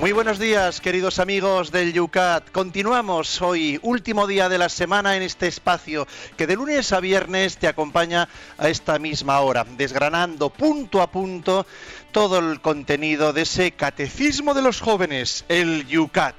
Muy 0.00 0.12
buenos 0.12 0.38
días, 0.38 0.80
queridos 0.80 1.18
amigos 1.18 1.72
del 1.72 1.92
Yucat. 1.92 2.50
Continuamos 2.52 3.42
hoy, 3.42 3.78
último 3.82 4.26
día 4.26 4.48
de 4.48 4.56
la 4.56 4.70
semana 4.70 5.14
en 5.14 5.22
este 5.22 5.46
espacio 5.46 6.06
que 6.38 6.46
de 6.46 6.56
lunes 6.56 6.94
a 6.94 7.00
viernes 7.00 7.58
te 7.58 7.68
acompaña 7.68 8.26
a 8.56 8.70
esta 8.70 8.98
misma 8.98 9.40
hora, 9.40 9.66
desgranando 9.76 10.48
punto 10.48 11.02
a 11.02 11.10
punto 11.10 11.66
todo 12.12 12.38
el 12.38 12.62
contenido 12.62 13.34
de 13.34 13.42
ese 13.42 13.72
catecismo 13.72 14.54
de 14.54 14.62
los 14.62 14.80
jóvenes, 14.80 15.44
el 15.50 15.86
Yucat 15.86 16.34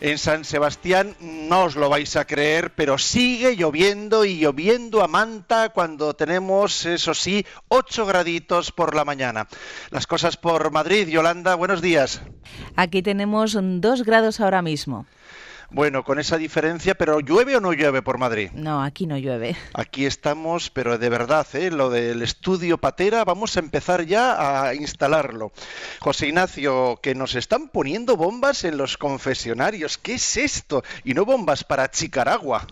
en 0.00 0.18
San 0.18 0.44
Sebastián 0.44 1.16
no 1.20 1.64
os 1.64 1.76
lo 1.76 1.88
vais 1.88 2.16
a 2.16 2.24
creer, 2.24 2.74
pero 2.74 2.98
sigue 2.98 3.56
lloviendo 3.56 4.24
y 4.24 4.38
lloviendo 4.38 5.02
a 5.02 5.08
manta 5.08 5.70
cuando 5.70 6.14
tenemos, 6.14 6.86
eso 6.86 7.14
sí, 7.14 7.46
8 7.68 8.06
graditos 8.06 8.72
por 8.72 8.94
la 8.94 9.04
mañana. 9.04 9.48
Las 9.90 10.06
cosas 10.06 10.36
por 10.36 10.70
Madrid, 10.70 11.08
Yolanda, 11.08 11.54
buenos 11.54 11.82
días. 11.82 12.22
Aquí 12.76 13.02
tenemos 13.02 13.56
2 13.58 14.02
grados 14.04 14.40
ahora 14.40 14.62
mismo. 14.62 15.06
Bueno, 15.70 16.04
con 16.04 16.18
esa 16.18 16.38
diferencia, 16.38 16.94
pero 16.94 17.20
¿llueve 17.20 17.56
o 17.56 17.60
no 17.60 17.72
llueve 17.72 18.00
por 18.00 18.18
Madrid? 18.18 18.50
No, 18.52 18.82
aquí 18.82 19.06
no 19.06 19.18
llueve. 19.18 19.56
Aquí 19.74 20.06
estamos, 20.06 20.70
pero 20.70 20.96
de 20.96 21.08
verdad, 21.08 21.46
¿eh? 21.54 21.70
lo 21.70 21.90
del 21.90 22.22
estudio 22.22 22.78
Patera, 22.78 23.24
vamos 23.24 23.56
a 23.56 23.60
empezar 23.60 24.04
ya 24.04 24.66
a 24.68 24.74
instalarlo. 24.74 25.52
José 26.00 26.28
Ignacio, 26.28 27.00
que 27.02 27.14
nos 27.14 27.34
están 27.34 27.68
poniendo 27.68 28.16
bombas 28.16 28.64
en 28.64 28.76
los 28.76 28.96
confesionarios, 28.96 29.98
¿qué 29.98 30.14
es 30.14 30.36
esto? 30.36 30.84
Y 31.04 31.14
no 31.14 31.24
bombas 31.24 31.64
para 31.64 31.90
Chicaragua. 31.90 32.66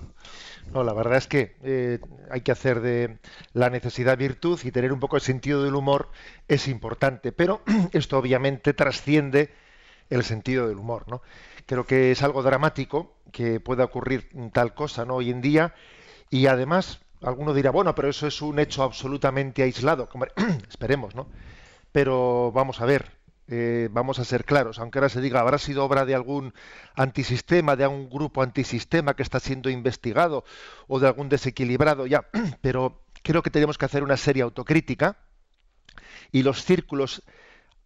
No, 0.72 0.82
la 0.82 0.92
verdad 0.92 1.18
es 1.18 1.26
que 1.26 1.56
eh, 1.62 1.98
hay 2.30 2.40
que 2.40 2.52
hacer 2.52 2.80
de 2.80 3.18
la 3.52 3.70
necesidad 3.70 4.16
virtud 4.16 4.58
y 4.64 4.70
tener 4.70 4.92
un 4.92 5.00
poco 5.00 5.16
el 5.16 5.22
sentido 5.22 5.62
del 5.62 5.74
humor 5.74 6.10
es 6.48 6.68
importante, 6.68 7.32
pero 7.32 7.62
esto 7.92 8.18
obviamente 8.18 8.72
trasciende 8.72 9.50
el 10.10 10.24
sentido 10.24 10.68
del 10.68 10.78
humor, 10.78 11.04
¿no? 11.08 11.22
Creo 11.66 11.84
que 11.86 12.10
es 12.10 12.22
algo 12.22 12.42
dramático 12.42 13.14
que 13.32 13.60
pueda 13.60 13.84
ocurrir 13.84 14.28
tal 14.52 14.74
cosa 14.74 15.04
¿no? 15.04 15.16
hoy 15.16 15.30
en 15.30 15.40
día 15.40 15.74
y 16.30 16.46
además 16.46 17.00
alguno 17.22 17.54
dirá, 17.54 17.70
bueno, 17.70 17.94
pero 17.94 18.08
eso 18.08 18.26
es 18.26 18.42
un 18.42 18.58
hecho 18.58 18.82
absolutamente 18.82 19.62
aislado. 19.62 20.08
esperemos, 20.68 21.14
¿no? 21.14 21.26
Pero 21.92 22.52
vamos 22.52 22.80
a 22.80 22.86
ver, 22.86 23.12
eh, 23.48 23.88
vamos 23.90 24.18
a 24.18 24.24
ser 24.24 24.44
claros, 24.44 24.78
aunque 24.78 24.98
ahora 24.98 25.08
se 25.08 25.20
diga, 25.20 25.40
habrá 25.40 25.58
sido 25.58 25.84
obra 25.84 26.04
de 26.04 26.14
algún 26.14 26.54
antisistema, 26.94 27.76
de 27.76 27.84
algún 27.84 28.10
grupo 28.10 28.42
antisistema 28.42 29.14
que 29.14 29.22
está 29.22 29.40
siendo 29.40 29.70
investigado 29.70 30.44
o 30.86 30.98
de 30.98 31.06
algún 31.06 31.28
desequilibrado, 31.28 32.06
ya, 32.06 32.26
pero 32.60 33.02
creo 33.22 33.42
que 33.42 33.50
tenemos 33.50 33.78
que 33.78 33.84
hacer 33.84 34.02
una 34.02 34.16
seria 34.16 34.44
autocrítica 34.44 35.16
y 36.32 36.42
los 36.42 36.64
círculos 36.64 37.22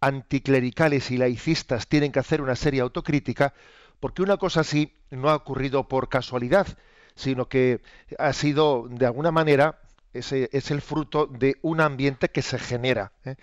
anticlericales 0.01 1.11
y 1.11 1.17
laicistas 1.17 1.87
tienen 1.87 2.11
que 2.11 2.19
hacer 2.19 2.41
una 2.41 2.55
seria 2.55 2.83
autocrítica, 2.83 3.53
porque 3.99 4.21
una 4.21 4.37
cosa 4.37 4.61
así 4.61 4.93
no 5.11 5.29
ha 5.29 5.35
ocurrido 5.35 5.87
por 5.87 6.09
casualidad, 6.09 6.67
sino 7.15 7.49
que 7.49 7.81
ha 8.17 8.31
sido, 8.33 8.87
de 8.89 9.05
alguna 9.05 9.31
manera, 9.31 9.79
ese 10.13 10.49
es 10.53 10.71
el 10.71 10.81
fruto 10.81 11.27
de 11.27 11.57
un 11.61 11.81
ambiente 11.81 12.29
que 12.29 12.41
se 12.41 12.57
genera. 12.57 13.11
¿eh? 13.25 13.35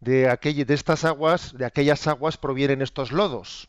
De, 0.00 0.28
aquella, 0.28 0.64
de 0.64 0.74
estas 0.74 1.04
aguas, 1.04 1.56
de 1.56 1.66
aquellas 1.66 2.06
aguas 2.06 2.36
provienen 2.36 2.82
estos 2.82 3.12
lodos. 3.12 3.68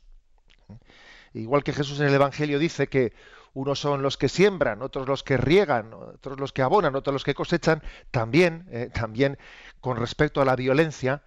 Igual 1.33 1.63
que 1.63 1.73
Jesús 1.73 1.99
en 1.99 2.07
el 2.07 2.13
Evangelio 2.13 2.59
dice 2.59 2.87
que 2.87 3.13
unos 3.53 3.79
son 3.79 4.01
los 4.01 4.17
que 4.17 4.29
siembran, 4.29 4.81
otros 4.81 5.07
los 5.07 5.23
que 5.23 5.37
riegan, 5.37 5.93
otros 5.93 6.39
los 6.39 6.51
que 6.51 6.61
abonan, 6.61 6.95
otros 6.95 7.13
los 7.13 7.23
que 7.23 7.33
cosechan, 7.33 7.81
también, 8.11 8.67
eh, 8.71 8.89
también 8.93 9.37
con 9.79 9.97
respecto 9.97 10.41
a 10.41 10.45
la 10.45 10.55
violencia, 10.55 11.23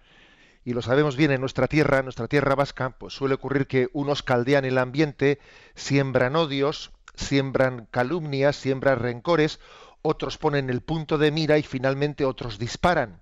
y 0.63 0.73
lo 0.73 0.81
sabemos 0.81 1.15
bien 1.15 1.31
en 1.31 1.41
nuestra 1.41 1.67
tierra, 1.67 1.99
en 1.99 2.05
nuestra 2.05 2.27
tierra 2.27 2.55
vasca, 2.55 2.91
pues 2.91 3.13
suele 3.13 3.35
ocurrir 3.35 3.67
que 3.67 3.89
unos 3.93 4.23
caldean 4.23 4.65
el 4.65 4.77
ambiente, 4.77 5.39
siembran 5.75 6.35
odios, 6.35 6.91
siembran 7.15 7.87
calumnias, 7.91 8.55
siembran 8.55 8.99
rencores, 8.99 9.59
otros 10.01 10.37
ponen 10.37 10.69
el 10.69 10.81
punto 10.81 11.17
de 11.17 11.31
mira 11.31 11.57
y 11.57 11.63
finalmente 11.63 12.25
otros 12.25 12.59
disparan. 12.59 13.21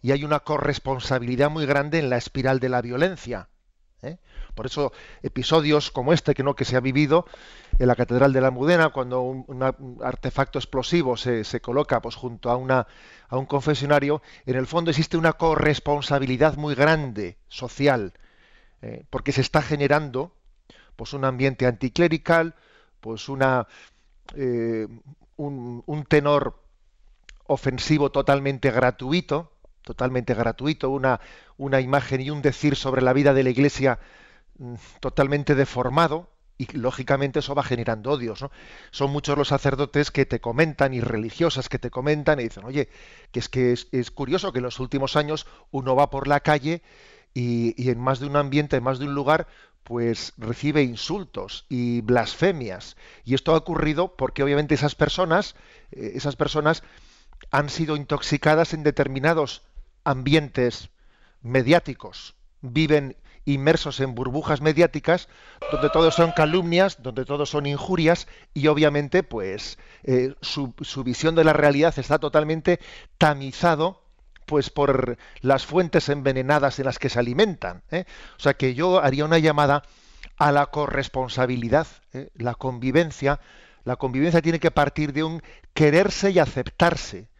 Y 0.00 0.12
hay 0.12 0.24
una 0.24 0.40
corresponsabilidad 0.40 1.50
muy 1.50 1.66
grande 1.66 1.98
en 1.98 2.10
la 2.10 2.16
espiral 2.16 2.58
de 2.60 2.68
la 2.68 2.82
violencia. 2.82 3.48
¿eh? 4.02 4.18
Por 4.54 4.66
eso 4.66 4.92
episodios 5.22 5.90
como 5.90 6.12
este 6.12 6.34
que 6.34 6.42
no 6.42 6.54
que 6.54 6.64
se 6.64 6.76
ha 6.76 6.80
vivido 6.80 7.26
en 7.78 7.86
la 7.86 7.96
Catedral 7.96 8.32
de 8.32 8.40
la 8.40 8.48
Almudena, 8.48 8.90
cuando 8.90 9.22
un, 9.22 9.62
artefacto 10.02 10.58
explosivo 10.58 11.16
se, 11.16 11.60
coloca 11.60 12.02
pues, 12.02 12.16
junto 12.16 12.50
a, 12.50 12.56
una, 12.56 12.86
a 13.28 13.38
un 13.38 13.46
confesionario, 13.46 14.22
en 14.46 14.56
el 14.56 14.66
fondo 14.66 14.90
existe 14.90 15.16
una 15.16 15.32
corresponsabilidad 15.32 16.56
muy 16.56 16.74
grande 16.74 17.38
social, 17.48 18.12
eh, 18.82 19.04
porque 19.10 19.32
se 19.32 19.40
está 19.40 19.62
generando 19.62 20.32
pues, 20.96 21.14
un 21.14 21.24
ambiente 21.24 21.66
anticlerical, 21.66 22.54
pues 23.00 23.28
una, 23.28 23.66
eh, 24.34 24.86
un, 25.36 25.82
un 25.86 26.04
tenor 26.04 26.60
ofensivo 27.46 28.10
totalmente 28.10 28.70
gratuito, 28.70 29.52
totalmente 29.82 30.34
gratuito, 30.34 30.90
una, 30.90 31.20
una 31.56 31.80
imagen 31.80 32.20
y 32.20 32.30
un 32.30 32.42
decir 32.42 32.76
sobre 32.76 33.02
la 33.02 33.12
vida 33.12 33.34
de 33.34 33.42
la 33.42 33.50
Iglesia 33.50 33.98
totalmente 35.00 35.54
deformado, 35.54 36.28
y 36.58 36.66
lógicamente 36.76 37.40
eso 37.40 37.54
va 37.54 37.62
generando 37.62 38.12
odios. 38.12 38.42
¿no? 38.42 38.50
Son 38.90 39.10
muchos 39.10 39.36
los 39.36 39.48
sacerdotes 39.48 40.10
que 40.10 40.26
te 40.26 40.40
comentan 40.40 40.94
y 40.94 41.00
religiosas 41.00 41.68
que 41.68 41.78
te 41.78 41.90
comentan 41.90 42.38
y 42.38 42.44
dicen, 42.44 42.64
oye, 42.64 42.88
que 43.32 43.40
es 43.40 43.48
que 43.48 43.72
es, 43.72 44.10
curioso 44.10 44.52
que 44.52 44.58
en 44.58 44.64
los 44.64 44.78
últimos 44.78 45.16
años 45.16 45.46
uno 45.70 45.96
va 45.96 46.10
por 46.10 46.28
la 46.28 46.40
calle 46.40 46.82
y, 47.34 47.74
y, 47.82 47.90
en 47.90 47.98
más 47.98 48.20
de 48.20 48.26
un 48.26 48.36
ambiente, 48.36 48.76
en 48.76 48.84
más 48.84 48.98
de 48.98 49.06
un 49.06 49.14
lugar, 49.14 49.48
pues 49.82 50.34
recibe 50.36 50.82
insultos 50.82 51.66
y 51.68 52.02
blasfemias. 52.02 52.96
Y 53.24 53.34
esto 53.34 53.54
ha 53.54 53.58
ocurrido 53.58 54.16
porque 54.16 54.42
obviamente 54.42 54.74
esas 54.74 54.94
personas, 54.94 55.56
eh, 55.90 56.12
esas 56.14 56.36
personas 56.36 56.82
han 57.50 57.68
sido 57.68 57.96
intoxicadas 57.96 58.74
en 58.74 58.82
determinados 58.82 59.62
ambientes 60.04 60.90
mediáticos, 61.42 62.34
viven 62.60 63.16
inmersos 63.44 64.00
en 64.00 64.14
burbujas 64.14 64.60
mediáticas 64.60 65.28
donde 65.70 65.90
todo 65.90 66.10
son 66.10 66.32
calumnias, 66.32 67.02
donde 67.02 67.24
todo 67.24 67.46
son 67.46 67.66
injurias 67.66 68.26
y 68.54 68.66
obviamente 68.68 69.22
pues 69.22 69.78
eh, 70.04 70.34
su, 70.40 70.72
visión 71.04 71.34
de 71.34 71.44
la 71.44 71.52
realidad 71.52 71.94
está 71.98 72.18
totalmente 72.18 72.80
tamizado 73.18 74.02
pues 74.46 74.70
por 74.70 75.16
las 75.40 75.64
fuentes 75.66 76.08
envenenadas 76.08 76.78
en 76.78 76.86
las 76.86 76.98
que 76.98 77.08
se 77.08 77.18
alimentan. 77.18 77.82
¿eh? 77.90 78.04
O 78.36 78.40
sea 78.40 78.54
que 78.54 78.74
yo 78.74 79.02
haría 79.02 79.24
una 79.24 79.38
llamada 79.38 79.82
a 80.36 80.52
la 80.52 80.66
corresponsabilidad, 80.66 81.86
¿eh? 82.12 82.30
la 82.34 82.54
convivencia. 82.54 83.40
La 83.84 83.96
convivencia 83.96 84.42
tiene 84.42 84.60
que 84.60 84.70
partir 84.70 85.12
de 85.12 85.24
un 85.24 85.42
quererse 85.74 86.30
y 86.30 86.38
aceptarse 86.38 87.31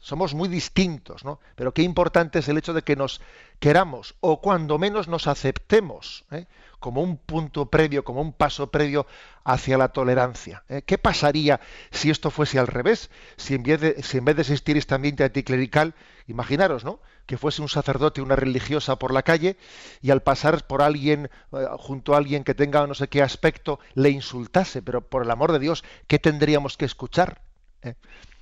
somos 0.00 0.34
muy 0.34 0.48
distintos, 0.48 1.24
¿no? 1.24 1.40
Pero 1.54 1.72
qué 1.72 1.82
importante 1.82 2.40
es 2.40 2.48
el 2.48 2.58
hecho 2.58 2.72
de 2.72 2.82
que 2.82 2.96
nos 2.96 3.20
queramos 3.58 4.14
o 4.20 4.40
cuando 4.40 4.78
menos 4.78 5.06
nos 5.06 5.26
aceptemos 5.26 6.24
¿eh? 6.30 6.46
como 6.80 7.02
un 7.02 7.18
punto 7.18 7.66
previo, 7.66 8.02
como 8.02 8.22
un 8.22 8.32
paso 8.32 8.70
previo 8.70 9.06
hacia 9.44 9.76
la 9.76 9.88
tolerancia. 9.88 10.64
¿eh? 10.68 10.82
¿Qué 10.82 10.96
pasaría 10.96 11.60
si 11.90 12.10
esto 12.10 12.30
fuese 12.30 12.58
al 12.58 12.66
revés? 12.66 13.10
Si 13.36 13.54
en, 13.54 13.62
vez 13.62 13.80
de, 13.80 14.02
si 14.02 14.16
en 14.18 14.24
vez 14.24 14.36
de 14.36 14.42
existir 14.42 14.78
este 14.78 14.94
ambiente 14.94 15.24
anticlerical, 15.24 15.94
imaginaros, 16.26 16.84
¿no? 16.84 17.00
Que 17.26 17.36
fuese 17.36 17.60
un 17.60 17.68
sacerdote, 17.68 18.22
una 18.22 18.34
religiosa 18.34 18.96
por 18.96 19.12
la 19.12 19.22
calle 19.22 19.56
y 20.00 20.10
al 20.10 20.22
pasar 20.22 20.66
por 20.66 20.80
alguien, 20.80 21.30
eh, 21.52 21.66
junto 21.78 22.14
a 22.14 22.16
alguien 22.16 22.42
que 22.42 22.54
tenga 22.54 22.86
no 22.86 22.94
sé 22.94 23.08
qué 23.08 23.22
aspecto, 23.22 23.78
le 23.94 24.08
insultase, 24.08 24.80
pero 24.80 25.02
por 25.02 25.22
el 25.22 25.30
amor 25.30 25.52
de 25.52 25.58
Dios, 25.58 25.84
¿qué 26.06 26.18
tendríamos 26.18 26.78
que 26.78 26.86
escuchar? 26.86 27.42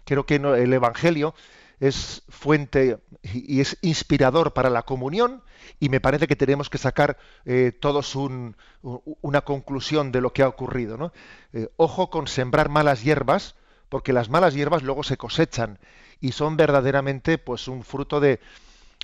Creo 0.09 0.25
que 0.25 0.37
el 0.37 0.73
Evangelio 0.73 1.35
es 1.81 2.23
fuente 2.31 2.99
y 3.23 3.61
es 3.61 3.77
inspirador 3.83 4.55
para 4.55 4.71
la 4.71 4.85
comunión 4.85 5.43
y 5.81 5.91
me 5.91 6.01
parece 6.01 6.27
que 6.27 6.35
tenemos 6.35 6.71
que 6.71 6.79
sacar 6.79 7.19
eh, 7.45 7.73
todos 7.79 8.17
una 8.17 9.41
conclusión 9.43 10.11
de 10.11 10.23
lo 10.23 10.33
que 10.33 10.43
ha 10.43 10.49
ocurrido. 10.49 11.13
Eh, 11.53 11.69
ojo 11.77 12.09
con 12.09 12.27
sembrar 12.27 12.71
malas 12.71 13.05
hierbas, 13.05 13.55
porque 13.91 14.15
las 14.15 14.31
malas 14.31 14.55
hierbas 14.55 14.83
luego 14.83 15.03
se 15.03 15.19
cosechan 15.19 15.79
y 16.23 16.33
son 16.33 16.57
verdaderamente 16.57 17.37
pues 17.37 17.69
un 17.69 17.85
fruto 17.85 18.19
de, 18.19 18.41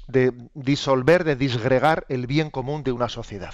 de 0.08 0.32
disolver, 0.54 1.24
de 1.24 1.36
disgregar 1.36 2.06
el 2.08 2.26
bien 2.26 2.48
común 2.48 2.82
de 2.82 2.92
una 2.92 3.10
sociedad. 3.10 3.52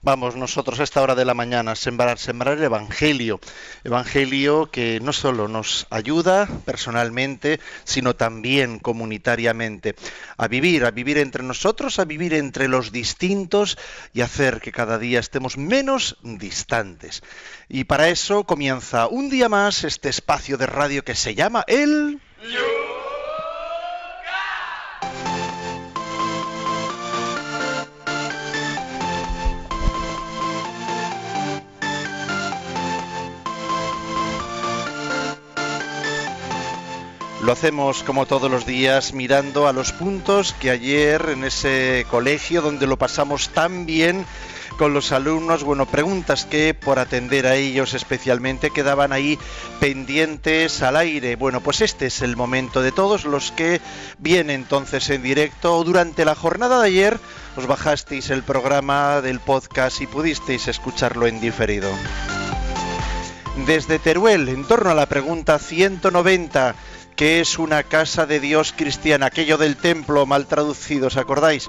Vamos 0.00 0.36
nosotros 0.36 0.78
a 0.78 0.84
esta 0.84 1.02
hora 1.02 1.16
de 1.16 1.24
la 1.24 1.34
mañana 1.34 1.72
a 1.72 1.76
sembrar, 1.76 2.18
sembrar 2.18 2.56
el 2.58 2.64
Evangelio. 2.64 3.40
Evangelio 3.82 4.70
que 4.70 5.00
no 5.00 5.12
solo 5.12 5.48
nos 5.48 5.88
ayuda 5.90 6.48
personalmente, 6.64 7.58
sino 7.82 8.14
también 8.14 8.78
comunitariamente. 8.78 9.96
A 10.36 10.46
vivir, 10.46 10.84
a 10.84 10.92
vivir 10.92 11.18
entre 11.18 11.42
nosotros, 11.42 11.98
a 11.98 12.04
vivir 12.04 12.32
entre 12.34 12.68
los 12.68 12.92
distintos 12.92 13.76
y 14.14 14.20
hacer 14.20 14.60
que 14.60 14.70
cada 14.70 14.98
día 14.98 15.18
estemos 15.18 15.58
menos 15.58 16.16
distantes. 16.22 17.22
Y 17.68 17.84
para 17.84 18.08
eso 18.08 18.44
comienza 18.44 19.08
un 19.08 19.28
día 19.28 19.48
más 19.48 19.82
este 19.82 20.10
espacio 20.10 20.56
de 20.58 20.66
radio 20.66 21.04
que 21.04 21.16
se 21.16 21.34
llama 21.34 21.64
El... 21.66 22.20
Lo 37.48 37.52
hacemos 37.52 38.02
como 38.02 38.26
todos 38.26 38.50
los 38.50 38.66
días 38.66 39.14
mirando 39.14 39.68
a 39.68 39.72
los 39.72 39.92
puntos 39.92 40.52
que 40.60 40.68
ayer 40.68 41.30
en 41.30 41.44
ese 41.44 42.04
colegio 42.10 42.60
donde 42.60 42.86
lo 42.86 42.98
pasamos 42.98 43.48
tan 43.48 43.86
bien 43.86 44.26
con 44.76 44.92
los 44.92 45.12
alumnos, 45.12 45.64
bueno, 45.64 45.86
preguntas 45.86 46.44
que 46.44 46.74
por 46.74 46.98
atender 46.98 47.46
a 47.46 47.54
ellos 47.54 47.94
especialmente 47.94 48.70
quedaban 48.70 49.14
ahí 49.14 49.38
pendientes 49.80 50.82
al 50.82 50.96
aire. 50.96 51.36
Bueno, 51.36 51.62
pues 51.62 51.80
este 51.80 52.08
es 52.08 52.20
el 52.20 52.36
momento 52.36 52.82
de 52.82 52.92
todos 52.92 53.24
los 53.24 53.50
que 53.50 53.80
vienen 54.18 54.60
entonces 54.60 55.08
en 55.08 55.22
directo 55.22 55.74
o 55.74 55.84
durante 55.84 56.26
la 56.26 56.34
jornada 56.34 56.82
de 56.82 56.88
ayer 56.88 57.18
os 57.56 57.66
bajasteis 57.66 58.28
el 58.28 58.42
programa 58.42 59.22
del 59.22 59.40
podcast 59.40 60.02
y 60.02 60.06
pudisteis 60.06 60.68
escucharlo 60.68 61.26
en 61.26 61.40
diferido. 61.40 61.88
Desde 63.66 63.98
Teruel, 63.98 64.50
en 64.50 64.64
torno 64.64 64.90
a 64.90 64.94
la 64.94 65.06
pregunta 65.06 65.58
190, 65.58 66.74
¿Qué 67.18 67.40
es 67.40 67.58
una 67.58 67.82
casa 67.82 68.26
de 68.26 68.38
Dios 68.38 68.72
cristiana? 68.72 69.26
Aquello 69.26 69.58
del 69.58 69.76
templo 69.76 70.24
mal 70.24 70.46
traducido, 70.46 71.08
¿os 71.08 71.16
acordáis? 71.16 71.68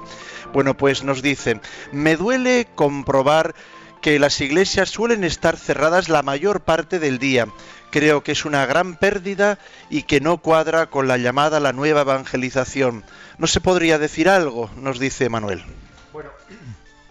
Bueno, 0.52 0.76
pues 0.76 1.02
nos 1.02 1.22
dice, 1.22 1.60
me 1.90 2.14
duele 2.14 2.68
comprobar 2.76 3.56
que 4.00 4.20
las 4.20 4.40
iglesias 4.40 4.90
suelen 4.90 5.24
estar 5.24 5.56
cerradas 5.56 6.08
la 6.08 6.22
mayor 6.22 6.60
parte 6.60 7.00
del 7.00 7.18
día. 7.18 7.48
Creo 7.90 8.22
que 8.22 8.30
es 8.30 8.44
una 8.44 8.64
gran 8.64 8.94
pérdida 8.94 9.58
y 9.90 10.04
que 10.04 10.20
no 10.20 10.38
cuadra 10.38 10.86
con 10.86 11.08
la 11.08 11.18
llamada 11.18 11.58
la 11.58 11.72
nueva 11.72 12.02
evangelización. 12.02 13.02
¿No 13.36 13.48
se 13.48 13.60
podría 13.60 13.98
decir 13.98 14.28
algo? 14.28 14.70
Nos 14.76 15.00
dice 15.00 15.28
Manuel. 15.30 15.64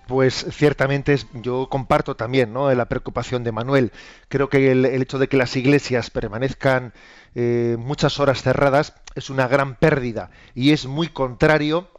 Pues 0.10 0.48
ciertamente 0.50 1.16
yo 1.34 1.70
comparto 1.70 2.16
también 2.16 2.52
¿no? 2.52 2.74
la 2.74 2.86
preocupación 2.86 3.44
de 3.44 3.52
Manuel. 3.52 3.92
Creo 4.28 4.50
que 4.50 4.72
el, 4.72 4.84
hecho 4.86 5.20
de 5.20 5.28
que 5.28 5.38
las 5.38 5.56
iglesias 5.56 6.10
permanezcan 6.10 6.94
eh, 7.36 7.76
muchas 7.78 8.20
horas 8.20 8.42
cerradas 8.42 8.96
es 9.14 9.30
una 9.30 9.48
gran 9.48 9.76
pérdida 9.76 10.32
y 10.56 10.72
es 10.72 10.88
muy 10.88 11.10
contrario, 11.10 11.92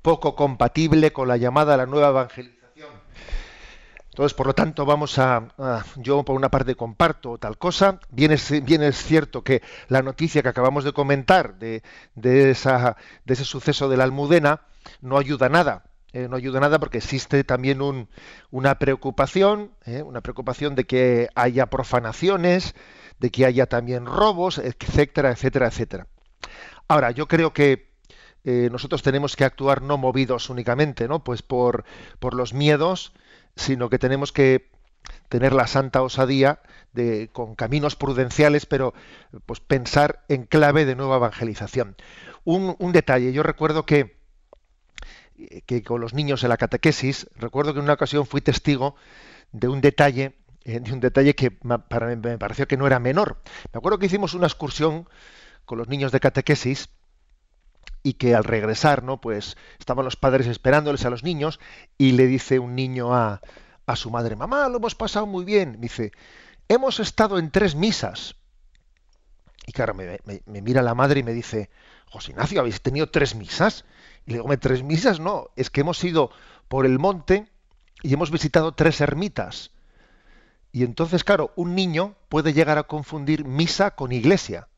poco 0.00 0.34
compatible 0.34 1.12
con 1.12 1.28
la 1.28 1.36
llamada 1.36 1.74
a 1.74 1.76
la 1.76 1.84
nueva 1.84 2.08
evangelización. 2.08 2.88
Entonces, 4.08 4.32
por 4.32 4.46
lo 4.46 4.54
tanto, 4.54 4.86
vamos 4.86 5.18
a, 5.18 5.48
yo 5.96 6.22
por 6.22 6.36
una 6.36 6.50
parte 6.50 6.74
comparto 6.74 7.36
tal 7.36 7.58
cosa, 7.58 8.00
bien 8.08 8.32
es, 8.32 8.64
bien 8.64 8.82
es 8.82 8.96
cierto 8.96 9.44
que 9.44 9.60
la 9.88 10.00
noticia 10.00 10.40
que 10.40 10.48
acabamos 10.48 10.84
de 10.84 10.94
comentar 10.94 11.58
de, 11.58 11.82
de, 12.14 12.50
esa, 12.50 12.96
de 13.26 13.34
ese 13.34 13.44
suceso 13.44 13.90
de 13.90 13.98
la 13.98 14.04
Almudena 14.04 14.62
no 15.02 15.18
ayuda 15.18 15.50
nada, 15.50 15.84
eh, 16.12 16.28
no 16.28 16.36
ayuda 16.36 16.60
nada 16.60 16.78
porque 16.78 16.98
existe 16.98 17.44
también 17.44 17.80
un, 17.82 18.08
una 18.50 18.78
preocupación, 18.78 19.72
eh, 19.84 20.02
una 20.02 20.20
preocupación 20.20 20.74
de 20.74 20.84
que 20.84 21.28
haya 21.34 21.66
profanaciones, 21.66 22.74
de 23.18 23.30
que 23.30 23.46
haya 23.46 23.66
también 23.66 24.06
robos, 24.06 24.58
etcétera, 24.58 25.30
etcétera, 25.30 25.68
etcétera. 25.68 26.06
Ahora, 26.88 27.10
yo 27.12 27.28
creo 27.28 27.52
que 27.52 27.92
eh, 28.44 28.68
nosotros 28.72 29.02
tenemos 29.02 29.36
que 29.36 29.44
actuar 29.44 29.82
no 29.82 29.98
movidos 29.98 30.50
únicamente, 30.50 31.06
¿no? 31.06 31.22
Pues 31.22 31.42
por, 31.42 31.84
por 32.18 32.34
los 32.34 32.52
miedos, 32.52 33.12
sino 33.56 33.88
que 33.88 33.98
tenemos 33.98 34.32
que 34.32 34.70
tener 35.28 35.52
la 35.52 35.66
santa 35.66 36.02
osadía 36.02 36.60
de, 36.92 37.30
con 37.32 37.54
caminos 37.54 37.96
prudenciales, 37.96 38.66
pero 38.66 38.92
pues 39.46 39.60
pensar 39.60 40.24
en 40.28 40.44
clave 40.44 40.84
de 40.84 40.94
nueva 40.94 41.16
evangelización. 41.16 41.96
Un, 42.44 42.76
un 42.78 42.92
detalle, 42.92 43.32
yo 43.32 43.42
recuerdo 43.42 43.86
que, 43.86 44.21
que 45.66 45.82
con 45.82 46.00
los 46.00 46.14
niños 46.14 46.42
en 46.42 46.50
la 46.50 46.56
catequesis, 46.56 47.28
recuerdo 47.36 47.72
que 47.72 47.78
en 47.78 47.84
una 47.84 47.94
ocasión 47.94 48.26
fui 48.26 48.40
testigo 48.40 48.96
de 49.52 49.68
un 49.68 49.80
detalle 49.80 50.36
eh, 50.64 50.80
de 50.80 50.92
un 50.92 51.00
detalle 51.00 51.34
que 51.34 51.50
para 51.50 52.06
mí 52.06 52.16
me 52.16 52.38
pareció 52.38 52.68
que 52.68 52.76
no 52.76 52.86
era 52.86 53.00
menor. 53.00 53.42
Me 53.72 53.78
acuerdo 53.78 53.98
que 53.98 54.06
hicimos 54.06 54.34
una 54.34 54.46
excursión 54.46 55.08
con 55.64 55.78
los 55.78 55.88
niños 55.88 56.12
de 56.12 56.20
catequesis 56.20 56.88
y 58.02 58.14
que 58.14 58.34
al 58.34 58.44
regresar, 58.44 59.02
¿no? 59.02 59.20
Pues 59.20 59.56
estaban 59.78 60.04
los 60.04 60.16
padres 60.16 60.46
esperándoles 60.46 61.04
a 61.04 61.10
los 61.10 61.24
niños 61.24 61.60
y 61.98 62.12
le 62.12 62.26
dice 62.26 62.58
un 62.58 62.74
niño 62.74 63.14
a, 63.14 63.40
a 63.86 63.96
su 63.96 64.10
madre, 64.10 64.36
mamá, 64.36 64.68
lo 64.68 64.76
hemos 64.76 64.94
pasado 64.94 65.26
muy 65.26 65.44
bien. 65.44 65.80
Dice, 65.80 66.12
hemos 66.68 67.00
estado 67.00 67.38
en 67.38 67.50
tres 67.50 67.74
misas. 67.74 68.36
Y 69.66 69.72
claro, 69.72 69.94
me, 69.94 70.18
me, 70.24 70.62
mira 70.62 70.82
la 70.82 70.94
madre 70.94 71.20
y 71.20 71.22
me 71.22 71.32
dice, 71.32 71.70
José 72.12 72.32
Ignacio, 72.32 72.60
¿habéis 72.60 72.82
tenido 72.82 73.08
tres 73.08 73.34
misas? 73.34 73.86
Y 74.26 74.32
le 74.32 74.36
digo, 74.38 74.58
tres 74.58 74.82
misas 74.82 75.18
no, 75.18 75.48
es 75.56 75.70
que 75.70 75.80
hemos 75.80 76.04
ido 76.04 76.30
por 76.68 76.84
el 76.84 76.98
monte 76.98 77.50
y 78.02 78.12
hemos 78.12 78.30
visitado 78.30 78.72
tres 78.72 79.00
ermitas. 79.00 79.70
Y 80.72 80.84
entonces, 80.84 81.24
claro, 81.24 81.52
un 81.56 81.74
niño 81.74 82.14
puede 82.28 82.52
llegar 82.52 82.76
a 82.76 82.82
confundir 82.82 83.46
misa 83.46 83.92
con 83.92 84.12
iglesia. 84.12 84.68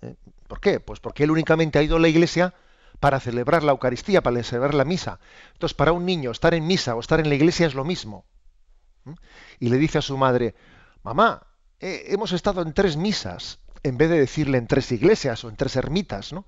¿Eh? 0.00 0.14
¿Por 0.46 0.60
qué? 0.60 0.80
Pues 0.80 1.00
porque 1.00 1.24
él 1.24 1.30
únicamente 1.30 1.78
ha 1.78 1.82
ido 1.82 1.96
a 1.96 2.00
la 2.00 2.08
iglesia 2.08 2.54
para 2.98 3.20
celebrar 3.20 3.62
la 3.62 3.72
Eucaristía, 3.72 4.22
para 4.22 4.42
celebrar 4.42 4.72
la 4.72 4.86
misa. 4.86 5.20
Entonces, 5.52 5.74
para 5.74 5.92
un 5.92 6.06
niño 6.06 6.30
estar 6.30 6.54
en 6.54 6.66
misa 6.66 6.94
o 6.94 7.00
estar 7.00 7.20
en 7.20 7.28
la 7.28 7.34
iglesia 7.34 7.66
es 7.66 7.74
lo 7.74 7.84
mismo. 7.84 8.24
¿Mm? 9.04 9.12
Y 9.60 9.68
le 9.68 9.76
dice 9.76 9.98
a 9.98 10.02
su 10.02 10.16
madre, 10.16 10.54
mamá, 11.02 11.46
eh, 11.78 12.06
hemos 12.08 12.32
estado 12.32 12.62
en 12.62 12.72
tres 12.72 12.96
misas, 12.96 13.60
en 13.82 13.98
vez 13.98 14.10
de 14.10 14.18
decirle 14.18 14.58
en 14.58 14.66
tres 14.66 14.92
iglesias 14.92 15.44
o 15.44 15.48
en 15.48 15.56
tres 15.56 15.76
ermitas. 15.76 16.32
¿no? 16.32 16.46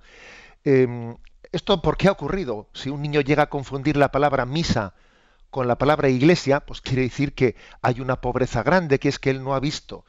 Em, 0.64 1.16
¿Esto 1.52 1.82
por 1.82 1.96
qué 1.96 2.08
ha 2.08 2.12
ocurrido? 2.12 2.68
Si 2.74 2.90
un 2.90 3.02
niño 3.02 3.20
llega 3.20 3.44
a 3.44 3.50
confundir 3.50 3.96
la 3.96 4.12
palabra 4.12 4.46
misa 4.46 4.94
con 5.50 5.66
la 5.66 5.78
palabra 5.78 6.08
iglesia, 6.08 6.60
pues 6.60 6.80
quiere 6.80 7.02
decir 7.02 7.34
que 7.34 7.56
hay 7.82 8.00
una 8.00 8.20
pobreza 8.20 8.62
grande, 8.62 8.98
que 9.00 9.08
es 9.08 9.18
que 9.18 9.30
él 9.30 9.42
no 9.42 9.54
ha 9.54 9.60
visto, 9.60 10.04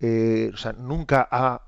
eh, 0.00 0.50
o 0.54 0.56
sea, 0.56 0.72
nunca 0.72 1.28
ha, 1.30 1.62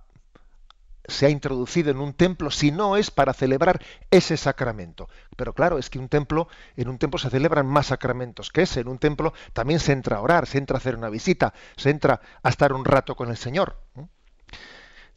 se 1.06 1.26
ha 1.26 1.30
introducido 1.30 1.90
en 1.90 1.98
un 1.98 2.14
templo 2.14 2.50
si 2.50 2.70
no 2.70 2.96
es 2.96 3.10
para 3.10 3.34
celebrar 3.34 3.82
ese 4.10 4.36
sacramento. 4.36 5.08
Pero 5.36 5.52
claro, 5.52 5.78
es 5.78 5.90
que 5.90 5.98
un 5.98 6.08
templo, 6.08 6.48
en 6.76 6.88
un 6.88 6.98
templo 6.98 7.18
se 7.18 7.30
celebran 7.30 7.66
más 7.66 7.88
sacramentos 7.88 8.50
que 8.50 8.62
ese. 8.62 8.80
En 8.80 8.88
un 8.88 8.98
templo 8.98 9.34
también 9.52 9.80
se 9.80 9.92
entra 9.92 10.16
a 10.16 10.20
orar, 10.22 10.46
se 10.46 10.58
entra 10.58 10.76
a 10.76 10.78
hacer 10.78 10.96
una 10.96 11.10
visita, 11.10 11.52
se 11.76 11.90
entra 11.90 12.20
a 12.42 12.48
estar 12.48 12.72
un 12.72 12.84
rato 12.84 13.16
con 13.16 13.28
el 13.28 13.36
Señor. 13.36 13.76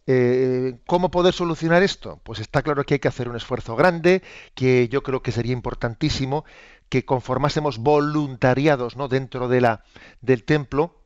Eh, 0.06 0.80
¿Cómo 0.86 1.12
poder 1.12 1.34
solucionar 1.34 1.82
esto? 1.82 2.20
Pues 2.24 2.40
está 2.40 2.62
claro 2.62 2.84
que 2.84 2.96
hay 2.96 3.00
que 3.00 3.08
hacer 3.08 3.30
un 3.30 3.36
esfuerzo 3.36 3.76
grande, 3.76 4.22
que 4.54 4.90
yo 4.90 5.02
creo 5.04 5.22
que 5.22 5.32
sería 5.32 5.54
importantísimo 5.54 6.44
que 6.90 7.06
conformásemos 7.06 7.80
voluntariados 7.80 8.98
¿no? 8.98 9.08
dentro 9.08 9.48
de 9.48 9.62
la, 9.62 9.84
del 10.22 10.44
templo, 10.44 11.02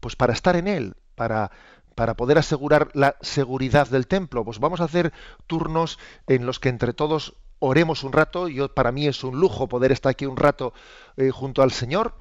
pues 0.00 0.16
para 0.16 0.32
estar 0.32 0.56
en 0.56 0.68
él, 0.68 0.94
para, 1.14 1.50
para 1.94 2.14
poder 2.14 2.38
asegurar 2.38 2.90
la 2.94 3.16
seguridad 3.22 3.88
del 3.88 4.06
templo. 4.06 4.44
Pues 4.44 4.58
vamos 4.58 4.80
a 4.80 4.84
hacer 4.84 5.12
turnos 5.46 5.98
en 6.26 6.46
los 6.46 6.60
que 6.60 6.68
entre 6.68 6.92
todos 6.92 7.36
oremos 7.58 8.04
un 8.04 8.12
rato. 8.12 8.48
Yo, 8.48 8.74
para 8.74 8.92
mí 8.92 9.06
es 9.06 9.24
un 9.24 9.40
lujo 9.40 9.68
poder 9.68 9.92
estar 9.92 10.10
aquí 10.10 10.26
un 10.26 10.36
rato 10.36 10.74
eh, 11.16 11.30
junto 11.30 11.62
al 11.62 11.72
Señor. 11.72 12.14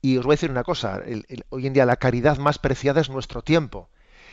Y 0.00 0.16
os 0.16 0.24
voy 0.24 0.34
a 0.34 0.36
decir 0.36 0.50
una 0.50 0.64
cosa, 0.64 1.00
hoy 1.48 1.66
en 1.66 1.72
día 1.72 1.86
la 1.86 1.96
caridad 1.96 2.38
más 2.38 2.58
preciada 2.58 3.00
es 3.00 3.10
nuestro 3.10 3.42
tiempo. 3.42 3.88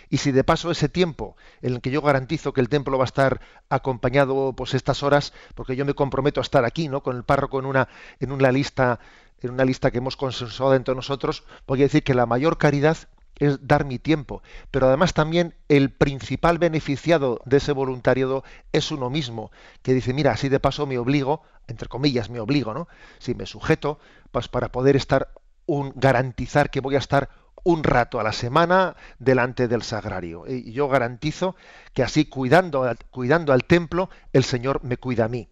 Y 0.10 0.18
si 0.18 0.32
de 0.32 0.44
paso 0.44 0.72
ese 0.72 0.90
tiempo 0.90 1.36
en 1.62 1.74
el 1.76 1.82
que 1.82 1.92
yo 1.92 2.02
garantizo 2.02 2.54
que 2.54 2.62
el 2.62 2.70
templo 2.70 2.98
va 2.98 3.04
a 3.04 3.06
estar 3.06 3.42
acompañado 3.70 4.54
pues 4.54 4.74
estas 4.74 5.04
horas, 5.04 5.34
porque 5.56 5.76
yo 5.76 5.86
me 5.86 5.94
comprometo 5.94 6.42
a 6.42 6.44
estar 6.44 6.66
aquí, 6.66 6.88
¿no? 6.88 7.04
Con 7.04 7.16
el 7.16 7.24
párroco 7.24 7.60
en 7.60 7.66
una, 7.66 7.88
en 8.20 8.32
una 8.32 8.52
lista, 8.52 9.00
en 9.42 9.52
una 9.52 9.66
lista 9.66 9.92
que 9.92 10.00
hemos 10.00 10.18
consensuado 10.18 10.76
entre 10.76 10.96
nosotros, 10.96 11.44
voy 11.68 11.82
a 11.82 11.86
decir 11.86 12.04
que 12.04 12.14
la 12.14 12.26
mayor 12.26 12.58
caridad 12.58 12.98
es 13.40 13.66
dar 13.66 13.86
mi 13.86 14.00
tiempo, 14.00 14.44
pero 14.70 14.88
además 14.88 15.14
también 15.14 15.56
el 15.70 15.92
principal 15.92 16.58
beneficiado 16.58 17.40
de 17.46 17.58
ese 17.58 17.72
voluntariado 17.72 18.44
es 18.74 18.92
uno 18.92 19.10
mismo, 19.10 19.52
que 19.82 19.94
dice, 19.94 20.14
mira, 20.14 20.32
así 20.32 20.50
de 20.50 20.60
paso 20.60 20.86
me 20.86 20.98
obligo, 20.98 21.42
entre 21.68 21.88
comillas, 21.88 22.30
me 22.30 22.40
obligo, 22.40 22.74
¿no? 22.74 22.88
Si 23.20 23.36
me 23.36 23.46
sujeto, 23.46 24.00
pues 24.32 24.50
para 24.50 24.72
poder 24.72 24.96
estar 24.96 25.30
un 25.66 25.94
garantizar 25.96 26.70
que 26.70 26.82
voy 26.82 26.96
a 26.96 27.00
estar 27.00 27.30
un 27.64 27.84
rato 27.84 28.20
a 28.20 28.24
la 28.24 28.32
semana 28.32 28.96
delante 29.20 29.68
del 29.68 29.84
sagrario. 29.84 30.46
Y 30.48 30.72
yo 30.72 30.88
garantizo 30.88 31.56
que 31.94 32.04
así 32.04 32.26
cuidando, 32.26 32.90
cuidando 33.12 33.54
al 33.54 33.66
templo, 33.66 34.10
el 34.34 34.44
Señor 34.44 34.84
me 34.84 34.98
cuida 34.98 35.26
a 35.26 35.28
mí. 35.28 35.50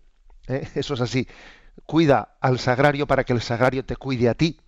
¿eh? 0.48 0.68
Eso 0.76 0.94
es 0.94 1.02
así. 1.02 1.28
cuida 1.86 2.36
al 2.42 2.60
sagrario 2.60 3.08
para 3.08 3.24
que 3.24 3.34
el 3.34 3.42
sagrario 3.42 3.86
te 3.86 3.96
cuide 3.96 4.30
a 4.30 4.34
ti. 4.34 4.60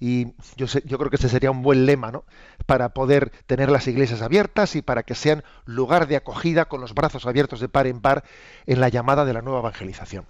Y 0.00 0.34
yo, 0.56 0.66
yo 0.66 0.98
creo 0.98 1.08
que 1.08 1.16
ese 1.16 1.28
sería 1.28 1.50
un 1.50 1.62
buen 1.62 1.86
lema, 1.86 2.10
¿no? 2.10 2.24
Para 2.66 2.90
poder 2.90 3.30
tener 3.46 3.70
las 3.70 3.86
iglesias 3.86 4.22
abiertas 4.22 4.74
y 4.76 4.82
para 4.82 5.04
que 5.04 5.14
sean 5.14 5.44
lugar 5.64 6.08
de 6.08 6.16
acogida 6.16 6.66
con 6.66 6.80
los 6.80 6.94
brazos 6.94 7.26
abiertos 7.26 7.60
de 7.60 7.68
par 7.68 7.86
en 7.86 8.00
par 8.00 8.24
en 8.66 8.80
la 8.80 8.88
llamada 8.88 9.24
de 9.24 9.32
la 9.32 9.42
nueva 9.42 9.60
evangelización. 9.60 10.26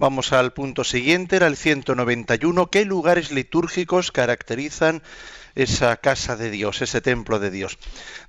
Vamos 0.00 0.32
al 0.32 0.54
punto 0.54 0.82
siguiente, 0.82 1.36
era 1.36 1.46
el 1.46 1.58
191. 1.58 2.70
¿Qué 2.70 2.86
lugares 2.86 3.32
litúrgicos 3.32 4.12
caracterizan 4.12 5.02
esa 5.54 5.94
casa 5.98 6.36
de 6.36 6.50
Dios, 6.50 6.80
ese 6.80 7.02
templo 7.02 7.38
de 7.38 7.50
Dios? 7.50 7.76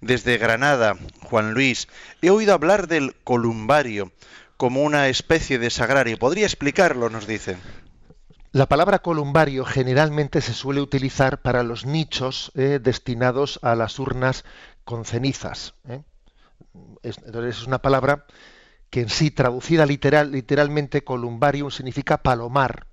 Desde 0.01 0.37
Granada, 0.37 0.97
Juan 1.21 1.53
Luis, 1.53 1.87
he 2.21 2.29
oído 2.29 2.53
hablar 2.53 2.89
del 2.89 3.15
columbario 3.23 4.11
como 4.57 4.83
una 4.83 5.07
especie 5.07 5.59
de 5.59 5.69
sagrario. 5.69 6.19
¿Podría 6.19 6.45
explicarlo? 6.45 7.09
Nos 7.09 7.25
dice. 7.25 7.55
La 8.51 8.67
palabra 8.67 8.99
columbario 8.99 9.63
generalmente 9.63 10.41
se 10.41 10.53
suele 10.53 10.81
utilizar 10.81 11.41
para 11.41 11.63
los 11.63 11.85
nichos 11.85 12.51
eh, 12.55 12.79
destinados 12.83 13.59
a 13.61 13.75
las 13.75 13.97
urnas 13.97 14.43
con 14.83 15.05
cenizas. 15.05 15.75
¿eh? 15.87 16.01
entonces 17.03 17.59
es 17.59 17.65
una 17.65 17.81
palabra 17.81 18.25
que 18.91 19.01
en 19.01 19.09
sí, 19.09 19.31
traducida 19.31 19.87
literal, 19.87 20.31
literalmente, 20.31 21.03
columbarium 21.03 21.71
significa 21.71 22.21
palomar. 22.21 22.85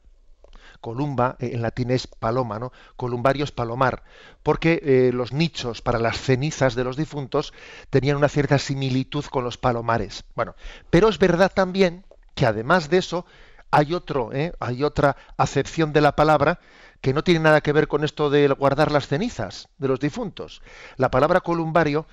Columba 0.80 1.36
eh, 1.40 1.50
en 1.52 1.60
latín 1.60 1.90
es 1.90 2.06
paloma, 2.06 2.58
¿no? 2.58 2.72
Columbario 2.96 3.44
es 3.44 3.52
palomar, 3.52 4.04
porque 4.42 5.10
los 5.12 5.32
nichos 5.32 5.82
para 5.82 5.98
las 5.98 6.18
cenizas 6.18 6.74
de 6.74 6.84
los 6.84 6.96
difuntos 6.96 7.52
tenían 7.90 8.16
una 8.16 8.30
cierta 8.30 8.58
similitud 8.58 9.26
con 9.26 9.44
los 9.44 9.58
palomares. 9.58 10.24
Bueno, 10.34 10.54
pero 10.88 11.10
es 11.10 11.18
verdad 11.18 11.52
también 11.54 12.06
que 12.34 12.46
además 12.46 12.88
de 12.88 12.98
eso, 12.98 13.26
hay 13.70 13.94
otro, 13.94 14.32
¿eh? 14.32 14.52
hay 14.60 14.84
otra 14.84 15.16
acepción 15.36 15.92
de 15.92 16.00
la 16.00 16.14
palabra 16.16 16.60
que 17.00 17.12
no 17.12 17.22
tiene 17.22 17.40
nada 17.40 17.60
que 17.60 17.72
ver 17.72 17.88
con 17.88 18.04
esto 18.04 18.30
de 18.30 18.48
guardar 18.48 18.92
las 18.92 19.08
cenizas 19.08 19.68
de 19.78 19.88
los 19.88 20.00
difuntos. 20.00 20.62
La 20.96 21.10
palabra 21.10 21.40
columbario 21.40 22.06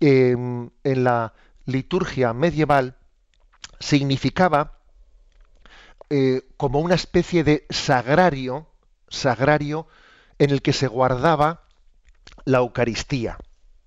em, 0.00 0.70
en 0.84 1.04
la 1.04 1.34
liturgia 1.64 2.32
medieval 2.32 2.96
significaba 3.80 4.78
eh, 6.10 6.42
como 6.56 6.80
una 6.80 6.94
especie 6.94 7.44
de 7.44 7.66
sagrario, 7.70 8.68
sagrario 9.08 9.86
en 10.38 10.50
el 10.50 10.62
que 10.62 10.72
se 10.72 10.86
guardaba 10.86 11.64
la 12.44 12.58
Eucaristía. 12.58 13.38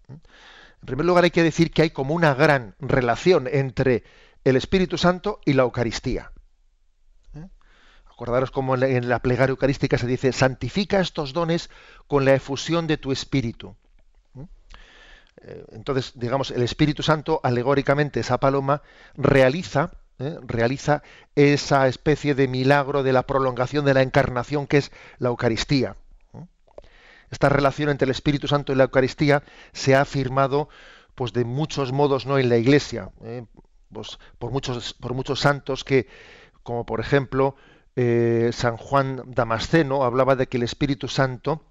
En 0.10 0.86
primer 0.86 1.06
lugar 1.06 1.24
hay 1.24 1.32
que 1.32 1.44
decir 1.44 1.72
que 1.72 1.84
hay 1.84 1.90
como 1.92 2.14
una 2.14 2.34
gran 2.34 2.76
relación 2.80 3.48
entre 3.52 4.04
el 4.44 4.56
Espíritu 4.56 4.98
Santo 4.98 5.40
y 5.46 5.54
la 5.54 5.64
Eucaristía. 5.64 6.32
Acordaros 8.06 8.52
como 8.52 8.76
en 8.76 9.08
la, 9.08 9.20
plegaria 9.20 9.52
eucarística 9.52 9.98
se 9.98 10.08
dice, 10.08 10.34
santifica 10.34 11.00
estos 11.00 11.32
dones 11.32 11.70
con 12.08 12.26
la 12.26 12.34
efusión 12.34 12.86
de 12.86 12.98
tu 12.98 13.14
espíritu. 13.14 13.78
Eh, 15.42 15.66
entonces, 15.72 16.14
digamos, 16.16 16.52
el 16.52 16.62
Espíritu 16.64 17.04
Santo, 17.04 17.40
alegóricamente, 17.44 18.20
esa 18.20 18.40
paloma, 18.40 18.82
realiza, 19.16 19.92
¿eh? 20.20 20.38
realiza 20.42 21.02
esa 21.36 21.88
especie 21.88 22.36
de 22.36 22.48
milagro 22.48 23.04
de 23.04 23.14
la 23.14 23.24
prolongación 23.24 23.86
de 23.86 23.94
la 23.94 24.02
encarnación 24.02 24.68
que 24.68 24.78
es 24.78 24.92
la 25.18 25.30
Eucaristía. 25.30 25.96
Esta 27.32 27.48
relación 27.48 27.90
entre 27.90 28.06
el 28.06 28.12
Espíritu 28.12 28.48
Santo 28.48 28.74
y 28.74 28.76
la 28.76 28.86
Eucaristía 28.86 29.44
se 29.72 29.96
ha 29.96 30.02
afirmado 30.02 30.68
pues, 31.14 31.32
de 31.32 31.46
muchos 31.46 31.92
modos 31.92 32.26
no 32.26 32.40
en 32.40 32.50
la 32.50 32.58
Iglesia, 32.58 33.12
¿eh? 33.24 33.46
pues, 33.94 34.18
por, 34.40 34.52
muchos, 34.52 34.94
por 34.96 35.14
muchos 35.14 35.40
santos 35.40 35.84
que, 35.84 36.08
como 36.64 36.86
por 36.86 37.00
ejemplo, 37.00 37.56
San 38.54 38.78
Juan 38.78 39.24
Damasceno 39.26 40.06
hablaba 40.06 40.38
de 40.38 40.48
que 40.48 40.56
el 40.56 40.64
Espíritu 40.64 41.10
Santo 41.10 41.69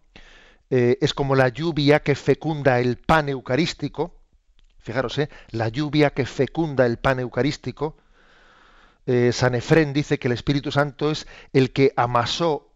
eh, 0.70 0.98
es 1.00 1.14
como 1.14 1.34
la 1.34 1.48
lluvia 1.48 2.00
que 2.00 2.14
fecunda 2.14 2.80
el 2.80 2.98
pan 2.98 3.28
eucarístico. 3.28 4.14
Fijaros, 4.78 5.18
eh, 5.18 5.28
la 5.50 5.68
lluvia 5.68 6.10
que 6.10 6.26
fecunda 6.26 6.86
el 6.86 6.98
pan 6.98 7.20
eucarístico. 7.20 7.96
San 9.32 9.54
Efrén 9.54 9.94
dice 9.94 10.18
que 10.18 10.28
el 10.28 10.32
Espíritu 10.32 10.70
Santo 10.70 11.10
es 11.10 11.26
el 11.54 11.72
que 11.72 11.94
amasó 11.96 12.74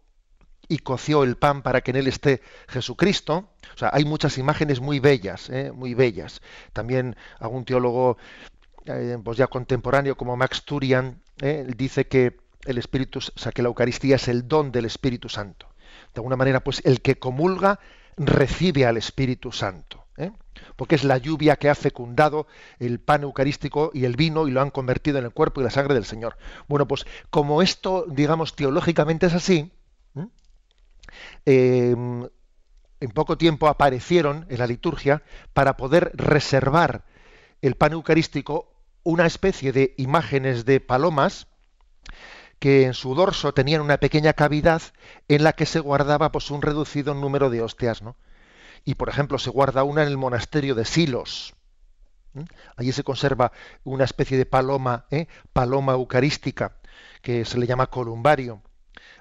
y 0.67 0.79
coció 0.79 1.23
el 1.23 1.37
pan 1.37 1.61
para 1.61 1.81
que 1.81 1.91
en 1.91 1.97
él 1.97 2.07
esté 2.07 2.41
Jesucristo. 2.67 3.51
O 3.75 3.77
sea, 3.77 3.91
hay 3.93 4.03
muchas 4.03 4.39
imágenes 4.39 4.81
muy 4.81 4.99
bellas, 4.99 5.51
muy 5.75 5.93
bellas. 5.93 6.41
También 6.73 7.15
algún 7.39 7.65
teólogo 7.65 8.17
pues 9.23 9.37
ya 9.37 9.45
contemporáneo 9.45 10.17
como 10.17 10.35
Max 10.35 10.65
Turian 10.65 11.21
dice 11.77 12.07
que 12.07 12.35
el 12.65 12.79
Espíritu, 12.79 13.19
que 13.53 13.61
la 13.61 13.67
Eucaristía 13.67 14.15
es 14.15 14.27
el 14.27 14.47
don 14.47 14.71
del 14.71 14.85
Espíritu 14.85 15.29
Santo. 15.29 15.67
De 16.13 16.19
alguna 16.19 16.35
manera, 16.35 16.63
pues 16.63 16.81
el 16.85 17.01
que 17.01 17.17
comulga 17.17 17.79
recibe 18.17 18.85
al 18.85 18.97
Espíritu 18.97 19.51
Santo, 19.51 20.05
¿eh? 20.17 20.31
porque 20.75 20.95
es 20.95 21.03
la 21.03 21.17
lluvia 21.17 21.55
que 21.55 21.69
ha 21.69 21.75
fecundado 21.75 22.47
el 22.79 22.99
pan 22.99 23.23
eucarístico 23.23 23.91
y 23.93 24.05
el 24.05 24.15
vino 24.15 24.47
y 24.47 24.51
lo 24.51 24.61
han 24.61 24.69
convertido 24.69 25.17
en 25.17 25.25
el 25.25 25.31
cuerpo 25.31 25.61
y 25.61 25.63
la 25.63 25.71
sangre 25.71 25.95
del 25.95 26.05
Señor. 26.05 26.37
Bueno, 26.67 26.87
pues 26.87 27.05
como 27.29 27.61
esto, 27.61 28.05
digamos, 28.07 28.55
teológicamente 28.55 29.25
es 29.25 29.33
así, 29.33 29.71
em, 31.45 32.27
en 32.99 33.11
poco 33.11 33.37
tiempo 33.37 33.67
aparecieron 33.67 34.45
en 34.49 34.59
la 34.59 34.67
liturgia 34.67 35.23
para 35.53 35.75
poder 35.75 36.11
reservar 36.13 37.03
el 37.61 37.75
pan 37.75 37.93
eucarístico 37.93 38.73
una 39.03 39.25
especie 39.25 39.73
de 39.73 39.93
imágenes 39.97 40.63
de 40.65 40.79
palomas, 40.79 41.47
que 42.63 42.85
en 42.85 42.93
su 42.93 43.13
dorso 43.13 43.53
tenían 43.53 43.81
una 43.81 43.97
pequeña 43.97 44.31
cavidad 44.31 44.81
en 45.27 45.43
la 45.43 45.51
que 45.51 45.65
se 45.65 45.81
guardaba 45.81 46.31
pues, 46.31 46.49
un 46.49 46.61
reducido 46.61 47.13
número 47.13 47.49
de 47.49 47.61
hostias. 47.61 48.01
¿no? 48.01 48.15
Y, 48.85 48.95
por 48.95 49.09
ejemplo, 49.09 49.37
se 49.37 49.49
guarda 49.49 49.83
una 49.83 50.03
en 50.03 50.07
el 50.07 50.17
monasterio 50.17 50.73
de 50.73 50.85
Silos. 50.85 51.55
Allí 52.77 52.93
se 52.93 53.03
conserva 53.03 53.51
una 53.83 54.05
especie 54.05 54.37
de 54.37 54.45
paloma, 54.45 55.07
¿eh? 55.11 55.27
paloma 55.51 55.91
eucarística, 55.91 56.77
que 57.21 57.43
se 57.43 57.57
le 57.57 57.67
llama 57.67 57.87
columbario. 57.87 58.61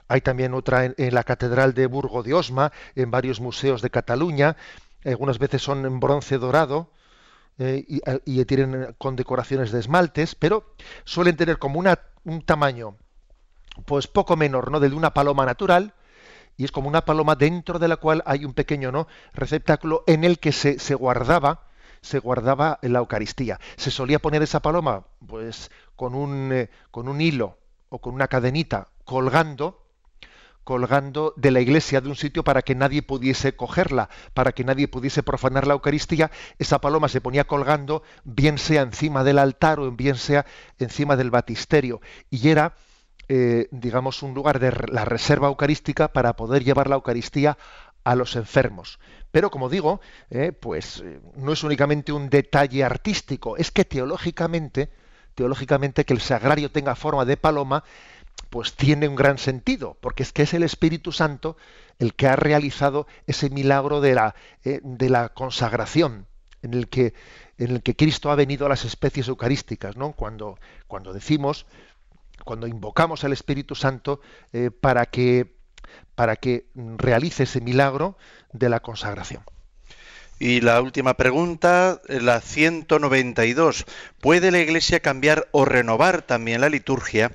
Hay 0.07 0.21
también 0.21 0.55
otra 0.55 0.85
en, 0.85 1.13
la 1.13 1.25
Catedral 1.25 1.75
de 1.75 1.89
Burgo 1.89 2.23
de 2.23 2.35
Osma, 2.35 2.71
en 2.95 3.11
varios 3.11 3.41
museos 3.41 3.83
de 3.83 3.91
Cataluña. 3.91 4.57
Algunas 5.05 5.41
veces 5.41 5.63
son 5.63 5.85
en 5.85 5.99
bronce 5.99 6.39
dorado, 6.39 6.93
eh, 7.59 7.85
y, 8.25 8.45
tienen 8.45 8.95
condecoraciones 8.99 9.73
de 9.73 9.81
esmaltes, 9.81 10.37
pero 10.37 10.77
suelen 11.03 11.37
tener 11.37 11.59
como 11.59 11.81
una, 11.81 11.99
un 12.23 12.43
tamaño 12.43 12.99
pues 13.85 14.07
poco 14.07 14.37
menor, 14.37 14.71
¿no? 14.71 14.81
De 14.81 14.89
una 14.89 15.15
paloma 15.15 15.47
natural, 15.47 15.95
y 16.57 16.65
es 16.65 16.73
como 16.73 16.89
una 16.89 17.05
paloma 17.05 17.35
dentro 17.35 17.79
de 17.79 17.89
la 17.89 17.97
cual 17.97 18.23
hay 18.27 18.45
un 18.45 18.53
pequeño 18.53 18.93
¿no? 18.93 19.09
receptáculo 19.33 20.05
en 20.07 20.25
el 20.25 20.39
que 20.39 20.53
se, 20.53 20.79
se 20.79 20.95
guardaba 20.95 21.69
se 22.03 22.19
guardaba 22.19 22.79
la 22.83 22.99
Eucaristía. 22.99 23.61
Se 23.77 23.91
solía 23.91 24.19
poner 24.19 24.43
esa 24.43 24.61
paloma 24.61 25.07
pues 25.27 25.71
con 25.97 26.15
un, 26.15 26.53
eh, 26.53 26.71
con 26.91 27.09
un 27.09 27.21
hilo 27.21 27.59
o 27.89 28.01
con 28.01 28.15
una 28.15 28.29
cadenita 28.29 28.89
colgando 29.05 29.79
colgando 30.65 31.35
de 31.37 31.51
la 31.51 31.61
iglesia 31.61 32.01
de 32.01 32.09
un 32.09 32.15
sitio 32.15 32.45
para 32.45 32.63
que 32.63 32.77
nadie 32.77 33.03
pudiese 33.03 33.57
cogerla, 33.57 34.09
para 34.33 34.53
que 34.53 34.63
nadie 34.63 34.87
pudiese 34.87 35.25
profanar 35.25 35.67
la 35.67 35.75
Eucaristía, 35.75 36.31
esa 36.59 36.81
paloma 36.81 37.09
se 37.09 37.21
ponía 37.21 37.49
colgando, 37.49 38.05
bien 38.23 38.59
sea 38.59 38.83
encima 38.83 39.25
del 39.25 39.41
altar 39.41 39.81
o 39.81 39.91
bien 39.91 40.15
sea 40.15 40.47
encima 40.79 41.17
del 41.17 41.33
batisterio. 41.33 42.01
Y 42.31 42.49
era 42.49 42.77
eh, 43.29 43.69
digamos, 43.71 44.23
un 44.23 44.35
lugar 44.35 44.59
de 44.59 44.73
la 44.91 45.05
reserva 45.05 45.49
eucarística 45.49 46.09
para 46.09 46.35
poder 46.35 46.65
llevar 46.65 46.89
la 46.89 46.97
Eucaristía 46.97 47.57
a 48.05 48.15
los 48.15 48.37
enfermos. 48.37 48.99
Pero 49.31 49.51
como 49.51 49.69
digo, 49.69 50.01
eh, 50.31 50.53
pues 50.53 51.01
eh, 51.01 51.21
no 51.37 51.53
es 51.53 51.63
únicamente 51.63 52.13
un 52.13 52.29
detalle 52.29 52.85
artístico, 52.85 53.57
es 53.57 53.71
que 53.71 53.85
teológicamente, 53.85 54.91
teológicamente 55.35 56.05
que 56.05 56.13
el 56.13 56.21
sagrario 56.21 56.71
tenga 56.71 56.95
forma 56.95 57.25
de 57.25 57.37
paloma, 57.37 57.85
pues 58.51 58.75
tiene 58.75 59.09
un 59.09 59.15
gran 59.15 59.39
sentido, 59.39 59.97
porque 60.01 60.25
es 60.25 60.33
que 60.33 60.43
es 60.43 60.53
el 60.53 60.63
Espíritu 60.63 61.13
Santo 61.13 61.57
el 61.99 62.15
que 62.15 62.27
ha 62.27 62.37
realizado 62.37 63.07
ese 63.27 63.49
milagro 63.51 64.01
de 64.01 64.15
la, 64.15 64.35
de 64.65 65.09
la 65.09 65.31
consagración, 65.31 66.27
en 66.63 66.75
el 66.75 66.89
que 66.89 67.15
en 67.59 67.71
el 67.71 67.83
que 67.83 67.95
Cristo 67.95 68.31
ha 68.31 68.35
venido 68.35 68.67
a 68.67 68.69
las 68.69 68.85
especies 68.85 69.29
eucarísticas, 69.29 69.97
¿no? 69.97 70.13
Cuando, 70.13 70.59
cuando 70.89 71.13
decimos 71.13 71.67
cuando 72.45 72.67
invocamos 72.67 73.25
al 73.25 73.33
Espíritu 73.33 73.75
Santo 73.75 74.21
eh, 74.53 74.71
para, 74.71 75.07
que, 75.07 75.55
para 76.15 76.37
que 76.37 76.67
realice 76.75 77.45
ese 77.45 77.61
milagro 77.61 78.17
de 78.53 78.69
la 78.69 78.81
consagración. 78.81 79.43
Y 80.39 80.61
la 80.61 80.81
última 80.81 81.15
pregunta, 81.15 82.01
la 82.09 82.41
192. 82.41 83.87
¿Puede 84.21 84.51
la 84.51 84.59
Iglesia 84.59 85.01
cambiar 85.01 85.49
o 85.53 85.65
renovar 85.65 86.23
también 86.23 86.61
la 86.61 86.69
liturgia 86.69 87.31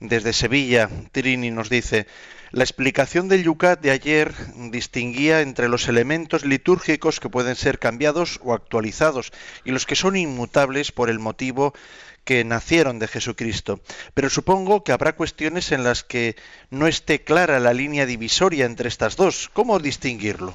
desde 0.00 0.32
Sevilla, 0.32 0.88
Trini 1.12 1.50
nos 1.50 1.70
dice, 1.70 2.06
la 2.54 2.62
explicación 2.62 3.28
del 3.28 3.42
Yucat 3.42 3.80
de 3.80 3.90
ayer 3.90 4.32
distinguía 4.70 5.40
entre 5.40 5.68
los 5.68 5.88
elementos 5.88 6.44
litúrgicos 6.44 7.18
que 7.18 7.28
pueden 7.28 7.56
ser 7.56 7.80
cambiados 7.80 8.38
o 8.44 8.54
actualizados 8.54 9.32
y 9.64 9.72
los 9.72 9.86
que 9.86 9.96
son 9.96 10.14
inmutables 10.14 10.92
por 10.92 11.10
el 11.10 11.18
motivo 11.18 11.74
que 12.22 12.44
nacieron 12.44 13.00
de 13.00 13.08
Jesucristo. 13.08 13.80
Pero 14.14 14.30
supongo 14.30 14.84
que 14.84 14.92
habrá 14.92 15.16
cuestiones 15.16 15.72
en 15.72 15.82
las 15.82 16.04
que 16.04 16.36
no 16.70 16.86
esté 16.86 17.24
clara 17.24 17.58
la 17.58 17.74
línea 17.74 18.06
divisoria 18.06 18.66
entre 18.66 18.88
estas 18.88 19.16
dos. 19.16 19.50
¿Cómo 19.52 19.80
distinguirlo? 19.80 20.54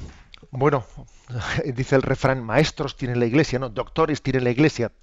Bueno, 0.51 0.85
dice 1.65 1.97
el 1.97 2.01
refrán, 2.01 2.41
maestros 2.41 2.95
tiene 2.95 3.17
la 3.17 3.25
iglesia, 3.25 3.59
¿no? 3.59 3.67
Doctores 3.67 4.21
tiene 4.21 4.39
la 4.39 4.51
iglesia. 4.51 4.93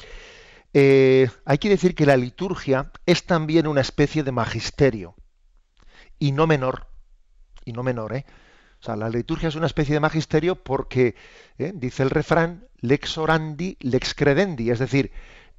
Eh, 0.73 1.29
hay 1.45 1.59
que 1.59 1.69
decir 1.69 1.95
que 1.95 2.07
la 2.07 2.17
liturgia 2.17 2.91
es 3.05 3.25
también 3.25 3.67
una 3.67 3.83
especie 3.83 4.23
de 4.23 4.33
magisterio 4.33 5.15
y 6.19 6.33
no 6.33 6.47
menor, 6.47 6.87
y 7.65 7.73
no 7.73 7.83
menor, 7.83 8.15
¿eh? 8.15 8.25
O 8.81 8.85
sea, 8.85 8.97
la 8.97 9.09
liturgia 9.09 9.49
es 9.49 9.55
una 9.57 9.67
especie 9.67 9.95
de 9.95 10.01
magisterio 10.01 10.57
porque, 10.57 11.15
¿eh? 11.59 11.73
dice 11.75 12.03
el 12.03 12.11
refrán, 12.11 12.67
lex 12.81 13.19
orandi, 13.19 13.77
lex 13.81 14.15
credendi, 14.15 14.71
es 14.71 14.79
decir, 14.79 15.13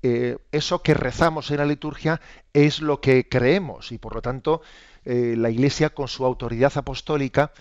eh, 0.03 0.37
eso 0.51 0.83
que 0.83 0.93
rezamos 0.93 1.49
en 1.49 1.57
la 1.57 1.65
liturgia 1.65 2.21
es 2.53 2.81
lo 2.81 3.01
que 3.01 3.27
creemos 3.27 3.91
y 3.91 3.97
por 3.97 4.13
lo 4.13 4.21
tanto 4.21 4.61
eh, 5.05 5.35
la 5.35 5.49
Iglesia 5.49 5.89
con 5.89 6.07
su 6.07 6.23
autoridad 6.25 6.71
apostólica 6.77 7.51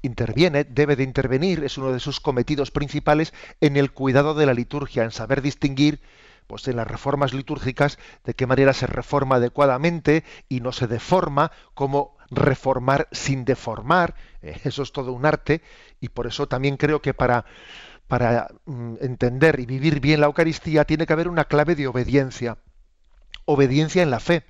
interviene, 0.00 0.64
debe 0.64 0.94
de 0.94 1.02
intervenir, 1.02 1.64
es 1.64 1.78
uno 1.78 1.92
de 1.92 2.00
sus 2.00 2.20
cometidos 2.20 2.70
principales 2.70 3.32
en 3.60 3.76
el 3.76 3.92
cuidado 3.92 4.34
de 4.34 4.46
la 4.46 4.54
liturgia, 4.54 5.02
en 5.04 5.10
saber 5.10 5.42
distinguir 5.42 6.00
pues 6.46 6.68
en 6.68 6.76
las 6.76 6.86
reformas 6.86 7.32
litúrgicas 7.32 7.98
de 8.24 8.34
qué 8.34 8.46
manera 8.46 8.72
se 8.72 8.86
reforma 8.86 9.36
adecuadamente 9.36 10.24
y 10.48 10.60
no 10.60 10.72
se 10.72 10.86
deforma, 10.86 11.50
cómo 11.74 12.16
reformar 12.32 13.08
sin 13.12 13.44
deformar, 13.44 14.14
eh, 14.40 14.60
eso 14.64 14.82
es 14.82 14.92
todo 14.92 15.12
un 15.12 15.26
arte 15.26 15.62
y 16.00 16.08
por 16.08 16.26
eso 16.26 16.48
también 16.48 16.76
creo 16.76 17.00
que 17.00 17.14
para, 17.14 17.44
para 18.08 18.48
mm, 18.64 18.94
entender 19.00 19.60
y 19.60 19.66
vivir 19.66 20.00
bien 20.00 20.20
la 20.20 20.26
Eucaristía 20.26 20.84
tiene 20.84 21.06
que 21.06 21.12
haber 21.12 21.28
una 21.28 21.44
clave 21.44 21.74
de 21.74 21.86
obediencia, 21.86 22.58
obediencia 23.44 24.02
en 24.02 24.10
la 24.10 24.20
fe. 24.20 24.44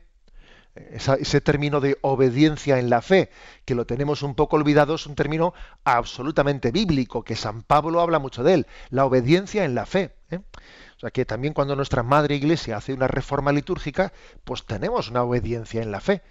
ese 0.75 1.43
término 1.43 1.81
de 1.81 1.99
obediencia 2.01 2.79
en 2.79 2.89
la 2.89 3.03
fe, 3.03 3.31
que 3.67 3.75
lo 3.75 3.85
tenemos 3.85 4.23
un 4.23 4.35
poco 4.35 4.57
olvidado, 4.57 4.95
es 4.95 5.07
un 5.07 5.15
término 5.15 5.53
absolutamente 5.85 6.71
bíblico, 6.71 7.25
que 7.25 7.37
San 7.37 7.63
Pablo 7.63 8.01
habla 8.01 8.19
mucho 8.19 8.43
de 8.43 8.55
él, 8.55 8.67
la 8.89 9.05
obediencia 9.05 9.65
en 9.65 9.75
la 9.75 9.85
fe. 9.85 10.15
¿eh? 10.31 10.39
O 10.97 11.01
sea 11.01 11.11
que 11.11 11.27
también 11.27 11.53
cuando 11.53 11.77
nuestra 11.77 12.03
Madre 12.03 12.37
Iglesia 12.37 12.79
hace 12.79 12.95
una 12.95 13.07
reforma 13.07 13.53
litúrgica, 13.53 14.15
pues 14.45 14.65
tenemos 14.65 15.11
una 15.11 15.25
obediencia 15.25 15.83
en 15.83 15.91
la 15.91 16.01
fe 16.01 16.23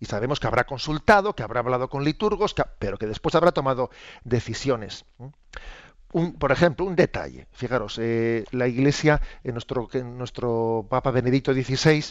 y 0.00 0.06
sabemos 0.06 0.40
que 0.40 0.46
habrá 0.46 0.64
consultado, 0.64 1.34
que 1.34 1.42
habrá 1.42 1.60
hablado 1.60 1.88
con 1.88 2.04
liturgos, 2.04 2.54
pero 2.78 2.98
que 2.98 3.06
después 3.06 3.34
habrá 3.34 3.52
tomado 3.52 3.90
decisiones. 4.24 5.04
Por 6.38 6.52
ejemplo, 6.52 6.86
un 6.86 6.96
detalle. 6.96 7.48
Fijaros, 7.52 7.98
eh, 8.00 8.44
la 8.50 8.66
Iglesia, 8.66 9.20
en 9.44 9.52
nuestro, 9.54 9.88
nuestro 10.04 10.86
Papa 10.88 11.10
Benedicto 11.10 11.52
XVI, 11.52 12.04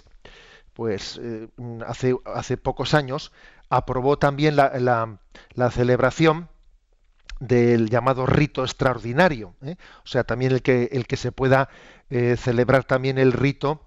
pues 0.74 1.20
eh, 1.24 1.48
hace, 1.86 2.16
hace 2.26 2.58
pocos 2.58 2.94
años 2.94 3.32
aprobó 3.70 4.20
también 4.20 4.56
la, 4.56 5.18
la, 5.56 5.72
celebración 5.72 6.50
del 7.40 7.90
llamado 7.90 8.26
rito 8.28 8.64
extraordinario, 8.64 9.56
¿eh? 9.64 9.76
o 10.04 10.08
sea, 10.08 10.24
también 10.24 10.52
el 10.52 10.62
que, 10.62 10.90
el 10.92 11.08
que 11.08 11.18
se 11.18 11.32
pueda 11.32 11.70
celebrar 12.10 12.86
también 12.86 13.18
el 13.18 13.34
rito 13.34 13.87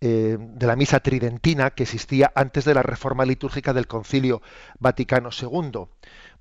eh, 0.00 0.36
de 0.38 0.66
la 0.66 0.76
misa 0.76 1.00
tridentina 1.00 1.70
que 1.70 1.84
existía 1.84 2.32
antes 2.34 2.64
de 2.64 2.74
la 2.74 2.82
reforma 2.82 3.24
litúrgica 3.24 3.72
del 3.72 3.86
Concilio 3.86 4.42
Vaticano 4.78 5.30
II. 5.30 5.86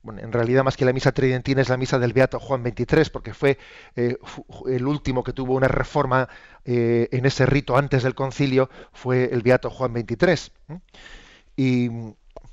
Bueno, 0.01 0.21
en 0.21 0.31
realidad 0.31 0.63
más 0.63 0.77
que 0.77 0.85
la 0.85 0.93
misa 0.93 1.11
tridentina 1.11 1.61
es 1.61 1.69
la 1.69 1.75
misa 1.75 1.99
del 1.99 2.13
Beato 2.13 2.39
Juan 2.39 2.63
XXIII, 2.63 3.09
porque 3.11 3.33
fue 3.33 3.57
eh, 3.95 4.17
el 4.67 4.87
último 4.87 5.23
que 5.23 5.33
tuvo 5.33 5.55
una 5.55 5.67
reforma 5.67 6.29
eh, 6.63 7.09
en 7.11 7.25
ese 7.25 7.45
rito 7.45 7.75
antes 7.75 8.03
del 8.03 8.15
concilio, 8.15 8.69
fue 8.93 9.25
el 9.25 9.41
Beato 9.41 9.69
Juan 9.69 9.93
XXIII. 9.93 10.79
Y 11.57 11.89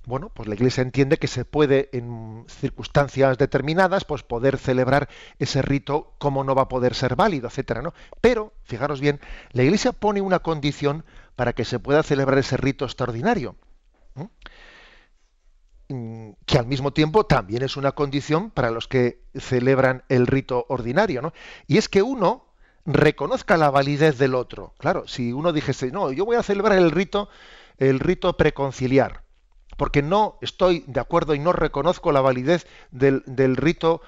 bueno, 0.07 0.31
pues 0.33 0.49
la 0.49 0.55
Iglesia 0.55 0.83
entiende 0.83 1.19
que 1.19 1.27
se 1.27 1.45
puede, 1.45 1.91
en 1.93 2.45
circunstancias 2.49 3.39
determinadas, 3.39 4.05
pues 4.05 4.23
poder 4.23 4.57
celebrar 4.57 5.09
ese 5.41 5.63
rito 5.63 6.15
como 6.19 6.45
no 6.45 6.55
va 6.55 6.63
a 6.63 6.69
poder 6.69 6.95
ser 6.95 7.17
válido, 7.17 7.49
etcétera, 7.49 7.83
¿no? 7.83 7.93
Pero, 8.21 8.53
fijaros 8.63 9.01
bien, 9.01 9.21
la 9.51 9.65
Iglesia 9.65 9.91
pone 9.91 10.21
una 10.21 10.39
condición 10.39 11.05
para 11.35 11.55
que 11.55 11.65
se 11.65 11.81
pueda 11.81 12.05
celebrar 12.05 12.39
ese 12.39 12.57
rito 12.57 12.85
extraordinario, 12.85 13.57
mm, 15.89 16.31
que 16.47 16.59
al 16.59 16.67
mismo 16.67 16.93
tiempo 16.93 17.27
también 17.27 17.63
es 17.65 17.77
una 17.77 17.91
condición 17.93 18.51
para 18.51 18.71
los 18.71 18.87
que 18.87 19.25
celebran 19.35 20.05
el 20.09 20.29
rito 20.29 20.67
ordinario, 20.69 21.21
¿no? 21.21 21.33
Y 21.67 21.79
es 21.79 21.89
que 21.89 22.03
uno 22.03 22.47
reconozca 22.85 23.57
la 23.57 23.71
validez 23.71 24.19
del 24.19 24.37
otro. 24.37 24.75
Claro, 24.79 25.09
si 25.09 25.33
uno 25.33 25.53
dijese, 25.53 25.91
no, 25.91 26.13
yo 26.13 26.25
voy 26.25 26.37
a 26.37 26.45
celebrar 26.45 26.79
el 26.79 26.93
rito, 26.93 27.29
el 27.79 27.99
rito 27.99 28.37
preconciliar 28.37 29.26
porque 29.77 30.03
no 30.03 30.39
estoy 30.41 30.85
de 30.87 31.01
acuerdo 31.01 31.35
y 31.35 31.39
no 31.39 31.53
reconozco 31.53 32.13
la 32.13 32.21
validez 32.21 32.67
del, 32.91 33.23
rito 33.57 34.01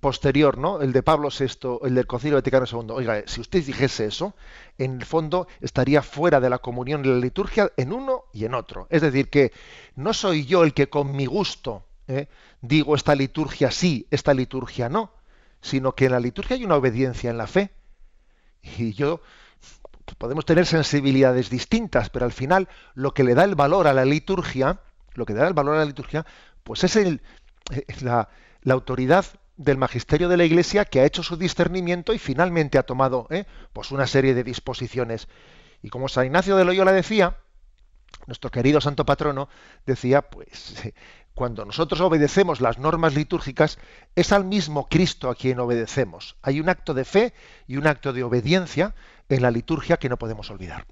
posterior, 0.00 0.58
¿no? 0.58 0.80
El 0.80 0.92
de 0.92 1.02
Pablo 1.02 1.28
VI, 1.30 1.78
el 1.86 1.94
del 1.94 2.06
Concilio 2.06 2.36
Vaticano 2.36 2.66
II. 2.70 2.90
Oiga, 2.90 3.22
si 3.26 3.40
usted 3.40 3.64
dijese 3.64 4.06
eso, 4.06 4.34
en 4.78 4.96
el 5.00 5.04
fondo 5.06 5.46
estaría 5.60 6.02
fuera 6.02 6.40
de 6.40 6.50
la 6.50 6.58
comunión 6.58 7.02
de 7.02 7.10
la 7.10 7.18
liturgia 7.18 7.70
en 7.76 7.92
uno 7.92 8.24
y 8.32 8.44
en 8.44 8.54
otro. 8.54 8.86
Es 8.90 9.02
decir, 9.02 9.30
que 9.30 9.52
no 9.96 10.12
soy 10.12 10.44
yo 10.44 10.64
el 10.64 10.74
que 10.74 10.88
con 10.88 11.14
mi 11.14 11.26
gusto 11.26 11.84
¿eh? 12.08 12.28
digo 12.60 12.94
esta 12.94 13.14
liturgia 13.14 13.70
sí, 13.70 14.06
esta 14.10 14.34
liturgia 14.34 14.88
no, 14.88 15.12
sino 15.60 15.94
que 15.94 16.06
en 16.06 16.12
la 16.12 16.20
liturgia 16.20 16.56
hay 16.56 16.64
una 16.64 16.76
obediencia 16.76 17.30
en 17.30 17.38
la 17.38 17.46
fe. 17.46 17.70
Y 18.78 18.92
yo 18.92 19.20
podemos 20.18 20.44
tener 20.44 20.66
sensibilidades 20.66 21.50
distintas, 21.50 22.10
pero 22.10 22.24
al 22.24 22.32
final 22.32 22.68
lo 22.94 23.14
que 23.14 23.24
le 23.24 23.34
da 23.34 23.44
el 23.44 23.54
valor 23.54 23.86
a 23.86 23.94
la 23.94 24.04
liturgia 24.04 24.80
lo 25.14 25.26
que 25.26 25.34
da 25.34 25.46
el 25.46 25.54
valor 25.54 25.76
a 25.76 25.78
la 25.78 25.84
liturgia, 25.84 26.26
pues 26.62 26.84
es 26.84 26.96
eh, 26.96 27.20
la, 28.00 28.28
autoridad 28.70 29.26
del 29.56 29.76
magisterio 29.76 30.28
de 30.28 30.36
la 30.36 30.44
Iglesia 30.44 30.84
que 30.84 31.00
ha 31.00 31.04
hecho 31.04 31.22
su 31.22 31.36
discernimiento 31.36 32.12
y 32.12 32.18
finalmente 32.18 32.78
ha 32.78 32.82
tomado 32.84 33.26
eh, 33.30 33.44
pues 33.72 33.90
una 33.90 34.06
serie 34.06 34.34
de 34.34 34.44
disposiciones. 34.44 35.28
Y 35.82 35.88
como 35.88 36.08
San 36.08 36.26
Ignacio 36.26 36.56
de 36.56 36.64
Loyola 36.64 36.92
decía, 36.92 37.36
nuestro 38.26 38.50
querido 38.50 38.80
santo 38.80 39.04
patrono 39.04 39.48
decía, 39.84 40.22
pues 40.22 40.82
cuando 41.34 41.64
nosotros 41.64 42.00
obedecemos 42.00 42.60
las 42.60 42.78
normas 42.78 43.14
litúrgicas, 43.14 43.78
es 44.14 44.32
al 44.32 44.44
mismo 44.44 44.88
Cristo 44.88 45.28
a 45.28 45.34
quien 45.34 45.58
obedecemos. 45.60 46.36
Hay 46.42 46.60
un 46.60 46.68
acto 46.68 46.94
de 46.94 47.04
fe 47.04 47.34
y 47.66 47.76
un 47.76 47.86
acto 47.86 48.12
de 48.12 48.22
obediencia 48.22 48.94
en 49.28 49.42
la 49.42 49.50
liturgia 49.50 49.96
que 49.96 50.08
no 50.08 50.18
podemos 50.18 50.50
olvidar. 50.50 50.86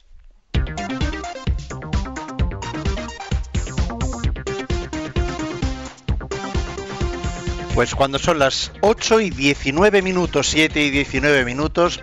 Pues 7.74 7.94
cuando 7.94 8.18
son 8.18 8.38
las 8.38 8.72
8 8.80 9.20
y 9.20 9.30
19 9.30 10.02
minutos, 10.02 10.48
7 10.48 10.83
y 10.83 10.90
19 10.90 11.44
minutos, 11.44 12.00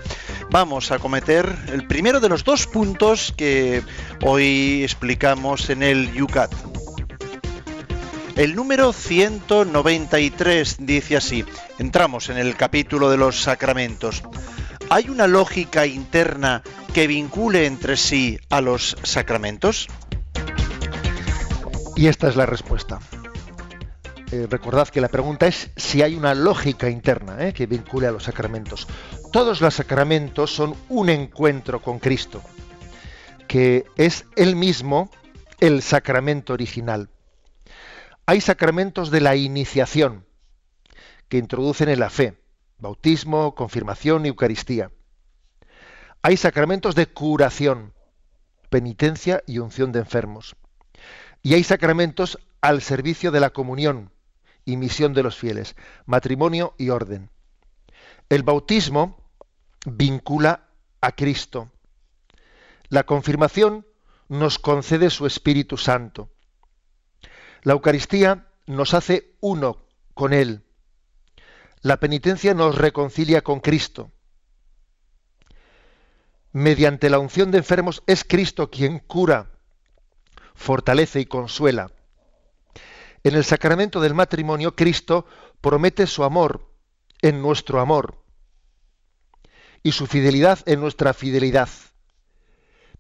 vamos 0.50 0.92
a 0.92 1.00
cometer 1.00 1.54
el 1.72 1.86
primero 1.86 2.20
de 2.20 2.30
los 2.30 2.44
dos 2.44 2.68
puntos 2.68 3.34
que 3.36 3.84
hoy 4.22 4.84
explicamos 4.84 5.70
en 5.70 5.84
el 5.84 6.14
Yucat. 6.14 6.54
El 8.38 8.56
número 8.56 8.94
193 8.94 10.78
dice 10.80 11.18
así, 11.18 11.44
entramos 11.80 12.30
en 12.30 12.38
el 12.38 12.56
capítulo 12.56 13.10
de 13.10 13.18
los 13.18 13.42
sacramentos. 13.42 14.24
¿Hay 14.90 15.10
una 15.10 15.28
lógica 15.28 15.86
interna 15.86 16.64
que 16.94 17.08
vincule 17.08 17.66
entre 17.66 17.98
sí 17.98 18.40
a 18.50 18.62
los 18.62 18.96
sacramentos? 19.04 19.88
Y 21.96 22.08
esta 22.08 22.30
es 22.30 22.36
la 22.36 22.46
respuesta. 22.46 23.00
Eh, 24.30 24.46
recordad 24.50 24.90
que 24.90 25.00
la 25.00 25.08
pregunta 25.08 25.48
es 25.48 25.72
si 25.78 26.02
hay 26.02 26.16
una 26.16 26.36
lógica 26.36 26.90
interna 26.90 27.48
eh, 27.48 27.54
que 27.54 27.66
vincule 27.66 28.08
a 28.08 28.12
los 28.12 28.24
sacramentos. 28.24 28.86
Todos 29.32 29.62
los 29.62 29.76
sacramentos 29.76 30.54
son 30.54 30.76
un 30.90 31.10
encuentro 31.10 31.82
con 31.82 32.00
Cristo, 32.00 32.42
que 33.48 33.86
es 33.96 34.26
él 34.36 34.58
mismo 34.58 35.10
el 35.62 35.82
sacramento 35.82 36.52
original. 36.52 37.10
Hay 38.26 38.42
sacramentos 38.42 39.12
de 39.12 39.22
la 39.22 39.38
iniciación 39.38 40.26
que 41.30 41.38
introducen 41.38 41.88
en 41.88 42.00
la 42.00 42.10
fe, 42.10 42.38
bautismo, 42.80 43.56
confirmación 43.56 44.26
y 44.26 44.30
Eucaristía. 44.30 44.92
Hay 46.22 46.36
sacramentos 46.36 46.96
de 46.96 47.06
curación, 47.06 47.94
penitencia 48.70 49.42
y 49.48 49.60
unción 49.60 49.94
de 49.94 50.00
enfermos. 50.00 50.58
Y 51.42 51.54
hay 51.54 51.64
sacramentos 51.64 52.38
al 52.60 52.82
servicio 52.82 53.32
de 53.32 53.40
la 53.40 53.52
comunión, 53.52 54.12
y 54.68 54.76
misión 54.76 55.14
de 55.14 55.24
los 55.24 55.38
fieles, 55.38 55.76
matrimonio 56.06 56.76
y 56.78 56.90
orden. 56.90 57.30
El 58.28 58.44
bautismo 58.44 59.32
vincula 59.86 60.68
a 61.00 61.14
Cristo. 61.14 61.72
La 62.90 63.06
confirmación 63.06 63.88
nos 64.28 64.60
concede 64.60 65.10
su 65.10 65.26
Espíritu 65.26 65.78
Santo. 65.78 66.30
La 67.64 67.74
Eucaristía 67.74 68.48
nos 68.66 68.94
hace 68.94 69.38
uno 69.40 69.86
con 70.14 70.34
Él. 70.34 70.66
La 71.82 72.02
penitencia 72.02 72.54
nos 72.54 72.78
reconcilia 72.78 73.44
con 73.44 73.62
Cristo. 73.62 74.12
Mediante 76.52 77.10
la 77.10 77.20
unción 77.20 77.52
de 77.52 77.60
enfermos 77.60 78.04
es 78.06 78.26
Cristo 78.26 78.70
quien 78.70 79.00
cura, 79.00 79.50
fortalece 80.56 81.22
y 81.22 81.26
consuela. 81.26 81.90
En 83.28 83.36
el 83.36 83.44
sacramento 83.44 84.00
del 84.00 84.14
matrimonio, 84.14 84.74
Cristo 84.74 85.26
promete 85.60 86.08
su 86.08 86.24
amor 86.24 86.72
en 87.22 87.42
nuestro 87.42 87.82
amor 87.82 88.24
y 89.84 89.92
su 89.92 90.08
fidelidad 90.08 90.60
en 90.66 90.80
nuestra 90.80 91.14
fidelidad. 91.14 91.68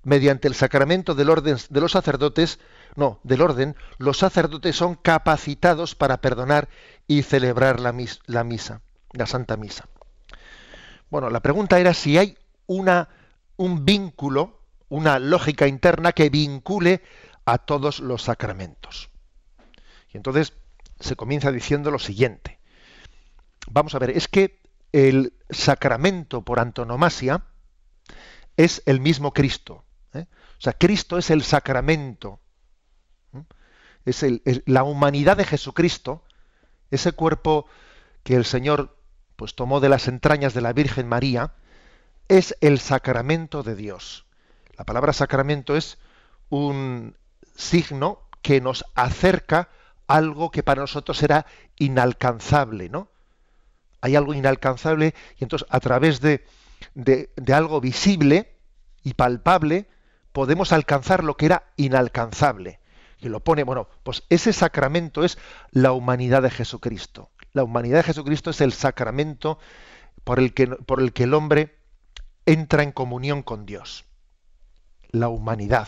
Mediante 0.03 0.49
el 0.49 0.53
sacramento 0.53 1.15
del 1.15 1.29
orden 1.29 1.55
de 1.69 1.79
los 1.79 1.93
sacerdotes, 1.93 2.59
no, 2.97 3.21
del 3.23 3.41
orden, 3.41 3.77
los 3.99 4.17
sacerdotes 4.17 4.75
son 4.75 4.95
capacitados 4.95 5.95
para 5.95 6.19
perdonar 6.19 6.67
y 7.07 7.21
celebrar 7.21 7.79
la, 7.79 7.93
misa, 7.93 8.81
la 9.13 9.27
Santa 9.27 9.55
Misa. 9.55 9.87
Bueno, 11.09 11.29
la 11.29 11.39
pregunta 11.39 11.79
era 11.79 11.93
si 11.93 12.17
hay 12.17 12.37
una, 12.65 13.07
un 13.55 13.85
vínculo, 13.85 14.59
una 14.89 15.19
lógica 15.19 15.67
interna 15.67 16.11
que 16.11 16.29
vincule 16.29 17.01
a 17.45 17.59
todos 17.59 18.01
los 18.01 18.23
sacramentos. 18.23 19.09
Y 20.13 20.17
entonces 20.17 20.53
se 20.99 21.15
comienza 21.15 21.51
diciendo 21.51 21.91
lo 21.91 21.99
siguiente. 21.99 22.59
Vamos 23.69 23.95
a 23.95 23.99
ver, 23.99 24.11
es 24.11 24.27
que 24.27 24.61
el 24.91 25.33
sacramento 25.49 26.43
por 26.43 26.59
antonomasia 26.59 27.43
es 28.55 28.81
el 28.85 28.99
mismo 28.99 29.33
Cristo. 29.33 29.83
¿eh? 30.13 30.25
O 30.31 30.61
sea, 30.61 30.73
Cristo 30.73 31.17
es 31.17 31.29
el 31.29 31.43
sacramento. 31.43 32.39
Es 34.05 34.25
la 34.65 34.83
humanidad 34.83 35.35
de 35.35 35.43
Jesucristo, 35.43 36.23
ese 36.91 37.11
cuerpo 37.11 37.67
que 38.23 38.35
el 38.35 38.45
Señor 38.45 38.97
pues, 39.35 39.53
tomó 39.53 39.81
de 39.81 39.89
las 39.89 40.07
entrañas 40.07 40.53
de 40.53 40.61
la 40.61 40.71
Virgen 40.71 41.07
María, 41.09 41.55
es 42.29 42.55
el 42.61 42.79
sacramento 42.79 43.63
de 43.63 43.75
Dios. 43.75 44.25
La 44.77 44.85
palabra 44.85 45.11
sacramento 45.11 45.75
es 45.75 45.97
un 46.49 47.17
signo 47.55 48.21
que 48.41 48.61
nos 48.61 48.85
acerca 48.95 49.69
algo 50.07 50.51
que 50.51 50.63
para 50.63 50.81
nosotros 50.81 51.21
era 51.21 51.45
inalcanzable, 51.77 52.89
¿no? 52.89 53.09
Hay 54.01 54.15
algo 54.15 54.33
inalcanzable 54.33 55.13
y 55.39 55.43
entonces 55.43 55.67
a 55.69 55.79
través 55.79 56.21
de, 56.21 56.45
de, 56.93 57.53
algo 57.53 57.81
visible 57.81 58.55
y 59.03 59.13
palpable 59.13 59.87
podemos 60.31 60.71
alcanzar 60.71 61.23
lo 61.23 61.35
que 61.35 61.47
era 61.47 61.63
inalcanzable. 61.77 62.79
Y 63.19 63.29
lo 63.29 63.43
pone, 63.43 63.63
bueno, 63.63 63.87
pues 64.03 64.23
ese 64.29 64.53
sacramento 64.53 65.23
es 65.23 65.37
la 65.71 65.91
humanidad 65.91 66.43
de 66.43 66.51
Jesucristo. 66.51 67.31
La 67.53 67.63
humanidad 67.63 67.97
de 67.97 68.03
Jesucristo 68.03 68.51
es 68.51 68.61
el 68.61 68.73
sacramento 68.73 69.57
por 70.23 70.39
el 70.39 70.53
que, 70.53 70.67
por 70.67 71.01
el, 71.01 71.13
que 71.13 71.23
el 71.23 71.33
hombre 71.33 71.79
entra 72.45 72.83
en 72.83 72.91
comunión 72.91 73.41
con 73.41 73.65
Dios. 73.65 74.05
La 75.09 75.29
humanidad. 75.29 75.87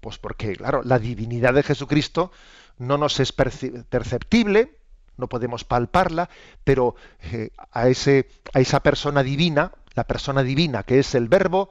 Pues 0.00 0.16
porque, 0.16 0.56
claro, 0.56 0.82
la 0.82 0.98
divinidad 0.98 1.52
de 1.52 1.62
Jesucristo 1.62 2.32
no 2.80 2.98
nos 2.98 3.20
es 3.20 3.32
perceptible, 3.32 4.76
no 5.16 5.28
podemos 5.28 5.64
palparla, 5.64 6.28
pero 6.64 6.96
eh, 7.20 7.50
a, 7.70 7.88
ese, 7.88 8.28
a 8.52 8.60
esa 8.60 8.80
persona 8.80 9.22
divina, 9.22 9.72
la 9.94 10.04
persona 10.04 10.42
divina 10.42 10.82
que 10.82 10.98
es 10.98 11.14
el 11.14 11.28
verbo, 11.28 11.70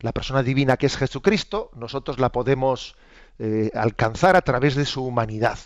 la 0.00 0.12
persona 0.12 0.42
divina 0.42 0.76
que 0.76 0.86
es 0.86 0.96
Jesucristo, 0.96 1.70
nosotros 1.74 2.18
la 2.18 2.32
podemos 2.32 2.96
eh, 3.38 3.70
alcanzar 3.74 4.36
a 4.36 4.42
través 4.42 4.74
de 4.74 4.84
su 4.84 5.04
humanidad. 5.04 5.58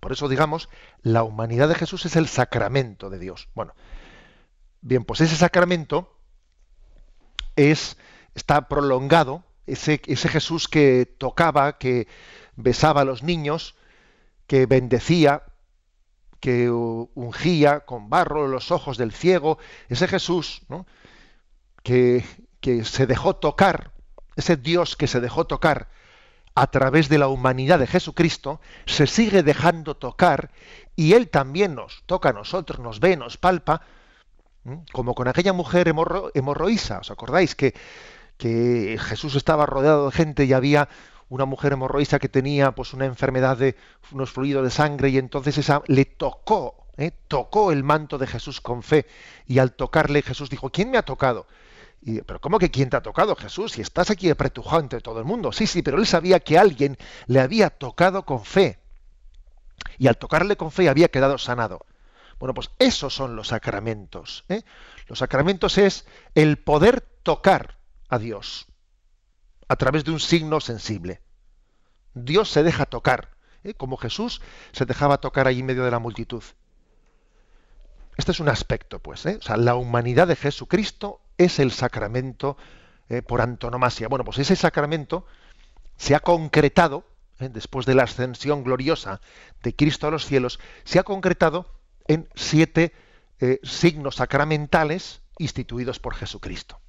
Por 0.00 0.10
eso, 0.10 0.28
digamos, 0.28 0.68
la 1.02 1.22
humanidad 1.22 1.68
de 1.68 1.76
Jesús 1.76 2.04
es 2.04 2.16
el 2.16 2.26
sacramento 2.26 3.08
de 3.08 3.20
Dios. 3.20 3.48
Bueno, 3.54 3.74
bien, 4.80 5.04
pues 5.04 5.20
ese 5.20 5.36
sacramento 5.36 6.12
es, 7.54 7.96
está 8.34 8.68
prolongado 8.68 9.44
ese, 9.66 10.00
Jesús 10.28 10.68
que 10.68 11.06
tocaba, 11.18 11.78
que 11.78 12.08
besaba 12.56 13.02
a 13.02 13.04
los 13.04 13.22
niños, 13.22 13.76
que 14.52 14.66
bendecía, 14.66 15.44
que 16.38 16.68
ungía 16.70 17.86
con 17.86 18.10
barro 18.10 18.48
los 18.48 18.70
ojos 18.70 18.98
del 18.98 19.10
ciego, 19.10 19.56
ese 19.88 20.06
Jesús 20.06 20.60
que, 21.82 22.22
que 22.60 22.84
se 22.84 23.06
dejó 23.06 23.36
tocar, 23.36 23.92
ese 24.36 24.58
Dios 24.58 24.94
que 24.94 25.06
se 25.06 25.22
dejó 25.22 25.46
tocar 25.46 25.88
a 26.54 26.66
través 26.66 27.08
de 27.08 27.16
la 27.16 27.28
humanidad 27.28 27.78
de 27.78 27.86
Jesucristo, 27.86 28.60
se 28.84 29.06
sigue 29.06 29.42
dejando 29.42 29.96
tocar 29.96 30.50
y 30.96 31.14
Él 31.14 31.30
también 31.30 31.74
nos 31.74 32.02
toca 32.04 32.28
a 32.28 32.34
nosotros, 32.34 32.78
nos 32.78 33.00
ve, 33.00 33.16
nos 33.16 33.38
palpa, 33.38 33.80
como 34.92 35.14
con 35.14 35.28
aquella 35.28 35.54
mujer 35.54 35.88
hemorroísa. 36.34 36.98
¿Os 36.98 37.10
acordáis 37.10 37.54
que 37.54 37.72
que 38.42 38.98
Jesús 38.98 39.36
estaba 39.36 39.66
rodeado 39.66 40.06
de 40.06 40.16
gente 40.16 40.44
y 40.44 40.52
había 40.52 40.88
una 41.32 41.46
mujer 41.46 41.72
hemorroísa 41.72 42.18
que 42.18 42.28
tenía 42.28 42.72
pues 42.72 42.92
una 42.92 43.06
enfermedad 43.06 43.56
de 43.56 43.74
unos 44.10 44.30
fluidos 44.30 44.64
de 44.64 44.70
sangre 44.70 45.08
y 45.08 45.16
entonces 45.16 45.56
esa 45.56 45.82
le 45.86 46.04
tocó, 46.04 46.88
¿eh? 46.98 47.10
tocó 47.26 47.72
el 47.72 47.82
manto 47.82 48.18
de 48.18 48.26
Jesús 48.26 48.60
con 48.60 48.82
fe 48.82 49.06
y 49.46 49.58
al 49.58 49.72
tocarle 49.72 50.20
Jesús 50.20 50.50
dijo, 50.50 50.68
¿quién 50.68 50.90
me 50.90 50.98
ha 50.98 51.02
tocado? 51.02 51.46
Y, 52.02 52.20
pero 52.20 52.38
¿cómo 52.38 52.58
que 52.58 52.70
quién 52.70 52.90
te 52.90 52.98
ha 52.98 53.02
tocado, 53.02 53.34
Jesús? 53.34 53.72
Si 53.72 53.80
estás 53.80 54.10
aquí 54.10 54.28
apretujado 54.28 54.82
entre 54.82 55.00
todo 55.00 55.20
el 55.20 55.24
mundo. 55.24 55.52
Sí, 55.52 55.66
sí, 55.66 55.80
pero 55.80 55.96
él 55.96 56.06
sabía 56.06 56.38
que 56.40 56.58
alguien 56.58 56.98
le 57.26 57.40
había 57.40 57.70
tocado 57.70 58.26
con 58.26 58.44
fe. 58.44 58.80
Y 59.96 60.08
al 60.08 60.18
tocarle 60.18 60.58
con 60.58 60.70
fe 60.70 60.90
había 60.90 61.08
quedado 61.08 61.38
sanado. 61.38 61.86
Bueno, 62.38 62.52
pues 62.52 62.70
esos 62.78 63.14
son 63.14 63.36
los 63.36 63.48
sacramentos. 63.48 64.44
¿eh? 64.50 64.64
Los 65.06 65.20
sacramentos 65.20 65.78
es 65.78 66.04
el 66.34 66.58
poder 66.58 67.00
tocar 67.22 67.78
a 68.10 68.18
Dios 68.18 68.66
a 69.72 69.76
través 69.76 70.04
de 70.04 70.10
un 70.10 70.20
signo 70.20 70.60
sensible. 70.60 71.21
Dios 72.14 72.50
se 72.50 72.62
deja 72.62 72.86
tocar, 72.86 73.30
¿eh? 73.64 73.74
como 73.74 73.96
Jesús 73.96 74.40
se 74.72 74.84
dejaba 74.84 75.18
tocar 75.18 75.46
ahí 75.46 75.60
en 75.60 75.66
medio 75.66 75.84
de 75.84 75.90
la 75.90 75.98
multitud. 75.98 76.42
Este 78.16 78.32
es 78.32 78.40
un 78.40 78.48
aspecto, 78.48 78.98
pues. 78.98 79.24
¿eh? 79.26 79.38
O 79.40 79.42
sea, 79.42 79.56
la 79.56 79.74
humanidad 79.74 80.28
de 80.28 80.36
Jesucristo 80.36 81.20
es 81.38 81.58
el 81.58 81.72
sacramento 81.72 82.56
¿eh? 83.08 83.22
por 83.22 83.40
antonomasia. 83.40 84.08
Bueno, 84.08 84.24
pues 84.24 84.38
ese 84.38 84.56
sacramento 84.56 85.26
se 85.96 86.14
ha 86.14 86.20
concretado, 86.20 87.04
después 87.38 87.86
de 87.86 87.94
la 87.94 88.04
ascensión 88.04 88.64
gloriosa 88.64 89.20
de 89.62 89.74
Cristo 89.74 90.06
a 90.06 90.10
los 90.10 90.26
cielos, 90.26 90.60
se 90.84 90.98
ha 90.98 91.02
concretado 91.02 91.66
en 92.06 92.28
siete 92.34 92.92
signos 93.64 94.16
sacramentales 94.16 95.22
instituidos 95.38 95.98
por 95.98 96.14
Jesucristo. 96.14 96.80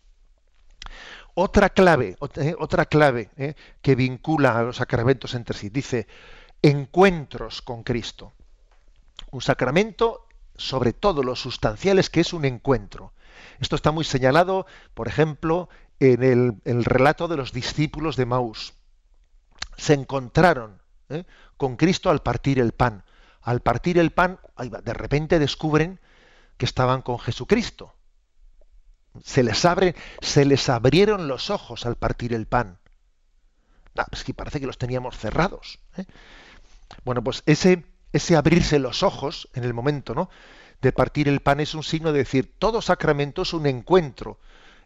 Otra 1.35 1.69
clave, 1.69 2.15
eh, 2.35 2.55
otra 2.59 2.85
clave 2.85 3.31
eh, 3.37 3.55
que 3.81 3.95
vincula 3.95 4.57
a 4.57 4.63
los 4.63 4.77
sacramentos 4.77 5.33
entre 5.33 5.57
sí, 5.57 5.69
dice 5.69 6.07
encuentros 6.61 7.61
con 7.61 7.83
Cristo. 7.83 8.33
Un 9.31 9.41
sacramento, 9.41 10.27
sobre 10.55 10.93
todo 10.93 11.23
lo 11.23 11.35
sustancial, 11.35 11.97
es 11.97 12.11
que 12.11 12.21
es 12.21 12.33
un 12.33 12.45
encuentro. 12.45 13.13
Esto 13.59 13.75
está 13.75 13.91
muy 13.91 14.03
señalado, 14.03 14.67
por 14.93 15.07
ejemplo, 15.07 15.69
en 15.99 16.61
el, 16.65 16.85
relato 16.85 17.27
de 17.27 17.37
los 17.37 17.51
discípulos 17.51 18.15
de 18.15 18.27
Maús. 18.27 18.73
Se 19.75 19.93
encontraron 19.93 20.81
eh, 21.09 21.23
con 21.57 21.77
Cristo 21.77 22.11
al 22.11 22.21
partir 22.21 22.59
el 22.59 22.73
pan. 22.73 23.03
Al 23.41 23.61
partir 23.61 23.97
el 23.97 24.11
pan, 24.11 24.39
de 24.57 24.93
repente 24.93 25.39
descubren 25.39 25.99
que 26.57 26.65
estaban 26.65 27.01
con 27.01 27.19
Jesucristo 27.19 27.93
se 29.21 29.43
les 29.43 29.65
abre, 29.65 29.95
se 30.21 30.45
les 30.45 30.69
abrieron 30.69 31.27
los 31.27 31.49
ojos 31.49 31.85
al 31.85 31.95
partir 31.95 32.33
el 32.33 32.47
pan. 32.47 32.79
es 34.11 34.23
que 34.23 34.33
parece 34.33 34.59
que 34.59 34.65
los 34.65 34.77
teníamos 34.77 35.17
cerrados. 35.17 35.79
¿eh? 35.97 36.05
Bueno, 37.05 37.23
pues 37.23 37.43
ese, 37.45 37.85
ese 38.11 38.35
abrirse 38.35 38.79
los 38.79 39.03
ojos 39.03 39.49
en 39.53 39.63
el 39.63 39.73
momento 39.73 40.15
¿no? 40.15 40.29
de 40.81 40.91
partir 40.91 41.27
el 41.27 41.41
pan 41.41 41.59
es 41.59 41.75
un 41.75 41.83
signo 41.83 42.11
de 42.11 42.19
decir, 42.19 42.55
todo 42.57 42.81
sacramento 42.81 43.43
es 43.43 43.53
un 43.53 43.67
encuentro, 43.67 44.39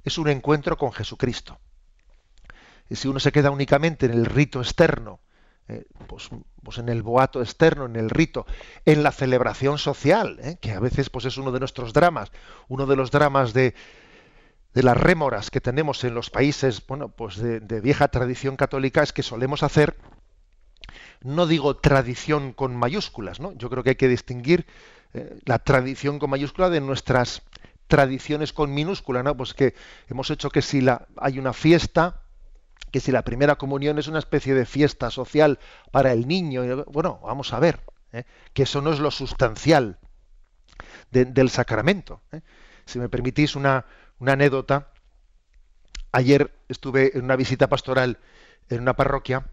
es 0.03 0.17
un 0.17 0.29
encuentro 0.29 0.77
con 0.77 0.91
Jesucristo. 0.91 1.59
Y 2.89 2.95
si 2.95 3.07
uno 3.07 3.19
se 3.19 3.31
queda 3.31 3.51
únicamente 3.51 4.05
en 4.05 4.13
el 4.13 4.25
rito 4.25 4.61
externo, 4.61 5.19
eh, 5.67 5.85
pues, 6.07 6.29
pues, 6.63 6.77
en 6.77 6.87
el 6.87 7.03
boato 7.03 7.41
externo, 7.41 7.85
en 7.85 7.97
el 7.97 8.09
rito, 8.09 8.45
en 8.85 9.03
la 9.03 9.11
celebración 9.11 9.77
social, 9.77 10.39
¿eh? 10.41 10.57
que 10.61 10.71
a 10.71 10.79
veces 10.79 11.09
pues 11.09 11.25
es 11.25 11.37
uno 11.37 11.51
de 11.51 11.59
nuestros 11.59 11.91
dramas, 11.91 12.31
uno 12.69 12.85
de 12.85 12.95
los 12.95 13.11
dramas 13.11 13.53
de, 13.53 13.75
de 14.77 14.83
las 14.83 14.95
rémoras 14.95 15.49
que 15.49 15.59
tenemos 15.59 16.03
en 16.03 16.13
los 16.13 16.29
países, 16.29 16.85
bueno, 16.85 17.09
pues 17.09 17.37
de, 17.37 17.81
vieja 17.81 18.09
tradición 18.09 18.55
católica 18.55 19.01
es 19.01 19.11
que 19.11 19.23
solemos 19.23 19.63
hacer, 19.63 19.97
no 21.23 21.47
digo 21.47 21.77
tradición 21.77 22.53
con 22.53 22.75
mayúsculas, 22.75 23.39
¿no? 23.39 23.53
Yo 23.53 23.71
creo 23.71 23.81
que 23.81 23.89
hay 23.89 23.95
que 23.95 24.07
distinguir 24.07 24.67
eh, 25.15 25.39
la 25.45 25.57
tradición 25.57 26.19
con 26.19 26.29
mayúscula 26.29 26.69
de 26.69 26.79
nuestras 26.79 27.41
tradiciones 27.87 28.53
con 28.53 28.71
minúscula, 28.71 29.23
¿no? 29.23 29.35
Pues 29.35 29.55
que 29.55 29.73
hemos 30.09 30.29
hecho 30.29 30.51
que 30.51 30.61
si 30.61 30.81
la, 30.81 31.07
hay 31.17 31.39
una 31.39 31.53
fiesta, 31.53 32.21
que 32.91 32.99
si 32.99 33.11
la 33.11 33.23
primera 33.23 33.55
comunión 33.55 33.97
es 33.97 34.07
una 34.07 34.19
especie 34.19 34.53
de 34.53 34.67
fiesta 34.67 35.09
social 35.09 35.57
para 35.89 36.13
el 36.13 36.27
niño, 36.27 36.85
bueno, 36.85 37.19
vamos 37.23 37.51
a 37.51 37.59
ver, 37.59 37.79
¿eh? 38.13 38.25
que 38.53 38.61
eso 38.61 38.79
no 38.81 38.93
es 38.93 38.99
lo 38.99 39.09
sustancial 39.09 39.97
del 41.09 41.49
sacramento. 41.49 42.21
¿eh? 42.31 42.41
Si 42.85 42.99
me 42.99 43.09
permitís 43.09 43.55
una, 43.55 43.83
una 44.19 44.33
anécdota, 44.33 44.91
ayer 46.11 46.53
estuve 46.67 47.17
en 47.17 47.25
una 47.25 47.35
visita 47.35 47.67
pastoral 47.67 48.19
en 48.69 48.81
una 48.81 48.95
parroquia 48.95 49.49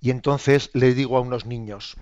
y 0.00 0.10
entonces 0.10 0.70
le 0.74 0.94
digo 0.94 1.16
a 1.16 1.20
unos 1.20 1.46
niños, 1.46 1.96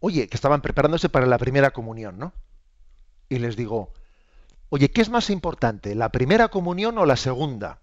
oye, 0.00 0.28
que 0.28 0.36
estaban 0.36 0.60
preparándose 0.60 1.08
para 1.08 1.26
la 1.26 1.38
primera 1.38 1.72
comunión, 1.72 2.18
¿no? 2.18 2.32
Y 3.28 3.38
les 3.38 3.56
digo, 3.56 3.92
oye, 4.68 4.90
¿qué 4.90 5.00
es 5.00 5.08
más 5.08 5.30
importante, 5.30 5.94
la 5.94 6.10
primera 6.10 6.48
comunión 6.48 6.98
o 6.98 7.06
la 7.06 7.16
segunda? 7.16 7.80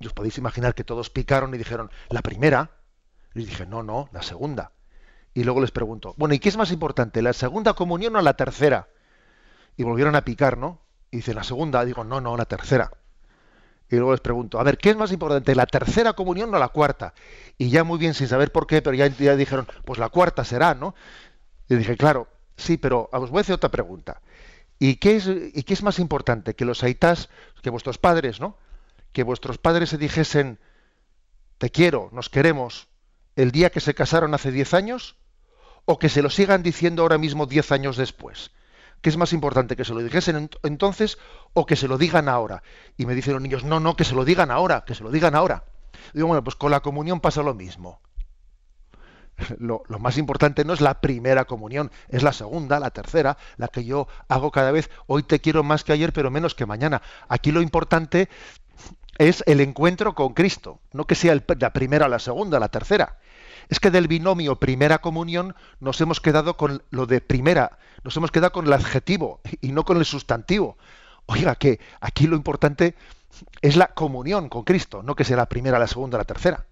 Y 0.00 0.06
os 0.06 0.12
podéis 0.12 0.38
imaginar 0.38 0.74
que 0.74 0.84
todos 0.84 1.08
picaron 1.08 1.54
y 1.54 1.58
dijeron, 1.58 1.90
la 2.10 2.20
primera. 2.20 2.70
Les 3.32 3.46
dije, 3.46 3.66
no, 3.66 3.82
no, 3.82 4.08
la 4.12 4.22
segunda. 4.22 4.72
Y 5.32 5.44
luego 5.44 5.60
les 5.60 5.70
pregunto, 5.70 6.14
bueno, 6.16 6.34
¿y 6.34 6.38
qué 6.38 6.48
es 6.48 6.56
más 6.56 6.70
importante, 6.70 7.22
la 7.22 7.32
segunda 7.32 7.74
comunión 7.74 8.14
o 8.16 8.20
la 8.20 8.36
tercera? 8.36 8.88
Y 9.76 9.82
volvieron 9.82 10.14
a 10.14 10.24
picar, 10.24 10.58
¿no? 10.58 10.83
Y 11.14 11.18
dice, 11.18 11.32
la 11.32 11.44
segunda. 11.44 11.84
Digo, 11.84 12.02
no, 12.02 12.20
no, 12.20 12.36
la 12.36 12.44
tercera. 12.44 12.90
Y 13.88 13.94
luego 13.94 14.10
les 14.10 14.20
pregunto, 14.20 14.58
a 14.58 14.64
ver, 14.64 14.78
¿qué 14.78 14.90
es 14.90 14.96
más 14.96 15.12
importante, 15.12 15.54
la 15.54 15.66
tercera 15.66 16.14
comunión 16.14 16.52
o 16.52 16.58
la 16.58 16.70
cuarta? 16.70 17.14
Y 17.56 17.70
ya 17.70 17.84
muy 17.84 17.98
bien, 17.98 18.14
sin 18.14 18.26
saber 18.26 18.50
por 18.50 18.66
qué, 18.66 18.82
pero 18.82 18.96
ya, 18.96 19.06
ya 19.06 19.36
dijeron, 19.36 19.68
pues 19.84 20.00
la 20.00 20.08
cuarta 20.08 20.42
será, 20.42 20.74
¿no? 20.74 20.96
Y 21.68 21.76
dije, 21.76 21.96
claro, 21.96 22.26
sí, 22.56 22.78
pero 22.78 23.08
os 23.12 23.30
voy 23.30 23.38
a 23.38 23.40
hacer 23.42 23.54
otra 23.54 23.70
pregunta. 23.70 24.22
¿Y 24.80 24.96
qué 24.96 25.14
es, 25.14 25.28
y 25.28 25.62
qué 25.62 25.72
es 25.72 25.84
más 25.84 26.00
importante? 26.00 26.54
Que 26.56 26.64
los 26.64 26.82
aitas, 26.82 27.28
que 27.62 27.70
vuestros 27.70 27.98
padres, 27.98 28.40
¿no? 28.40 28.58
Que 29.12 29.22
vuestros 29.22 29.58
padres 29.58 29.90
se 29.90 29.98
dijesen, 29.98 30.58
te 31.58 31.70
quiero, 31.70 32.08
nos 32.10 32.28
queremos, 32.28 32.88
el 33.36 33.52
día 33.52 33.70
que 33.70 33.78
se 33.78 33.94
casaron 33.94 34.34
hace 34.34 34.50
diez 34.50 34.74
años, 34.74 35.14
o 35.84 36.00
que 36.00 36.08
se 36.08 36.22
lo 36.22 36.30
sigan 36.30 36.64
diciendo 36.64 37.02
ahora 37.02 37.18
mismo 37.18 37.46
diez 37.46 37.70
años 37.70 37.96
después. 37.96 38.50
¿Qué 39.04 39.10
es 39.10 39.18
más 39.18 39.34
importante, 39.34 39.76
que 39.76 39.84
se 39.84 39.92
lo 39.92 40.02
dijesen 40.02 40.48
entonces 40.62 41.18
o 41.52 41.66
que 41.66 41.76
se 41.76 41.88
lo 41.88 41.98
digan 41.98 42.26
ahora? 42.26 42.62
Y 42.96 43.04
me 43.04 43.14
dicen 43.14 43.34
los 43.34 43.42
niños, 43.42 43.62
no, 43.62 43.78
no, 43.78 43.96
que 43.96 44.04
se 44.04 44.14
lo 44.14 44.24
digan 44.24 44.50
ahora, 44.50 44.84
que 44.86 44.94
se 44.94 45.04
lo 45.04 45.10
digan 45.10 45.34
ahora. 45.34 45.64
digo, 46.14 46.28
bueno, 46.28 46.42
pues 46.42 46.56
con 46.56 46.70
la 46.70 46.80
comunión 46.80 47.20
pasa 47.20 47.42
lo 47.42 47.52
mismo. 47.52 48.00
Lo, 49.58 49.82
más 49.98 50.16
importante 50.16 50.64
no 50.64 50.72
es 50.72 50.80
la 50.80 51.02
primera 51.02 51.44
comunión, 51.44 51.92
es 52.08 52.22
la 52.22 52.32
segunda, 52.32 52.80
la 52.80 52.92
tercera, 52.92 53.36
la 53.58 53.68
que 53.68 53.84
yo 53.84 54.08
hago 54.28 54.50
cada 54.50 54.72
vez. 54.72 54.88
Hoy 55.06 55.22
te 55.22 55.38
quiero 55.38 55.62
más 55.62 55.84
que 55.84 55.92
ayer, 55.92 56.14
pero 56.14 56.30
menos 56.30 56.54
que 56.54 56.64
mañana. 56.64 57.02
Aquí 57.28 57.52
lo 57.52 57.60
importante 57.60 58.30
es 59.18 59.44
el 59.44 59.60
encuentro 59.60 60.14
con 60.14 60.32
Cristo, 60.32 60.80
no 60.94 61.06
que 61.06 61.14
sea 61.14 61.38
la 61.60 61.72
primera, 61.74 62.08
la 62.08 62.20
segunda, 62.20 62.58
la 62.58 62.70
tercera. 62.70 63.18
Es 63.68 63.80
que 63.80 63.90
del 63.90 64.08
binomio 64.08 64.56
primera 64.56 65.00
comunión 65.00 65.54
nos 65.80 66.00
hemos 66.00 66.20
quedado 66.20 66.56
con 66.56 66.82
lo 66.90 67.06
de 67.06 67.20
primera, 67.20 67.78
nos 68.02 68.16
hemos 68.16 68.30
quedado 68.30 68.52
con 68.52 68.66
el 68.66 68.72
adjetivo 68.72 69.40
y 69.60 69.72
no 69.72 69.84
con 69.84 69.96
el 69.98 70.04
sustantivo. 70.04 70.76
Oiga, 71.26 71.54
que 71.56 71.80
aquí 72.00 72.26
lo 72.26 72.36
importante 72.36 72.94
es 73.62 73.76
la 73.76 73.88
comunión 73.88 74.48
con 74.48 74.64
Cristo, 74.64 75.02
no 75.02 75.16
que 75.16 75.24
sea 75.24 75.36
la 75.36 75.48
primera, 75.48 75.78
la 75.78 75.86
segunda, 75.86 76.18
la 76.18 76.24
tercera. 76.24 76.66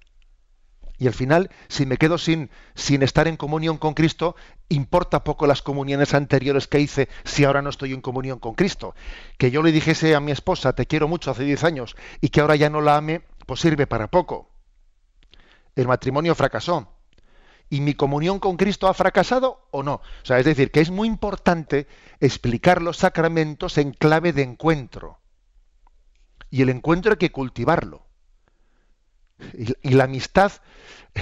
Y 0.99 1.09
al 1.09 1.15
final, 1.15 1.51
si 1.67 1.85
me 1.85 1.97
quedo 1.97 2.17
sin, 2.17 2.49
sin 2.77 3.03
estar 3.03 3.27
en 3.27 3.37
comunión 3.37 3.77
con 3.77 3.95
Cristo, 3.95 4.37
importa 4.69 5.25
poco 5.25 5.49
las 5.49 5.61
comuniones 5.61 6.15
anteriores 6.15 6.69
que 6.69 6.79
hice 6.79 7.09
si 7.25 7.43
ahora 7.43 7.61
no 7.61 7.71
estoy 7.71 7.93
en 7.93 8.01
comunión 8.01 8.39
con 8.39 8.55
Cristo. 8.55 8.95
Que 9.37 9.51
yo 9.51 9.65
le 9.65 9.73
dijese 9.73 10.15
a 10.15 10.21
mi 10.21 10.31
esposa, 10.31 10.75
te 10.75 10.87
quiero 10.87 11.09
mucho 11.09 11.33
hace 11.33 11.43
10 11.43 11.65
años, 11.65 11.97
y 12.21 12.29
que 12.29 12.41
ahora 12.41 12.55
ya 12.55 12.71
no 12.71 12.81
la 12.81 12.97
ame, 12.97 13.23
pues 13.47 13.59
sirve 13.59 13.89
para 13.89 14.13
poco. 14.13 14.52
El 15.75 15.89
matrimonio 15.89 16.35
fracasó 16.35 16.89
y 17.73 17.81
mi 17.81 17.95
comunión 17.95 18.39
con 18.39 18.59
Cristo 18.59 18.87
ha 18.87 18.93
fracasado 18.93 19.67
o 19.71 19.83
no. 19.83 19.95
O 19.95 20.25
sea, 20.25 20.39
es 20.39 20.45
decir, 20.45 20.71
que 20.71 20.81
es 20.81 20.91
muy 20.91 21.09
importante 21.09 21.87
explicar 22.21 22.83
los 22.83 22.99
sacramentos 22.99 23.79
en 23.79 23.93
clave 23.93 24.35
de 24.35 24.43
encuentro. 24.43 25.21
Y 26.51 26.61
el 26.61 26.69
encuentro 26.69 27.13
hay 27.13 27.17
que 27.17 27.33
cultivarlo. 27.33 28.07
Y, 29.55 29.95
la 29.95 30.05
amistad, 30.05 30.53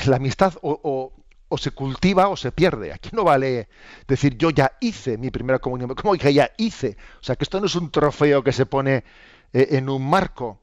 la 0.07 0.17
amistad 0.17 0.55
o, 0.61 1.13
se 1.57 1.71
cultiva 1.71 2.27
o 2.27 2.37
se 2.37 2.51
pierde. 2.51 2.93
Aquí 2.93 3.11
no 3.13 3.23
vale 3.23 3.69
decir 4.09 4.37
yo 4.37 4.51
ya 4.51 4.73
hice 4.81 5.19
mi 5.19 5.31
primera 5.31 5.61
comunión. 5.61 5.95
¿Cómo 5.95 6.15
que 6.15 6.35
ya 6.35 6.51
hice? 6.59 6.97
O 7.21 7.23
sea, 7.23 7.37
que 7.37 7.45
esto 7.45 7.61
no 7.61 7.67
es 7.67 7.77
un 7.77 7.93
trofeo 7.93 8.43
que 8.43 8.51
se 8.51 8.67
pone 8.67 9.05
eh, 9.53 9.69
en 9.71 9.89
un 9.89 10.11
marco 10.11 10.60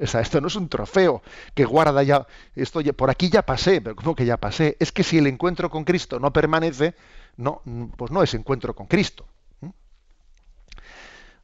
esto 0.00 0.40
no 0.40 0.48
es 0.48 0.56
un 0.56 0.68
trofeo 0.68 1.22
que 1.54 1.64
guarda 1.64 2.02
ya, 2.02 2.26
esto 2.54 2.80
por 2.94 3.10
aquí 3.10 3.30
ya 3.30 3.42
pasé, 3.42 3.80
pero 3.80 3.96
¿cómo 3.96 4.14
que 4.14 4.24
ya 4.24 4.36
pasé? 4.36 4.76
Es 4.80 4.92
que 4.92 5.02
si 5.02 5.18
el 5.18 5.26
encuentro 5.26 5.70
con 5.70 5.84
Cristo 5.84 6.20
no 6.20 6.32
permanece, 6.32 6.94
no, 7.36 7.62
pues 7.96 8.10
no 8.10 8.22
es 8.22 8.34
encuentro 8.34 8.74
con 8.74 8.86
Cristo. 8.86 9.26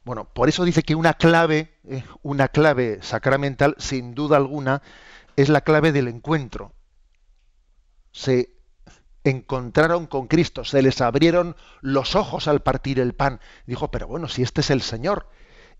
Bueno, 0.05 0.25
por 0.25 0.49
eso 0.49 0.63
dice 0.63 0.83
que 0.83 0.93
una 0.93 1.15
clave, 1.15 1.73
eh, 1.83 2.03
una 2.21 2.47
clave 2.47 2.99
sacramental, 3.01 3.75
sin 3.79 4.13
duda 4.13 4.37
alguna, 4.37 4.83
es 5.35 5.49
la 5.49 5.61
clave 5.61 5.91
del 5.91 6.07
encuentro. 6.07 6.73
Se 8.11 8.51
encontraron 9.23 10.05
con 10.05 10.27
Cristo, 10.27 10.63
se 10.63 10.83
les 10.83 11.01
abrieron 11.01 11.55
los 11.81 12.15
ojos 12.15 12.47
al 12.47 12.61
partir 12.61 12.99
el 12.99 13.15
pan. 13.15 13.39
Dijo, 13.65 13.89
pero 13.89 14.07
bueno, 14.07 14.27
si 14.27 14.43
este 14.43 14.61
es 14.61 14.69
el 14.69 14.83
Señor. 14.83 15.27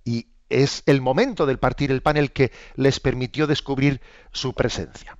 Y 0.03 0.27
es 0.49 0.83
el 0.85 1.01
momento 1.01 1.45
del 1.45 1.59
partir 1.59 1.91
el 1.91 2.01
pan 2.01 2.17
el 2.17 2.31
que 2.31 2.51
les 2.75 2.99
permitió 2.99 3.47
descubrir 3.47 4.01
su 4.31 4.53
presencia. 4.53 5.17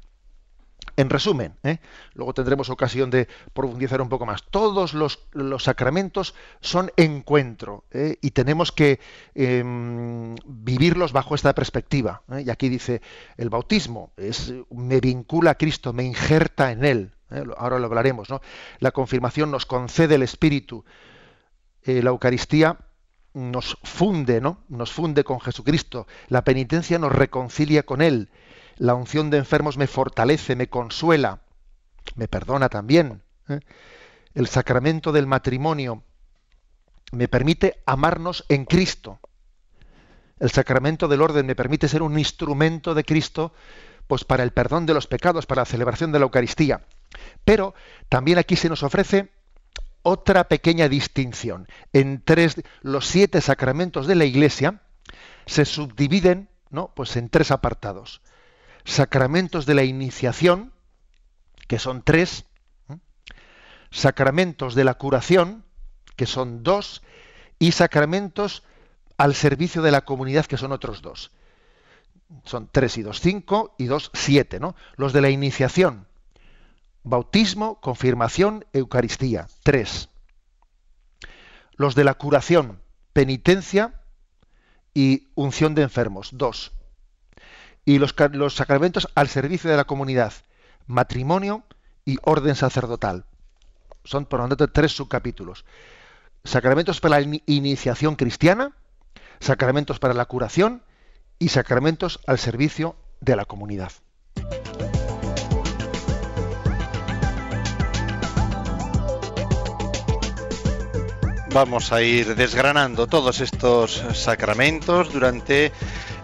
En 0.98 1.10
resumen, 1.10 1.56
¿eh? 1.64 1.80
luego 2.14 2.34
tendremos 2.34 2.70
ocasión 2.70 3.10
de 3.10 3.28
profundizar 3.54 4.02
un 4.02 4.08
poco 4.08 4.26
más. 4.26 4.44
Todos 4.50 4.94
los, 4.94 5.20
sacramentos 5.62 6.36
son 6.62 6.90
encuentro 6.96 7.84
¿eh? 7.92 8.18
y 8.22 8.32
tenemos 8.32 8.72
que 8.72 9.02
em, 9.34 10.36
vivirlos 10.46 11.12
bajo 11.12 11.36
esta 11.36 11.54
perspectiva. 11.54 12.22
¿eh? 12.32 12.44
Y 12.46 12.50
aquí 12.50 12.70
dice, 12.70 13.02
el 13.36 13.50
bautismo 13.50 14.14
es, 14.16 14.54
me 14.70 15.02
vincula 15.02 15.52
a 15.52 15.56
Cristo, 15.56 15.92
me 15.92 16.04
injerta 16.04 16.72
en 16.72 16.86
Él. 16.86 17.12
Ahora 17.58 17.78
lo 17.80 17.88
hablaremos. 17.88 18.30
¿no? 18.30 18.40
La 18.80 18.92
confirmación 18.92 19.52
nos 19.52 19.66
concede 19.66 20.16
el 20.16 20.24
Espíritu. 20.24 20.86
la 21.84 22.10
Eucaristía 22.10 22.78
nos 23.36 23.78
funde, 23.84 24.40
¿no? 24.40 24.64
Nos 24.70 24.92
funde 24.94 25.24
con 25.24 25.42
Jesucristo. 25.42 26.08
La 26.30 26.44
penitencia 26.44 26.98
nos 26.98 27.12
reconcilia 27.12 27.84
con 27.84 28.02
Él. 28.02 28.30
La 28.78 28.96
unción 28.96 29.30
de 29.30 29.38
enfermos 29.38 29.78
me 29.78 29.88
fortalece, 29.88 30.56
me 30.56 30.70
consuela, 30.70 31.42
me 32.16 32.28
perdona 32.30 32.70
también. 32.70 33.22
¿eh? 33.50 33.60
El 34.34 34.48
sacramento 34.48 35.12
del 35.12 35.28
matrimonio 35.28 36.04
me 37.12 37.28
permite 37.28 37.82
amarnos 37.86 38.46
en 38.48 38.66
Cristo. 38.66 39.20
El 40.40 40.50
sacramento 40.50 41.08
del 41.08 41.22
orden 41.22 41.46
me 41.46 41.56
permite 41.56 41.90
ser 41.90 42.02
un 42.02 42.18
instrumento 42.18 42.94
de 42.94 43.04
Cristo 43.04 43.54
pues 44.08 44.24
para 44.24 44.44
el 44.44 44.52
perdón 44.52 44.86
de 44.86 44.94
los 44.94 45.08
pecados, 45.08 45.46
para 45.46 45.62
la 45.62 45.66
celebración 45.66 46.12
de 46.12 46.20
la 46.20 46.24
Eucaristía. 46.24 46.86
Pero 47.44 47.74
también 48.08 48.38
aquí 48.38 48.56
se 48.56 48.70
nos 48.70 48.84
ofrece 48.84 49.32
otra 50.06 50.48
pequeña 50.48 50.88
distinción. 50.88 51.68
En 51.92 52.22
tres, 52.24 52.62
los 52.84 53.08
siete 53.08 53.42
sacramentos 53.42 54.06
de 54.06 54.14
la 54.14 54.26
Iglesia 54.26 54.82
se 55.48 55.66
subdividen 55.66 56.48
¿no? 56.70 56.92
pues 56.96 57.16
en 57.18 57.28
tres 57.28 57.50
apartados. 57.50 58.22
Sacramentos 58.84 59.66
de 59.66 59.74
la 59.74 59.84
iniciación, 59.84 60.74
que 61.68 61.80
son 61.80 62.04
tres, 62.04 62.46
sacramentos 63.90 64.76
de 64.76 64.84
la 64.84 64.94
curación, 64.94 65.66
que 66.16 66.28
son 66.28 66.62
dos, 66.62 67.02
y 67.58 67.72
sacramentos 67.72 68.62
al 69.18 69.34
servicio 69.34 69.82
de 69.82 69.92
la 69.92 70.06
comunidad, 70.06 70.46
que 70.46 70.58
son 70.58 70.72
otros 70.72 71.02
dos. 71.02 71.32
Son 72.44 72.70
tres 72.72 73.00
y 73.00 73.02
dos, 73.02 73.22
cinco, 73.22 73.74
y 73.80 73.86
dos, 73.86 74.12
siete. 74.14 74.60
¿no? 74.60 74.76
Los 74.98 75.14
de 75.14 75.22
la 75.22 75.32
iniciación, 75.32 76.06
bautismo, 77.06 77.80
confirmación, 77.80 78.66
Eucaristía. 78.74 79.48
Tres. 79.64 80.10
Los 81.78 81.96
de 81.96 82.04
la 82.04 82.16
curación, 82.16 82.82
penitencia 83.14 84.02
y 84.94 85.30
unción 85.36 85.76
de 85.76 85.84
enfermos. 85.84 86.32
Dos. 86.34 86.74
Y 87.86 88.00
los, 88.00 88.16
los 88.32 88.56
sacramentos 88.56 89.08
al 89.16 89.30
servicio 89.30 89.70
de 89.70 89.78
la 89.78 89.86
comunidad, 89.86 90.34
matrimonio 90.88 91.64
y 92.04 92.18
orden 92.24 92.56
sacerdotal. 92.56 93.26
Son, 94.04 94.26
por 94.26 94.40
lo 94.40 94.48
tanto, 94.48 94.68
tres 94.68 94.92
subcapítulos. 94.92 95.66
Sacramentos 96.44 97.00
para 97.00 97.20
la 97.20 97.40
iniciación 97.46 98.16
cristiana, 98.16 98.76
sacramentos 99.40 100.00
para 100.00 100.14
la 100.14 100.26
curación 100.26 100.84
y 101.40 101.50
sacramentos 101.50 102.20
al 102.28 102.40
servicio 102.40 102.96
de 103.20 103.36
la 103.36 103.46
comunidad. 103.46 103.92
Vamos 111.56 111.94
a 111.94 112.02
ir 112.02 112.36
desgranando 112.36 113.08
todos 113.08 113.40
estos 113.40 114.04
sacramentos 114.14 115.14
durante 115.14 115.72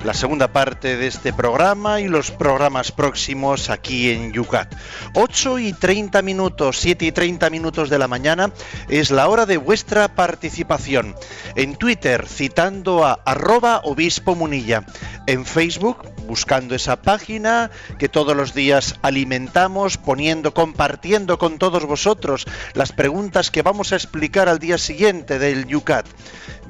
la 0.03 0.13
segunda 0.13 0.51
parte 0.51 0.97
de 0.97 1.07
este 1.07 1.31
programa 1.31 1.99
y 2.01 2.07
los 2.07 2.31
programas 2.31 2.91
próximos 2.91 3.69
aquí 3.69 4.09
en 4.09 4.33
Yucat. 4.33 4.73
8 5.13 5.59
y 5.59 5.73
30 5.73 6.21
minutos, 6.23 6.79
7 6.79 7.05
y 7.05 7.11
30 7.11 7.49
minutos 7.49 7.89
de 7.89 7.99
la 7.99 8.07
mañana 8.07 8.51
es 8.89 9.11
la 9.11 9.27
hora 9.27 9.45
de 9.45 9.57
vuestra 9.57 10.15
participación. 10.15 11.15
En 11.55 11.75
Twitter 11.75 12.27
citando 12.27 13.05
a 13.05 13.19
arroba 13.25 13.81
obispo 13.83 14.35
munilla. 14.35 14.85
En 15.27 15.45
Facebook 15.45 15.99
buscando 16.27 16.75
esa 16.75 17.01
página 17.01 17.69
que 17.99 18.09
todos 18.09 18.35
los 18.35 18.53
días 18.53 18.95
alimentamos, 19.01 19.97
poniendo, 19.97 20.53
compartiendo 20.53 21.37
con 21.37 21.59
todos 21.59 21.85
vosotros 21.85 22.45
las 22.73 22.91
preguntas 22.91 23.51
que 23.51 23.61
vamos 23.61 23.91
a 23.91 23.95
explicar 23.95 24.49
al 24.49 24.59
día 24.59 24.77
siguiente 24.77 25.37
del 25.37 25.67
Yucat. 25.67 26.07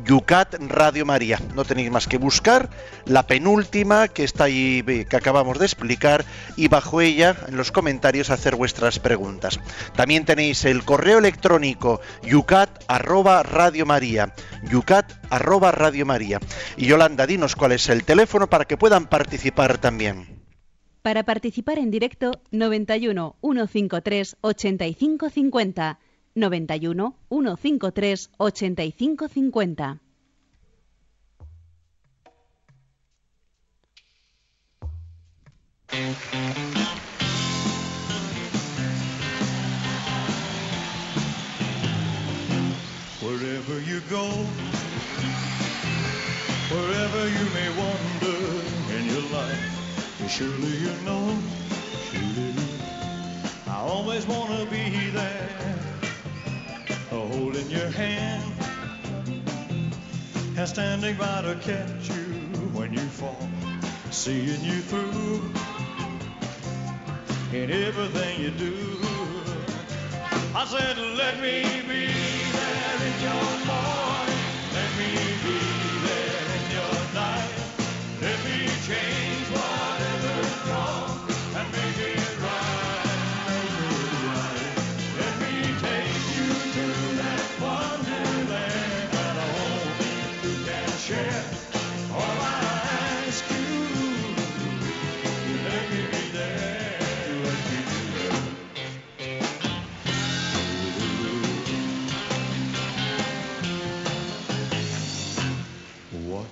Yucat 0.06 0.56
Radio 0.68 1.06
María. 1.06 1.40
No 1.56 1.66
tenéis 1.66 1.92
más 1.92 2.08
que 2.08 2.18
buscar 2.18 2.70
la 3.06 3.28
penúltima 3.28 4.08
que 4.08 4.24
está 4.24 4.46
ahí, 4.46 4.84
que 4.84 5.16
acabamos 5.16 5.60
de 5.60 5.66
explicar, 5.66 6.26
y 6.56 6.68
bajo 6.68 7.02
ella, 7.02 7.36
en 7.48 7.58
los 7.58 7.72
comentarios, 7.72 8.30
hacer 8.30 8.56
vuestras 8.56 9.00
preguntas. 9.00 9.60
También 9.96 10.26
tenéis 10.26 10.66
el 10.66 10.84
correo 10.84 11.20
electrónico 11.20 12.02
yucat 12.24 12.84
radio 12.88 13.86
maría. 13.86 14.34
Yucat 14.70 15.12
arroba 15.30 15.72
radio 15.72 16.06
maría. 16.06 16.40
Y 16.78 16.88
Yolanda, 16.88 17.28
dinos 17.28 17.56
cuál 17.56 17.74
es 17.74 17.90
el 17.90 18.04
teléfono 18.04 18.48
para 18.48 18.66
que 18.66 18.78
puedan 18.78 19.08
participar 19.08 19.78
también. 19.78 20.42
Para 21.02 21.24
participar 21.24 21.80
en 21.80 21.90
directo, 21.90 22.42
91 22.52 23.36
153 23.42 24.38
8550 24.42 26.00
91 26.34 27.14
153 27.28 28.16
8550. 28.40 30.00
Wherever 43.20 43.80
you 43.82 44.00
go, 44.10 44.26
wherever 46.72 47.28
you 47.28 47.46
may 47.54 47.70
wander 47.78 48.40
in 48.96 49.06
your 49.06 49.22
life, 49.34 50.30
surely 50.30 50.78
you 50.78 50.94
know, 51.04 51.38
I 53.68 53.82
always 53.82 54.26
want 54.26 54.50
to 54.58 54.66
be 54.68 55.10
there 55.10 55.51
hand. 57.92 58.44
And 60.58 60.68
standing 60.68 61.16
by 61.18 61.42
to 61.42 61.56
catch 61.62 62.10
you 62.10 62.24
when 62.74 62.94
you 62.94 63.00
fall, 63.00 63.50
seeing 64.12 64.64
you 64.64 64.82
through 64.82 65.42
in 67.54 67.72
everything 67.72 68.42
you 68.42 68.52
do. 68.52 68.76
I 70.54 70.66
said, 70.66 70.98
let 70.98 71.40
me 71.42 71.64
be 71.88 72.08
there 72.52 73.00
in 73.08 73.16
your 73.28 73.50
morning, 73.66 74.44
let 74.74 74.92
me 75.00 75.12
be 75.44 75.60
there 76.08 76.46
in 76.58 76.64
your 76.78 77.14
night, 77.14 77.54
let 78.22 78.38
me 78.46 78.68
change 78.86 79.31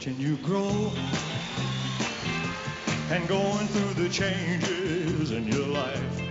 Watching 0.10 0.26
you 0.26 0.38
grow 0.38 0.92
and 3.12 3.28
going 3.28 3.68
through 3.68 4.04
the 4.04 4.10
changes 4.10 5.32
in 5.32 5.46
your 5.46 5.68
life. 5.68 6.22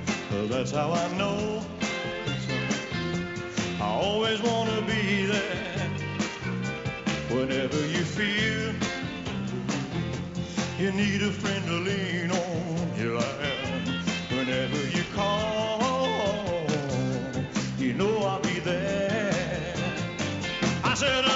That's 0.49 0.73
how 0.73 0.93
I 0.93 1.17
know. 1.17 1.63
I 3.81 3.85
always 3.85 4.43
want 4.43 4.71
to 4.71 4.83
be 4.83 5.27
there 5.27 5.91
whenever 7.31 7.79
you 7.87 8.03
feel 8.03 8.75
you 10.81 10.93
need 10.93 11.23
a 11.23 11.31
friend 11.31 11.65
to 11.67 11.75
lean 11.75 12.31
on. 12.33 12.93
Here 12.97 13.17
I 13.17 13.33
am. 13.47 14.37
Whenever 14.37 14.89
you 14.97 15.05
call, 15.15 16.67
you 17.79 17.93
know 17.93 18.25
I'll 18.25 18.41
be 18.41 18.59
there. 18.59 19.75
I 20.83 20.95
said, 20.95 21.28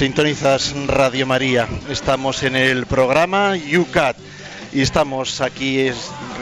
Sintonizas 0.00 0.74
Radio 0.86 1.26
María. 1.26 1.68
Estamos 1.90 2.42
en 2.42 2.56
el 2.56 2.86
programa 2.86 3.52
UCAT 3.52 4.16
y 4.72 4.80
estamos 4.80 5.42
aquí 5.42 5.90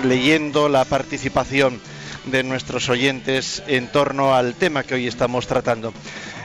leyendo 0.04 0.68
la 0.68 0.84
participación 0.84 1.80
de 2.26 2.44
nuestros 2.44 2.88
oyentes 2.88 3.64
en 3.66 3.88
torno 3.88 4.36
al 4.36 4.54
tema 4.54 4.84
que 4.84 4.94
hoy 4.94 5.08
estamos 5.08 5.48
tratando. 5.48 5.92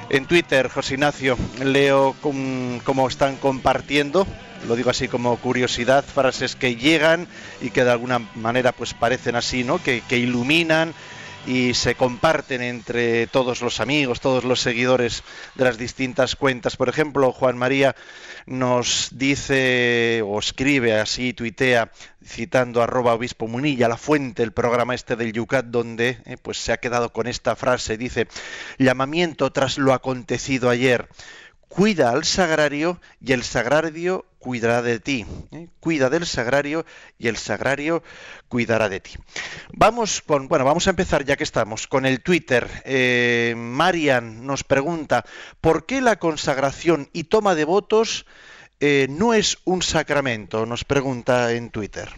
En 0.10 0.26
Twitter, 0.26 0.70
José 0.70 0.96
Ignacio, 0.96 1.38
leo 1.64 2.16
cómo 2.20 3.08
están 3.08 3.36
compartiendo, 3.36 4.26
lo 4.68 4.76
digo 4.76 4.90
así 4.90 5.08
como 5.08 5.38
curiosidad, 5.38 6.04
frases 6.04 6.56
que 6.56 6.78
llegan 6.78 7.28
y 7.62 7.70
que 7.70 7.84
de 7.84 7.92
alguna 7.92 8.28
manera 8.34 8.72
pues 8.72 8.96
parecen 8.96 9.36
así, 9.36 9.64
¿no? 9.64 9.80
Que 9.84 10.18
iluminan 10.18 10.96
y 11.46 11.74
se 11.74 11.96
comparten 11.96 12.62
entre 12.62 13.28
todos 13.28 13.62
los 13.62 13.80
amigos, 13.80 14.22
todos 14.22 14.44
los 14.44 14.62
seguidores 14.62 15.24
de 15.56 15.66
las 15.66 15.78
distintas 15.78 16.36
cuentas. 16.36 16.78
Por 16.78 16.90
ejemplo, 16.90 17.32
Juan 17.32 17.58
María 17.58 17.96
nos 18.46 19.10
dice 19.12 20.22
o 20.26 20.40
escribe 20.40 21.00
así, 21.00 21.34
tuitea, 21.34 21.92
citando 22.24 22.82
arroba 22.82 23.14
obispo 23.14 23.48
Munilla, 23.48 23.88
la 23.88 23.98
fuente, 23.98 24.44
el 24.44 24.54
programa 24.54 24.96
este 24.96 25.16
del 25.16 25.34
Yucat, 25.34 25.66
donde 25.66 26.20
eh, 26.26 26.38
pues 26.42 26.58
se 26.58 26.72
ha 26.72 26.78
quedado 26.78 27.12
con 27.12 27.28
esta 27.28 27.56
frase, 27.56 27.98
dice, 27.98 28.28
llamamiento 28.78 29.52
tras 29.52 29.78
lo 29.78 29.94
acontecido 29.94 30.70
ayer. 30.70 31.10
Cuida 31.68 32.12
al 32.12 32.24
sagrario 32.24 33.02
y 33.20 33.34
el 33.34 33.44
sagrario 33.44 34.26
cuidará 34.44 34.82
de 34.82 35.00
ti. 35.00 35.26
¿eh? 35.52 35.70
Cuida 35.80 36.10
del 36.10 36.26
sagrario 36.26 36.86
y 37.18 37.30
el 37.30 37.38
sagrario 37.38 38.04
cuidará 38.50 38.90
de 38.90 39.00
ti. 39.00 39.12
Vamos 39.72 40.22
con, 40.22 40.50
bueno, 40.50 40.66
vamos 40.66 40.86
a 40.88 40.90
empezar 40.90 41.24
ya 41.24 41.38
que 41.38 41.46
estamos 41.46 41.88
con 41.88 42.06
el 42.06 42.22
Twitter. 42.22 42.70
Eh, 42.84 43.54
Marian 43.56 44.46
nos 44.46 44.66
pregunta, 44.66 45.24
¿por 45.62 45.86
qué 45.86 46.02
la 46.02 46.18
consagración 46.18 47.10
y 47.14 47.24
toma 47.24 47.56
de 47.56 47.64
votos 47.64 48.26
eh, 48.82 49.08
no 49.10 49.34
es 49.34 49.60
un 49.64 49.82
sacramento? 49.82 50.66
Nos 50.66 50.84
pregunta 50.84 51.54
en 51.54 51.70
Twitter. 51.70 52.10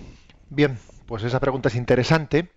Bien, 0.49 0.79
pues 1.05 1.21
esa 1.21 1.39
pregunta 1.39 1.69
es 1.69 1.75
interesante 1.75 2.49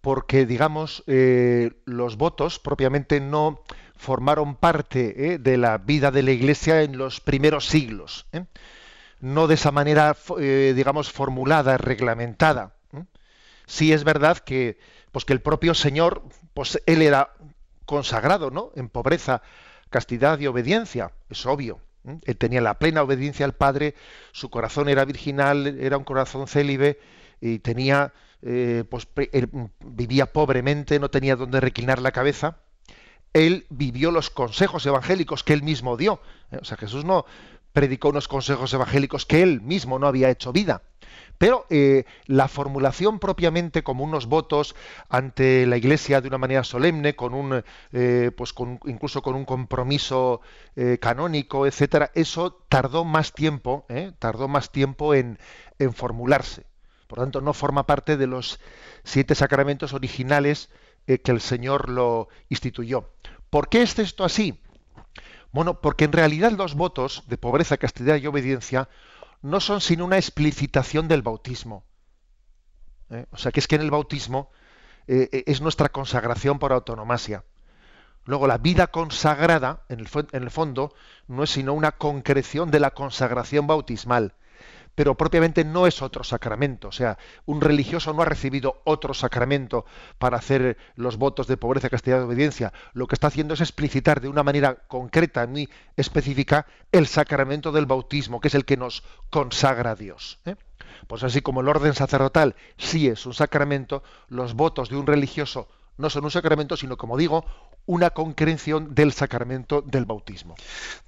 porque, 0.00 0.46
digamos, 0.46 1.04
los 1.06 2.16
votos 2.16 2.58
propiamente 2.58 3.20
no 3.20 3.62
formaron 3.96 4.54
parte 4.54 5.38
de 5.38 5.56
la 5.56 5.78
vida 5.78 6.12
de 6.12 6.22
la 6.22 6.30
Iglesia 6.30 6.82
en 6.82 6.96
los 6.96 7.20
primeros 7.20 7.66
siglos. 7.66 8.26
No 9.20 9.46
de 9.46 9.54
esa 9.54 9.70
manera, 9.70 10.16
eh, 10.38 10.72
digamos, 10.76 11.10
formulada, 11.10 11.78
reglamentada. 11.78 12.74
Sí 13.66 13.92
es 13.92 14.04
verdad 14.04 14.38
que, 14.38 14.78
pues 15.10 15.24
que 15.24 15.32
el 15.32 15.40
propio 15.40 15.74
Señor, 15.74 16.22
pues 16.54 16.80
él 16.86 17.02
era 17.02 17.32
consagrado, 17.84 18.50
¿no? 18.50 18.70
En 18.76 18.88
pobreza, 18.88 19.42
castidad 19.90 20.38
y 20.38 20.46
obediencia, 20.46 21.12
es 21.30 21.44
obvio. 21.46 21.80
Él 22.24 22.36
tenía 22.36 22.60
la 22.60 22.78
plena 22.78 23.02
obediencia 23.02 23.44
al 23.44 23.54
Padre, 23.54 23.94
su 24.32 24.50
corazón 24.50 24.88
era 24.88 25.04
virginal, 25.04 25.66
era 25.80 25.96
un 25.96 26.04
corazón 26.04 26.46
célibe 26.46 27.00
y 27.40 27.58
tenía, 27.58 28.12
eh, 28.42 28.84
pues 28.88 29.08
él, 29.32 29.48
vivía 29.84 30.32
pobremente, 30.32 31.00
no 31.00 31.10
tenía 31.10 31.34
donde 31.34 31.60
reclinar 31.60 32.00
la 32.00 32.12
cabeza. 32.12 32.58
Él 33.32 33.66
vivió 33.68 34.12
los 34.12 34.30
consejos 34.30 34.86
evangélicos 34.86 35.42
que 35.42 35.52
él 35.52 35.62
mismo 35.62 35.96
dio. 35.96 36.20
¿eh? 36.52 36.58
O 36.60 36.64
sea, 36.64 36.76
Jesús 36.76 37.04
no 37.04 37.26
predicó 37.76 38.08
unos 38.08 38.26
consejos 38.26 38.72
evangélicos 38.72 39.26
que 39.26 39.42
él 39.42 39.60
mismo 39.60 39.98
no 39.98 40.06
había 40.06 40.30
hecho 40.30 40.50
vida. 40.50 40.80
Pero 41.36 41.66
eh, 41.68 42.04
la 42.24 42.48
formulación 42.48 43.18
propiamente 43.18 43.82
como 43.82 44.02
unos 44.02 44.24
votos 44.24 44.74
ante 45.10 45.66
la 45.66 45.76
Iglesia 45.76 46.22
de 46.22 46.28
una 46.28 46.38
manera 46.38 46.64
solemne, 46.64 47.14
con 47.16 47.34
un, 47.34 47.62
eh, 47.92 48.30
pues 48.34 48.54
con, 48.54 48.80
incluso 48.86 49.20
con 49.20 49.34
un 49.34 49.44
compromiso 49.44 50.40
eh, 50.74 50.96
canónico, 50.98 51.66
etcétera, 51.66 52.12
eso 52.14 52.64
tardó 52.70 53.04
más 53.04 53.34
tiempo, 53.34 53.84
tardó 54.18 54.48
más 54.48 54.72
tiempo 54.72 55.12
en, 55.12 55.38
en 55.78 55.92
formularse. 55.92 56.64
Por 57.06 57.18
tanto, 57.18 57.42
no 57.42 57.52
forma 57.52 57.84
parte 57.84 58.16
de 58.16 58.26
los 58.26 58.58
siete 59.04 59.34
sacramentos 59.34 59.92
originales 59.92 60.70
que 61.04 61.30
el 61.30 61.42
Señor 61.42 61.90
lo 61.90 62.28
instituyó. 62.48 63.10
¿Por 63.50 63.68
qué 63.68 63.82
es 63.82 63.98
esto 63.98 64.24
así? 64.24 64.58
Bueno, 65.56 65.80
porque 65.80 66.04
en 66.04 66.12
realidad 66.12 66.52
los 66.52 66.74
votos 66.74 67.24
de 67.28 67.38
pobreza, 67.38 67.78
castidad 67.78 68.16
y 68.16 68.26
obediencia 68.26 68.90
no 69.40 69.60
son 69.60 69.80
sino 69.80 70.04
una 70.04 70.18
explicitación 70.18 71.08
del 71.08 71.22
bautismo. 71.22 71.82
¿eh? 73.08 73.24
O 73.30 73.38
sea, 73.38 73.52
que 73.52 73.60
es 73.60 73.66
que 73.66 73.76
en 73.76 73.80
el 73.80 73.90
bautismo 73.90 74.50
eh, 75.06 75.30
eh, 75.32 75.44
es 75.46 75.62
nuestra 75.62 75.88
consagración 75.88 76.58
por 76.58 76.74
autonomasia. 76.74 77.42
Luego, 78.26 78.46
la 78.46 78.58
vida 78.58 78.88
consagrada, 78.88 79.80
en 79.88 80.00
el, 80.00 80.08
en 80.32 80.42
el 80.42 80.50
fondo, 80.50 80.94
no 81.26 81.44
es 81.44 81.48
sino 81.48 81.72
una 81.72 81.92
concreción 81.92 82.70
de 82.70 82.80
la 82.80 82.90
consagración 82.90 83.66
bautismal 83.66 84.34
pero 84.96 85.14
propiamente 85.14 85.64
no 85.64 85.86
es 85.86 86.02
otro 86.02 86.24
sacramento. 86.24 86.88
O 86.88 86.92
sea, 86.92 87.18
un 87.44 87.60
religioso 87.60 88.12
no 88.12 88.22
ha 88.22 88.24
recibido 88.24 88.80
otro 88.84 89.14
sacramento 89.14 89.84
para 90.18 90.38
hacer 90.38 90.76
los 90.96 91.18
votos 91.18 91.46
de 91.46 91.58
pobreza, 91.58 91.90
castidad 91.90 92.18
y 92.20 92.24
obediencia. 92.24 92.72
Lo 92.94 93.06
que 93.06 93.14
está 93.14 93.28
haciendo 93.28 93.54
es 93.54 93.60
explicitar 93.60 94.20
de 94.20 94.28
una 94.28 94.42
manera 94.42 94.74
concreta, 94.88 95.46
muy 95.46 95.68
específica, 95.96 96.66
el 96.90 97.06
sacramento 97.06 97.70
del 97.70 97.86
bautismo, 97.86 98.40
que 98.40 98.48
es 98.48 98.54
el 98.54 98.64
que 98.64 98.78
nos 98.78 99.04
consagra 99.30 99.92
a 99.92 99.94
Dios. 99.94 100.40
¿eh? 100.46 100.56
Pues 101.06 101.22
así 101.22 101.42
como 101.42 101.60
el 101.60 101.68
orden 101.68 101.94
sacerdotal 101.94 102.56
sí 102.78 103.06
es 103.06 103.26
un 103.26 103.34
sacramento, 103.34 104.02
los 104.28 104.54
votos 104.54 104.88
de 104.88 104.96
un 104.96 105.06
religioso 105.06 105.68
no 105.98 106.10
son 106.10 106.24
un 106.24 106.30
sacramento, 106.30 106.76
sino, 106.76 106.96
como 106.96 107.16
digo, 107.16 107.44
una 107.86 108.10
concreción 108.10 108.94
del 108.94 109.12
sacramento 109.12 109.80
del 109.82 110.04
bautismo. 110.04 110.54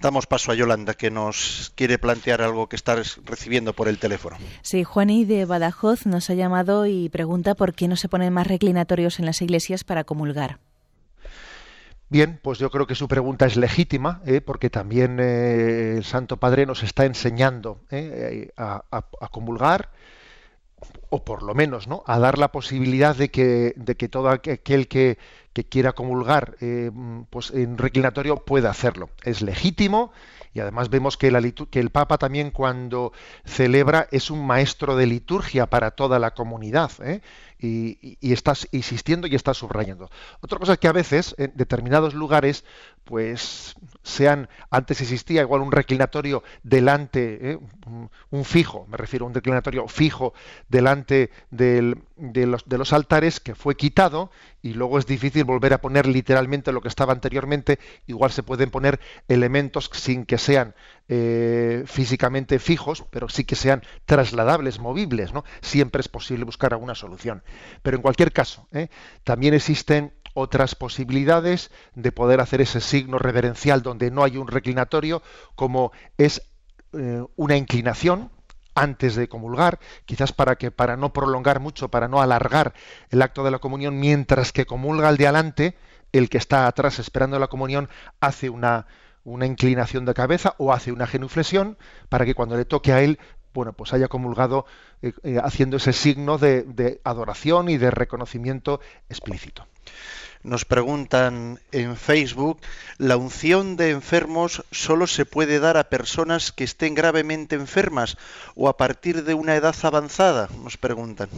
Damos 0.01 0.27
paso 0.27 0.53
a 0.53 0.55
Yolanda, 0.55 0.95
que 0.95 1.11
nos 1.11 1.73
quiere 1.75 1.99
plantear 1.99 2.41
algo 2.43 2.69
que 2.69 2.77
está 2.77 2.97
recibiendo 3.25 3.73
por 3.73 3.89
el 3.89 3.99
teléfono. 3.99 4.37
Sí, 4.63 4.85
Juani 4.85 5.25
de 5.25 5.45
Badajoz 5.45 6.07
nos 6.07 6.31
ha 6.31 6.35
llamado 6.35 6.87
y 6.87 7.09
pregunta 7.09 7.55
por 7.55 7.75
qué 7.75 7.89
no 7.89 7.97
se 7.97 8.09
ponen 8.09 8.33
más 8.33 8.47
reclinatorios 8.47 9.19
en 9.19 9.27
las 9.27 9.43
iglesias 9.43 9.85
para 9.85 10.05
comulgar. 10.05 10.59
Bien, 12.11 12.41
pues 12.43 12.59
yo 12.59 12.71
creo 12.71 12.87
que 12.87 12.95
su 12.95 13.07
pregunta 13.07 13.45
es 13.45 13.57
legítima, 13.57 14.23
¿eh? 14.25 14.41
porque 14.41 14.71
también 14.71 15.19
eh, 15.21 15.97
el 15.99 16.05
Santo 16.05 16.39
Padre 16.39 16.65
nos 16.65 16.83
está 16.83 17.05
enseñando 17.05 17.83
¿eh? 17.91 18.51
a, 18.57 18.83
a- 18.91 19.05
a 19.21 19.29
comulgar, 19.29 19.91
o 21.11 21.25
por 21.25 21.43
lo 21.43 21.55
menos, 21.55 21.89
¿no? 21.89 22.03
A 22.07 22.19
dar 22.19 22.39
la 22.39 22.53
posibilidad 22.53 23.17
de 23.17 23.31
que, 23.31 23.73
de 23.77 23.97
que 23.97 24.09
todo 24.09 24.29
aquel 24.29 24.89
que, 24.89 25.19
quiera 25.69 25.93
comulgar, 25.93 26.57
eh, 26.61 26.93
pues 27.31 27.51
en 27.51 27.79
reclinatorio 27.79 28.37
pueda 28.37 28.71
hacerlo. 28.71 29.11
Es 29.25 29.43
legítimo 29.43 30.13
y 30.55 30.61
además 30.61 30.89
vemos 30.89 31.17
que, 31.17 31.31
la 31.31 31.41
que 31.43 31.81
el 31.81 31.91
Papa 31.91 32.19
también 32.19 32.51
cuando 32.51 33.13
celebra 33.45 34.09
es 34.11 34.31
un 34.31 34.47
maestro 34.47 34.97
de 34.97 35.07
liturgia 35.07 35.67
para 35.67 35.91
toda 35.93 36.19
la 36.19 36.33
comunidad 36.33 36.91
¿eh? 37.03 37.21
Y, 37.59 37.99
y- 38.01 38.19
y 38.21 38.33
está 38.33 38.55
insistiendo 38.73 39.27
y 39.27 39.35
está 39.35 39.55
subrayando. 39.55 40.11
Otra 40.41 40.59
cosa 40.59 40.75
es 40.75 40.79
que 40.79 40.89
a 40.89 40.93
veces 40.93 41.35
en 41.39 41.53
determinados 41.55 42.15
lugares 42.15 42.65
pues 43.05 43.75
sean 44.03 44.49
antes 44.71 45.01
existía 45.01 45.41
igual 45.41 45.63
un 45.63 45.73
reclinatorio 45.73 46.43
delante 46.63 47.53
¿eh? 47.53 47.59
un, 47.87 48.11
un 48.31 48.45
fijo 48.45 48.87
me 48.89 48.99
refiero 48.99 49.25
a 49.25 49.29
un 49.29 49.35
reclinatorio 49.35 49.89
fijo 49.89 50.35
delante 50.69 51.31
del- 51.51 52.03
de, 52.17 52.47
los, 52.47 52.69
de 52.69 52.77
los 52.79 52.93
altares 52.93 53.41
que 53.41 53.55
fue 53.55 53.77
quitado 53.77 54.31
y 54.61 54.75
luego 54.75 54.99
es 54.99 55.07
difícil 55.07 55.45
volver 55.45 55.73
a 55.73 55.81
poner 55.81 56.07
literalmente 56.07 56.71
lo 56.73 56.81
que 56.83 56.89
estaba 56.89 57.13
anteriormente 57.15 57.79
igual 58.07 58.31
se 58.31 58.43
pueden 58.43 58.71
poner 58.71 59.01
elementos 59.29 59.89
sin 59.95 60.27
que 60.27 60.37
sean 60.37 60.75
eh, 61.09 61.85
físicamente 61.87 62.59
fijos 62.59 63.05
pero 63.11 63.29
sí 63.29 63.45
que 63.45 63.57
sean 63.57 63.83
trasladables 64.05 64.79
movibles 64.79 65.33
no 65.33 65.45
siempre 65.63 66.01
es 66.01 66.09
posible 66.09 66.45
buscar 66.45 66.75
alguna 66.75 66.95
solución 66.95 67.43
pero 67.83 67.97
en 67.97 68.03
cualquier 68.03 68.33
caso 68.33 68.69
¿eh? 68.73 68.89
también 69.25 69.55
existen 69.55 70.13
otras 70.39 70.75
posibilidades 70.75 71.71
de 71.95 72.13
poder 72.13 72.41
hacer 72.41 72.61
ese 72.61 72.81
signo 72.81 73.19
reverencial 73.19 73.83
donde 73.83 74.11
no 74.11 74.23
hay 74.23 74.37
un 74.37 74.47
reclinatorio, 74.47 75.23
como 75.55 75.93
es 76.17 76.43
eh, 76.93 77.23
una 77.37 77.57
inclinación 77.57 78.31
antes 78.75 79.17
de 79.17 79.29
comulgar, 79.29 79.81
quizás 80.05 80.33
para 80.33 80.57
que 80.57 80.71
para 80.71 80.97
no 80.97 81.13
prolongar 81.13 81.59
mucho, 81.59 81.89
para 81.89 82.07
no 82.07 82.23
alargar 82.23 82.75
el 83.11 83.23
acto 83.23 83.43
de 83.43 83.51
la 83.51 83.59
comunión, 83.59 83.99
mientras 83.99 84.53
que 84.53 84.67
comulga 84.67 85.09
el 85.09 85.17
de 85.17 85.27
adelante, 85.27 85.77
el 86.13 86.29
que 86.29 86.39
está 86.39 86.67
atrás 86.69 87.01
esperando 87.01 87.39
la 87.39 87.49
comunión 87.49 87.89
hace 88.21 88.49
una 88.49 88.87
una 89.25 89.47
inclinación 89.47 90.05
de 90.05 90.15
cabeza 90.15 90.55
o 90.59 90.73
hace 90.73 90.93
una 90.93 91.07
genuflexión 91.07 91.77
para 92.09 92.25
que 92.25 92.35
cuando 92.35 92.57
le 92.57 92.65
toque 92.65 92.93
a 92.93 93.03
él 93.03 93.19
bueno, 93.55 93.73
pues 93.73 93.93
haya 93.93 94.09
comulgado 94.09 94.67
eh, 95.03 95.13
eh, 95.25 95.39
haciendo 95.43 95.79
ese 95.79 95.93
signo 95.93 96.39
de, 96.39 96.63
de 96.63 97.01
adoración 97.03 97.69
y 97.69 97.77
de 97.77 97.91
reconocimiento 97.91 98.81
explícito. 99.09 99.67
Nos 100.45 100.65
preguntan 100.65 101.59
en 101.73 101.97
Facebook, 101.97 102.61
¿la 102.99 103.17
unción 103.17 103.77
de 103.77 103.91
enfermos 103.91 104.65
solo 104.71 105.09
se 105.09 105.27
puede 105.27 105.59
dar 105.59 105.77
a 105.77 105.89
personas 105.89 106.53
que 106.53 106.63
estén 106.63 106.95
gravemente 106.95 107.57
enfermas 107.57 108.17
o 108.55 108.69
a 108.69 108.77
partir 108.77 109.25
de 109.25 109.35
una 109.35 109.57
edad 109.57 109.75
avanzada? 109.83 110.49
Nos 110.63 110.77
preguntan 110.77 111.29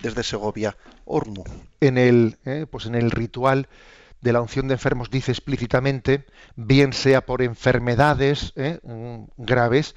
desde 0.00 0.24
Segovia. 0.24 0.76
Ormu. 1.04 1.44
En 1.80 1.98
el, 1.98 2.38
eh, 2.44 2.66
pues 2.68 2.86
en 2.86 2.96
el 2.96 3.10
ritual 3.10 3.68
de 4.20 4.32
la 4.32 4.40
unción 4.40 4.68
de 4.68 4.74
enfermos 4.74 5.10
dice 5.10 5.32
explícitamente, 5.32 6.26
bien 6.56 6.92
sea 6.92 7.24
por 7.24 7.42
enfermedades 7.42 8.52
eh, 8.56 8.80
mm, 8.82 9.24
graves 9.36 9.94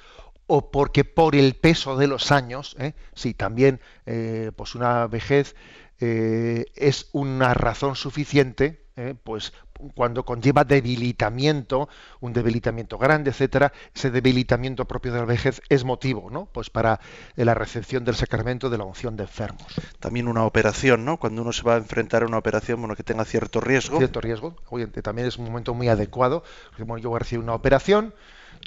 o 0.48 0.72
porque 0.72 1.06
por 1.06 1.36
el 1.36 1.56
peso 1.56 1.98
de 1.98 2.08
los 2.08 2.32
años, 2.32 2.76
¿eh? 2.80 2.94
sí, 3.14 3.34
también 3.34 3.80
eh, 4.06 4.52
pues 4.56 4.76
una 4.76 5.08
vejez 5.08 5.56
eh, 6.00 6.66
es 6.76 7.10
una 7.14 7.54
razón 7.54 7.96
suficiente, 7.96 8.86
¿eh? 8.96 9.16
pues 9.24 9.54
cuando 9.96 10.24
conlleva 10.26 10.64
debilitamiento, 10.64 11.90
un 12.22 12.34
debilitamiento 12.34 12.98
grande, 12.98 13.32
etcétera, 13.32 13.72
ese 13.94 14.12
debilitamiento 14.12 14.86
propio 14.86 15.12
de 15.14 15.20
la 15.20 15.26
vejez 15.26 15.62
es 15.70 15.84
motivo, 15.84 16.30
¿no? 16.32 16.46
Pues 16.46 16.70
para 16.70 17.00
eh, 17.36 17.46
la 17.46 17.54
recepción 17.54 18.06
del 18.06 18.16
sacramento 18.16 18.70
de 18.70 18.78
la 18.78 18.84
unción 18.86 19.16
de 19.16 19.24
enfermos. 19.24 19.66
También 20.00 20.28
una 20.28 20.44
operación, 20.46 21.06
¿no? 21.06 21.18
Cuando 21.18 21.42
uno 21.42 21.52
se 21.54 21.64
va 21.64 21.76
a 21.76 21.78
enfrentar 21.78 22.24
a 22.24 22.26
una 22.26 22.38
operación, 22.38 22.80
bueno, 22.80 22.96
que 22.96 23.04
tenga 23.04 23.26
cierto 23.26 23.60
riesgo. 23.62 23.98
Cierto 23.98 24.22
riesgo. 24.22 24.56
Oye, 24.70 24.88
también 24.88 25.28
es 25.28 25.38
un 25.38 25.46
momento 25.46 25.74
muy 25.74 25.88
adecuado. 25.88 26.44
bueno, 26.78 26.98
yo 26.98 27.10
voy 27.10 27.18
a 27.18 27.20
recibir 27.20 27.44
una 27.44 27.54
operación 27.54 28.14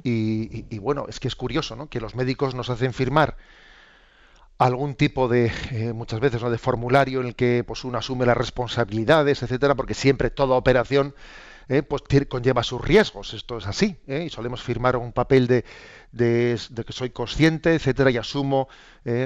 y, 0.02 0.10
y- 0.58 0.66
y, 0.70 0.78
bueno, 0.78 1.06
es 1.08 1.20
que 1.20 1.28
es 1.28 1.36
curioso, 1.36 1.76
¿no? 1.76 1.88
Que 1.88 2.00
los 2.00 2.14
médicos 2.14 2.54
nos 2.54 2.68
hacen 2.70 2.92
firmar 2.92 3.36
algún 4.58 4.94
tipo 4.94 5.28
de 5.28 5.52
eh, 5.70 5.92
muchas 5.92 6.20
veces 6.20 6.42
no 6.42 6.50
de 6.50 6.58
formulario 6.58 7.20
en 7.20 7.26
el 7.28 7.34
que 7.36 7.62
pues 7.66 7.84
uno 7.84 7.98
asume 7.98 8.24
las 8.26 8.36
responsabilidades 8.36 9.42
etcétera 9.42 9.74
porque 9.74 9.94
siempre 9.94 10.30
toda 10.30 10.56
operación 10.56 11.14
eh, 11.68 11.82
pues 11.82 12.02
conlleva 12.28 12.62
sus 12.62 12.80
riesgos. 12.80 13.34
Esto 13.34 13.58
es 13.58 13.66
así. 13.66 13.96
¿eh? 14.06 14.24
Y 14.26 14.30
solemos 14.30 14.62
firmar 14.62 14.96
un 14.96 15.12
papel 15.12 15.48
de, 15.48 15.64
de- 16.12 16.58
que 16.86 16.92
soy 16.92 17.10
consciente, 17.10 17.74
etcétera, 17.74 18.10
y 18.10 18.16
asumo 18.18 18.68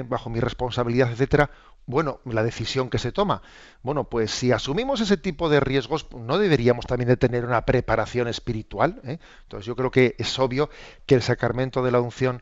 bajo 0.07 0.29
mi 0.29 0.39
responsabilidad, 0.39 1.11
etcétera. 1.11 1.51
Bueno, 1.85 2.19
la 2.25 2.43
decisión 2.43 2.89
que 2.89 2.97
se 2.99 3.11
toma. 3.11 3.41
Bueno, 3.83 4.05
pues 4.09 4.31
si 4.31 4.51
asumimos 4.51 5.01
ese 5.01 5.17
tipo 5.17 5.49
de 5.49 5.59
riesgos, 5.59 6.07
no 6.15 6.37
deberíamos 6.39 6.85
también 6.87 7.09
de 7.09 7.17
tener 7.17 7.45
una 7.45 7.65
preparación 7.65 8.27
espiritual. 8.27 9.01
Entonces 9.03 9.65
yo 9.65 9.75
creo 9.75 9.91
que 9.91 10.15
es 10.17 10.39
obvio 10.39 10.69
que 11.05 11.15
el 11.15 11.21
sacramento 11.21 11.83
de 11.83 11.91
la 11.91 11.99
unción 12.01 12.41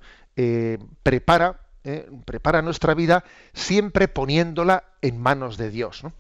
prepara, 1.04 1.60
¿eh? 1.84 2.10
prepara 2.26 2.62
nuestra 2.62 2.94
vida 2.94 3.24
siempre 3.54 4.08
poniéndola 4.08 4.84
en 5.02 5.20
manos 5.20 5.58
de 5.58 5.70
Dios. 5.70 6.04
¿no? 6.04 6.14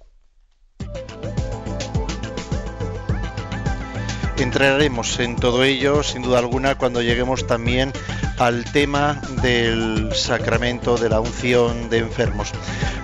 Entraremos 4.39 5.19
en 5.19 5.35
todo 5.35 5.65
ello, 5.65 6.01
sin 6.01 6.21
duda 6.21 6.39
alguna, 6.39 6.75
cuando 6.75 7.01
lleguemos 7.01 7.45
también 7.45 7.91
al 8.37 8.63
tema 8.71 9.21
del 9.43 10.15
sacramento 10.15 10.97
de 10.97 11.09
la 11.09 11.19
unción 11.19 11.89
de 11.89 11.97
enfermos. 11.97 12.51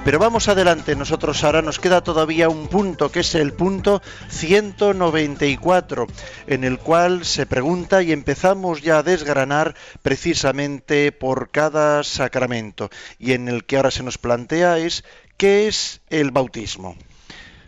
Pero 0.06 0.18
vamos 0.18 0.48
adelante, 0.48 0.96
nosotros 0.96 1.44
ahora 1.44 1.62
nos 1.62 1.78
queda 1.78 2.02
todavía 2.02 2.48
un 2.48 2.68
punto, 2.68 3.12
que 3.12 3.20
es 3.20 3.36
el 3.36 3.52
punto 3.52 4.02
194, 4.30 6.08
en 6.48 6.64
el 6.64 6.80
cual 6.80 7.26
se 7.26 7.46
pregunta 7.46 8.02
y 8.02 8.14
empezamos 8.14 8.82
ya 8.82 9.00
a 9.00 9.04
desgranar 9.04 9.76
precisamente 10.02 11.12
por 11.12 11.52
cada 11.52 12.04
sacramento, 12.04 12.90
y 13.20 13.34
en 13.34 13.50
el 13.50 13.66
que 13.66 13.76
ahora 13.76 13.92
se 13.92 14.04
nos 14.04 14.18
plantea 14.18 14.78
es 14.78 15.04
¿qué 15.36 15.68
es 15.68 16.00
el 16.10 16.32
bautismo? 16.32 16.96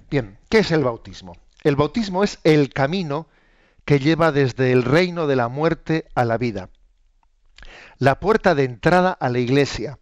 Bien, 0.09 0.37
¿qué 0.49 0.59
es 0.59 0.71
el 0.71 0.85
bautismo? 0.85 1.35
El 1.63 1.75
bautismo 1.75 2.23
es 2.23 2.39
el 2.45 2.69
camino 2.69 3.27
que 3.87 3.99
lleva 3.99 4.33
desde 4.33 4.73
el 4.73 4.83
reino 4.83 5.27
de 5.27 5.37
la 5.37 5.47
muerte 5.47 6.09
a 6.13 6.25
la 6.25 6.37
vida, 6.37 6.69
la 7.99 8.19
puerta 8.19 8.53
de 8.53 8.65
entrada 8.65 9.13
a 9.13 9.29
la 9.29 9.39
iglesia 9.39 9.97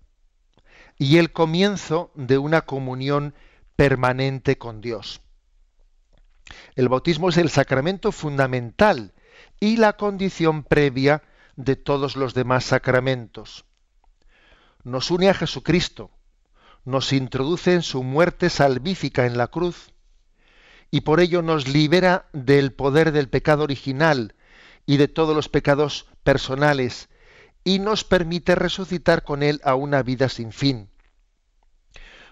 y 0.97 1.17
el 1.17 1.31
comienzo 1.31 2.11
de 2.15 2.39
una 2.39 2.61
comunión 2.61 3.35
permanente 3.75 4.57
con 4.57 4.81
Dios. 4.81 5.21
El 6.73 6.89
bautismo 6.89 7.29
es 7.29 7.37
el 7.37 7.51
sacramento 7.51 8.11
fundamental 8.11 9.13
y 9.59 9.77
la 9.77 9.93
condición 9.97 10.63
previa 10.63 11.21
de 11.55 11.75
todos 11.75 12.15
los 12.15 12.33
demás 12.33 12.65
sacramentos. 12.65 13.65
Nos 14.83 15.11
une 15.11 15.29
a 15.29 15.35
Jesucristo, 15.35 16.09
nos 16.85 17.13
introduce 17.13 17.73
en 17.73 17.83
su 17.83 18.01
muerte 18.01 18.49
salvífica 18.49 19.27
en 19.27 19.37
la 19.37 19.45
cruz 19.45 19.93
y 20.91 21.01
por 21.01 21.19
ello 21.19 21.41
nos 21.41 21.67
libera 21.67 22.27
del 22.33 22.71
poder 22.73 23.11
del 23.11 23.29
pecado 23.29 23.63
original 23.63 24.35
y 24.85 24.97
de 24.97 25.07
todos 25.07 25.35
los 25.35 25.49
pecados 25.49 26.07
personales 26.23 27.09
y 27.63 27.79
nos 27.79 28.03
permite 28.03 28.55
resucitar 28.55 29.23
con 29.23 29.43
él 29.43 29.59
a 29.63 29.75
una 29.75 30.03
vida 30.03 30.29
sin 30.29 30.51
fin. 30.51 30.89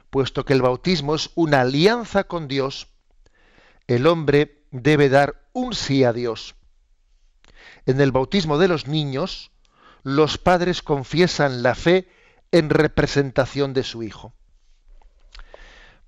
Puesto 0.10 0.46
que 0.46 0.54
el 0.54 0.62
bautismo 0.62 1.16
es 1.16 1.32
una 1.36 1.62
alianza 1.62 2.26
con 2.26 2.48
Dios, 2.48 2.88
el 3.88 4.06
hombre 4.08 4.64
debe 4.72 5.10
dar 5.10 5.48
un 5.54 5.74
sí 5.74 6.04
a 6.04 6.14
Dios. 6.14 6.56
En 7.86 8.00
el 8.00 8.12
bautismo 8.12 8.58
de 8.58 8.68
los 8.68 8.88
niños, 8.88 9.52
los 10.04 10.38
padres 10.38 10.82
confiesan 10.82 11.64
la 11.64 11.76
fe 11.76 12.08
en 12.52 12.70
representación 12.70 13.74
de 13.74 13.84
su 13.84 14.04
hijo. 14.04 14.34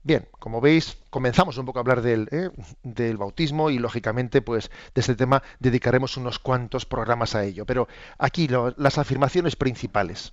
Bien, 0.05 0.27
como 0.37 0.61
veis, 0.61 0.99
comenzamos 1.09 1.57
un 1.57 1.65
poco 1.65 1.79
a 1.79 1.81
hablar 1.81 2.03
del, 2.03 2.29
¿eh? 2.31 2.51
del, 2.83 3.17
bautismo 3.17 3.71
y 3.71 3.79
lógicamente, 3.79 4.43
pues, 4.43 4.69
de 4.93 5.01
este 5.01 5.15
tema 5.15 5.41
dedicaremos 5.59 6.15
unos 6.15 6.37
cuantos 6.37 6.85
programas 6.85 7.33
a 7.33 7.43
ello. 7.43 7.65
Pero 7.65 7.87
aquí 8.19 8.47
las 8.47 8.99
afirmaciones 8.99 9.55
principales. 9.55 10.31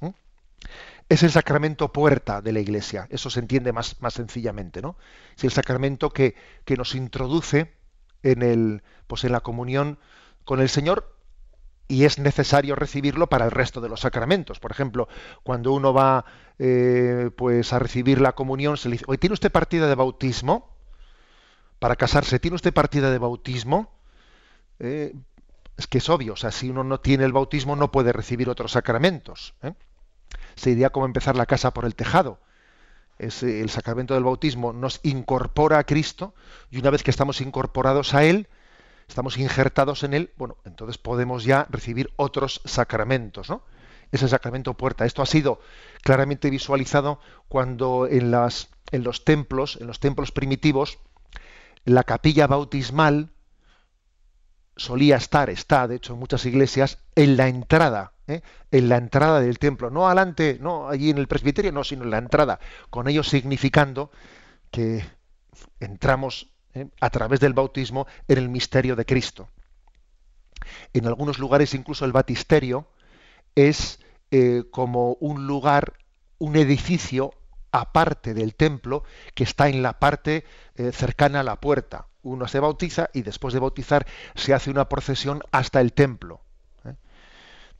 Es 1.08 1.22
el 1.22 1.30
sacramento 1.30 1.90
puerta 1.90 2.42
de 2.42 2.52
la 2.52 2.60
Iglesia. 2.60 3.06
Eso 3.08 3.30
se 3.30 3.40
entiende 3.40 3.72
más, 3.72 3.98
más 4.02 4.12
sencillamente, 4.12 4.82
¿no? 4.82 4.96
Es 5.38 5.44
el 5.44 5.52
sacramento 5.52 6.10
que, 6.10 6.34
que 6.66 6.76
nos 6.76 6.94
introduce 6.94 7.72
en 8.22 8.42
el, 8.42 8.82
pues, 9.06 9.24
en 9.24 9.32
la 9.32 9.40
comunión 9.40 9.98
con 10.44 10.60
el 10.60 10.68
Señor 10.68 11.16
y 11.88 12.04
es 12.04 12.18
necesario 12.18 12.74
recibirlo 12.74 13.28
para 13.28 13.44
el 13.44 13.50
resto 13.50 13.80
de 13.80 13.88
los 13.88 14.00
sacramentos. 14.00 14.60
Por 14.60 14.70
ejemplo, 14.70 15.08
cuando 15.42 15.72
uno 15.72 15.92
va 15.92 16.24
eh, 16.58 17.30
pues 17.36 17.72
a 17.72 17.78
recibir 17.78 18.20
la 18.20 18.32
comunión, 18.32 18.76
se 18.76 18.88
le 18.88 18.96
dice, 18.96 19.18
¿tiene 19.18 19.34
usted 19.34 19.52
partida 19.52 19.88
de 19.88 19.94
bautismo? 19.94 20.70
Para 21.78 21.96
casarse, 21.96 22.38
¿tiene 22.38 22.54
usted 22.54 22.72
partida 22.72 23.10
de 23.10 23.18
bautismo? 23.18 23.90
Eh, 24.78 25.12
es 25.76 25.86
que 25.86 25.98
es 25.98 26.08
obvio, 26.08 26.34
o 26.34 26.36
sea, 26.36 26.52
si 26.52 26.70
uno 26.70 26.84
no 26.84 27.00
tiene 27.00 27.24
el 27.24 27.32
bautismo 27.32 27.76
no 27.76 27.90
puede 27.90 28.12
recibir 28.12 28.48
otros 28.48 28.72
sacramentos. 28.72 29.54
¿eh? 29.62 29.74
Sería 30.54 30.90
como 30.90 31.06
empezar 31.06 31.36
la 31.36 31.46
casa 31.46 31.72
por 31.72 31.84
el 31.84 31.94
tejado. 31.94 32.38
Es, 33.18 33.42
el 33.42 33.70
sacramento 33.70 34.14
del 34.14 34.24
bautismo 34.24 34.72
nos 34.72 35.00
incorpora 35.02 35.78
a 35.78 35.84
Cristo 35.84 36.34
y 36.70 36.78
una 36.78 36.90
vez 36.90 37.02
que 37.02 37.10
estamos 37.10 37.40
incorporados 37.40 38.14
a 38.14 38.24
Él, 38.24 38.48
estamos 39.08 39.38
injertados 39.38 40.04
en 40.04 40.14
él, 40.14 40.32
bueno, 40.36 40.56
entonces 40.64 40.98
podemos 40.98 41.44
ya 41.44 41.66
recibir 41.70 42.12
otros 42.16 42.60
sacramentos, 42.64 43.48
¿no? 43.48 43.62
Ese 44.10 44.28
sacramento 44.28 44.74
puerta. 44.74 45.06
Esto 45.06 45.22
ha 45.22 45.26
sido 45.26 45.60
claramente 46.02 46.50
visualizado 46.50 47.18
cuando 47.48 48.06
en, 48.06 48.30
las, 48.30 48.68
en 48.90 49.04
los 49.04 49.24
templos, 49.24 49.78
en 49.80 49.86
los 49.86 50.00
templos 50.00 50.32
primitivos, 50.32 50.98
la 51.84 52.04
capilla 52.04 52.46
bautismal 52.46 53.30
solía 54.76 55.16
estar, 55.16 55.50
está, 55.50 55.88
de 55.88 55.96
hecho, 55.96 56.14
en 56.14 56.18
muchas 56.18 56.44
iglesias, 56.46 56.98
en 57.14 57.36
la 57.36 57.48
entrada, 57.48 58.12
¿eh? 58.26 58.42
en 58.70 58.88
la 58.88 58.96
entrada 58.96 59.40
del 59.40 59.58
templo, 59.58 59.90
no 59.90 60.06
adelante, 60.06 60.58
no 60.60 60.88
allí 60.88 61.10
en 61.10 61.18
el 61.18 61.28
presbiterio, 61.28 61.72
no, 61.72 61.84
sino 61.84 62.04
en 62.04 62.10
la 62.10 62.18
entrada, 62.18 62.58
con 62.90 63.08
ello 63.08 63.22
significando 63.22 64.10
que 64.70 65.04
entramos 65.80 66.51
¿eh? 66.74 66.88
a 67.00 67.10
través 67.10 67.40
del 67.40 67.52
bautismo 67.52 68.06
en 68.28 68.38
el 68.38 68.48
misterio 68.48 68.96
de 68.96 69.04
Cristo. 69.04 69.48
En 70.92 71.06
algunos 71.06 71.38
lugares 71.38 71.74
incluso 71.74 72.04
el 72.04 72.12
batisterio 72.12 72.86
es 73.54 74.00
eh, 74.30 74.64
como 74.70 75.14
un 75.20 75.46
lugar, 75.46 75.94
un 76.38 76.56
edificio 76.56 77.32
aparte 77.70 78.34
del 78.34 78.54
templo 78.54 79.04
que 79.34 79.44
está 79.44 79.68
en 79.68 79.82
la 79.82 79.98
parte 79.98 80.44
eh, 80.76 80.92
cercana 80.92 81.40
a 81.40 81.44
la 81.44 81.60
puerta. 81.60 82.06
Uno 82.22 82.46
se 82.46 82.60
bautiza 82.60 83.10
y 83.12 83.22
después 83.22 83.52
de 83.54 83.60
bautizar 83.60 84.06
se 84.34 84.54
hace 84.54 84.70
una 84.70 84.88
procesión 84.88 85.42
hasta 85.50 85.80
el 85.80 85.92
templo. 85.92 86.42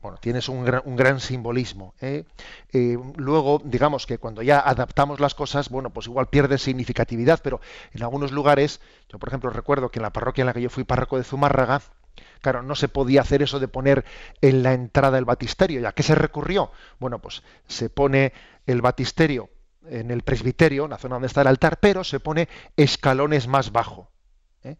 Bueno, 0.03 0.17
tienes 0.17 0.49
un 0.49 0.65
gran, 0.65 1.21
simbolismo. 1.21 1.93
¿eh? 2.01 2.25
Eh, 2.73 2.97
luego, 3.15 3.61
digamos 3.63 4.05
que 4.05 4.17
cuando 4.17 4.41
ya 4.41 4.59
adaptamos 4.59 5.21
las 5.21 5.33
cosas, 5.33 5.69
bueno, 5.69 5.91
pues 5.91 6.07
igual 6.07 6.27
pierde 6.27 6.57
significatividad, 6.57 7.39
pero 7.41 7.61
en 7.93 8.03
algunos 8.03 8.33
lugares, 8.33 8.81
yo 9.07 9.17
por 9.17 9.29
ejemplo 9.29 9.49
recuerdo 9.49 9.89
que 9.89 9.99
en 9.99 10.03
la 10.03 10.11
parroquia 10.11 10.41
en 10.41 10.47
la 10.47 10.53
que 10.53 10.61
yo 10.61 10.69
fui 10.69 10.83
párroco 10.83 11.17
de 11.17 11.23
Zumárraga, 11.23 11.81
claro, 12.41 12.63
no 12.63 12.75
se 12.75 12.89
podía 12.89 13.21
hacer 13.21 13.43
eso 13.43 13.61
de 13.61 13.69
poner 13.69 14.03
en 14.41 14.61
la 14.61 14.73
entrada 14.73 15.17
el 15.17 15.23
batisterio. 15.23 15.79
¿Y 15.79 15.85
a 15.85 15.93
qué 15.93 16.03
se 16.03 16.15
recurrió? 16.15 16.73
Bueno, 16.99 17.19
pues 17.19 17.41
se 17.67 17.89
pone 17.89 18.33
el 18.65 18.81
batisterio 18.81 19.51
en 19.87 20.11
el 20.11 20.23
presbiterio, 20.23 20.83
en 20.83 20.89
la 20.89 20.97
zona 20.97 21.15
donde 21.15 21.27
está 21.27 21.43
el 21.43 21.47
altar, 21.47 21.79
pero 21.79 22.03
se 22.03 22.19
pone 22.19 22.49
escalones 22.75 23.47
más 23.47 23.71
bajo. 23.71 24.11
¿eh? 24.65 24.75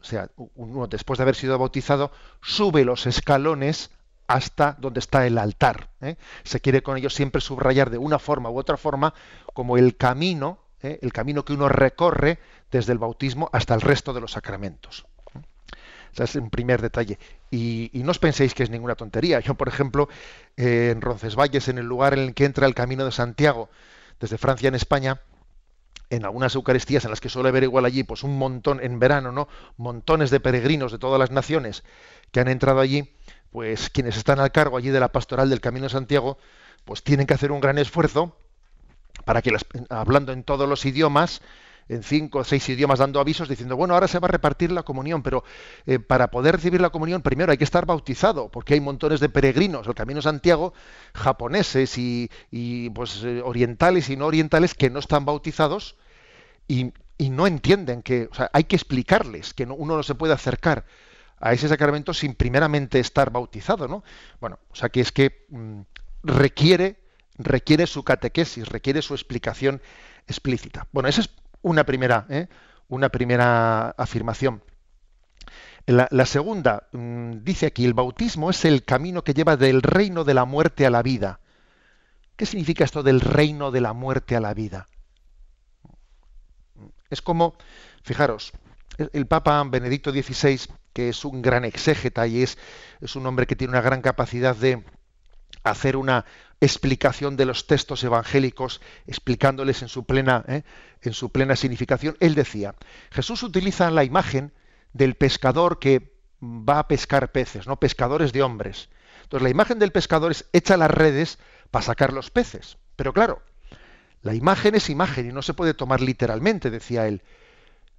O 0.00 0.04
sea, 0.04 0.30
uno 0.54 0.86
después 0.86 1.18
de 1.18 1.22
haber 1.22 1.34
sido 1.34 1.58
bautizado 1.58 2.12
sube 2.40 2.84
los 2.84 3.06
escalones 3.06 3.90
hasta 4.26 4.76
donde 4.78 5.00
está 5.00 5.26
el 5.26 5.38
altar. 5.38 5.90
¿eh? 6.00 6.16
Se 6.44 6.60
quiere 6.60 6.82
con 6.82 6.96
ello 6.96 7.10
siempre 7.10 7.40
subrayar 7.40 7.90
de 7.90 7.98
una 7.98 8.18
forma 8.18 8.50
u 8.50 8.58
otra 8.58 8.76
forma 8.76 9.14
como 9.52 9.76
el 9.76 9.96
camino, 9.96 10.58
¿eh? 10.82 10.98
el 11.02 11.12
camino 11.12 11.44
que 11.44 11.52
uno 11.52 11.68
recorre 11.68 12.38
desde 12.70 12.92
el 12.92 12.98
bautismo 12.98 13.48
hasta 13.52 13.74
el 13.74 13.80
resto 13.80 14.12
de 14.12 14.20
los 14.20 14.32
sacramentos. 14.32 15.06
Ese 16.12 16.24
es 16.24 16.34
un 16.36 16.50
primer 16.50 16.82
detalle. 16.82 17.18
Y, 17.50 17.90
no 17.94 18.10
os 18.10 18.18
penséis 18.18 18.54
que 18.54 18.62
es 18.62 18.70
ninguna 18.70 18.94
tontería. 18.94 19.40
Yo, 19.40 19.54
por 19.54 19.68
ejemplo, 19.68 20.08
eh, 20.56 20.90
en 20.92 21.00
Roncesvalles, 21.00 21.68
en 21.68 21.78
el 21.78 21.86
lugar 21.86 22.12
en 22.12 22.20
el 22.20 22.34
que 22.34 22.44
entra 22.44 22.66
el 22.66 22.74
Camino 22.74 23.04
de 23.04 23.12
Santiago, 23.12 23.70
desde 24.20 24.36
Francia 24.36 24.68
en 24.68 24.74
España, 24.74 25.22
en 26.10 26.24
algunas 26.26 26.54
Eucaristías 26.54 27.04
en 27.04 27.10
las 27.10 27.20
que 27.20 27.30
suele 27.30 27.48
haber 27.48 27.62
igual 27.62 27.86
allí, 27.86 28.04
pues 28.04 28.22
un 28.22 28.36
montón, 28.36 28.80
en 28.82 28.98
verano, 28.98 29.32
¿no? 29.32 29.48
Montones 29.78 30.30
de 30.30 30.40
peregrinos 30.40 30.92
de 30.92 30.98
todas 30.98 31.18
las 31.18 31.30
naciones 31.30 31.84
que 32.30 32.40
han 32.40 32.48
entrado 32.48 32.80
allí, 32.80 33.14
pues 33.52 33.90
quienes 33.90 34.16
están 34.16 34.40
al 34.40 34.52
cargo 34.52 34.76
allí 34.78 34.90
de 34.90 35.00
la 35.00 35.12
pastoral 35.12 35.50
del 35.50 35.60
Camino 35.60 35.84
de 35.84 35.90
Santiago, 35.90 36.38
pues 36.84 37.02
tienen 37.04 37.26
que 37.26 37.34
hacer 37.34 37.52
un 37.52 37.60
gran 37.60 37.78
esfuerzo 37.78 38.36
para 39.24 39.42
que, 39.42 39.50
las, 39.52 39.64
hablando 39.90 40.32
en 40.32 40.42
todos 40.42 40.68
los 40.68 40.84
idiomas, 40.86 41.42
en 41.88 42.02
cinco 42.02 42.38
o 42.40 42.44
seis 42.44 42.68
idiomas 42.68 42.98
dando 43.00 43.20
avisos 43.20 43.48
diciendo, 43.48 43.76
bueno, 43.76 43.94
ahora 43.94 44.08
se 44.08 44.18
va 44.18 44.26
a 44.28 44.30
repartir 44.30 44.72
la 44.72 44.84
comunión, 44.84 45.22
pero 45.22 45.44
eh, 45.86 45.98
para 45.98 46.30
poder 46.30 46.56
recibir 46.56 46.80
la 46.80 46.90
comunión 46.90 47.22
primero 47.22 47.52
hay 47.52 47.58
que 47.58 47.64
estar 47.64 47.86
bautizado, 47.86 48.48
porque 48.50 48.74
hay 48.74 48.80
montones 48.80 49.20
de 49.20 49.28
peregrinos, 49.28 49.86
el 49.86 49.94
Camino 49.94 50.22
Santiago, 50.22 50.72
japoneses 51.14 51.98
y, 51.98 52.30
pues 52.94 53.22
eh, 53.24 53.42
orientales 53.44 54.08
y 54.10 54.16
no 54.16 54.26
orientales 54.26 54.74
que 54.74 54.90
no 54.90 54.98
están 55.00 55.24
bautizados 55.24 55.96
y 56.68 56.92
no 57.30 57.46
entienden 57.46 58.02
que 58.02 58.28
o 58.30 58.34
sea, 58.34 58.50
hay 58.52 58.64
que 58.64 58.76
explicarles 58.76 59.54
que 59.54 59.66
no- 59.66 59.74
uno 59.74 59.96
no 59.96 60.02
se 60.02 60.14
puede 60.14 60.34
acercar 60.34 60.84
a 61.42 61.52
ese 61.52 61.68
sacramento 61.68 62.14
sin 62.14 62.34
primeramente 62.34 63.00
estar 63.00 63.30
bautizado, 63.30 63.88
¿no? 63.88 64.02
Bueno, 64.40 64.58
o 64.70 64.74
sea 64.74 64.88
que 64.88 65.00
es 65.00 65.12
que 65.12 65.44
mm, 65.50 65.80
requiere 66.22 67.02
requiere 67.38 67.86
su 67.86 68.04
catequesis, 68.04 68.68
requiere 68.68 69.02
su 69.02 69.14
explicación 69.14 69.80
explícita. 70.26 70.86
Bueno, 70.92 71.08
esa 71.08 71.22
es 71.22 71.30
una 71.62 71.84
primera, 71.84 72.26
¿eh? 72.28 72.48
una 72.88 73.08
primera 73.08 73.90
afirmación. 73.90 74.62
La, 75.86 76.26
segunda, 76.26 76.88
mm, 76.92 77.42
dice 77.42 77.66
aquí, 77.66 77.84
el 77.84 77.94
bautismo 77.94 78.50
es 78.50 78.64
el 78.64 78.84
camino 78.84 79.24
que 79.24 79.34
lleva 79.34 79.56
del 79.56 79.82
reino 79.82 80.22
de 80.22 80.34
la 80.34 80.44
muerte 80.44 80.86
a 80.86 80.90
la 80.90 81.02
vida. 81.02 81.40
¿Qué 82.36 82.46
significa 82.46 82.84
esto 82.84 83.02
del 83.02 83.20
reino 83.20 83.72
de 83.72 83.80
la 83.80 83.92
muerte 83.92 84.36
a 84.36 84.40
la 84.40 84.54
vida? 84.54 84.86
Es 87.10 87.20
como, 87.20 87.56
fijaros, 88.04 88.52
el 89.12 89.26
Papa 89.26 89.62
Benedicto 89.64 90.12
XVI, 90.12 90.60
que 90.92 91.08
es 91.08 91.24
un 91.24 91.42
gran 91.42 91.64
exégeta 91.64 92.26
y 92.26 92.42
es, 92.42 92.58
es 93.00 93.16
un 93.16 93.26
hombre 93.26 93.46
que 93.46 93.56
tiene 93.56 93.72
una 93.72 93.80
gran 93.80 94.02
capacidad 94.02 94.54
de 94.56 94.84
hacer 95.64 95.96
una 95.96 96.24
explicación 96.60 97.36
de 97.36 97.44
los 97.44 97.66
textos 97.66 98.04
evangélicos, 98.04 98.80
explicándoles 99.06 99.82
en 99.82 99.88
su 99.88 100.04
plena, 100.04 100.44
¿eh? 100.46 100.62
en 101.02 101.12
su 101.12 101.30
plena 101.30 101.56
significación, 101.56 102.16
él 102.20 102.34
decía, 102.34 102.74
Jesús 103.10 103.42
utiliza 103.42 103.90
la 103.90 104.04
imagen 104.04 104.52
del 104.92 105.14
pescador 105.14 105.78
que 105.78 106.12
va 106.42 106.78
a 106.78 106.88
pescar 106.88 107.32
peces, 107.32 107.66
no 107.66 107.80
pescadores 107.80 108.32
de 108.32 108.42
hombres. 108.42 108.90
Entonces 109.22 109.42
la 109.42 109.50
imagen 109.50 109.78
del 109.78 109.92
pescador 109.92 110.30
es 110.30 110.46
echa 110.52 110.76
las 110.76 110.90
redes 110.90 111.38
para 111.70 111.84
sacar 111.84 112.12
los 112.12 112.30
peces. 112.30 112.76
Pero 112.96 113.12
claro, 113.12 113.42
la 114.22 114.34
imagen 114.34 114.74
es 114.74 114.90
imagen 114.90 115.28
y 115.28 115.32
no 115.32 115.42
se 115.42 115.54
puede 115.54 115.74
tomar 115.74 116.00
literalmente, 116.00 116.70
decía 116.70 117.08
él. 117.08 117.22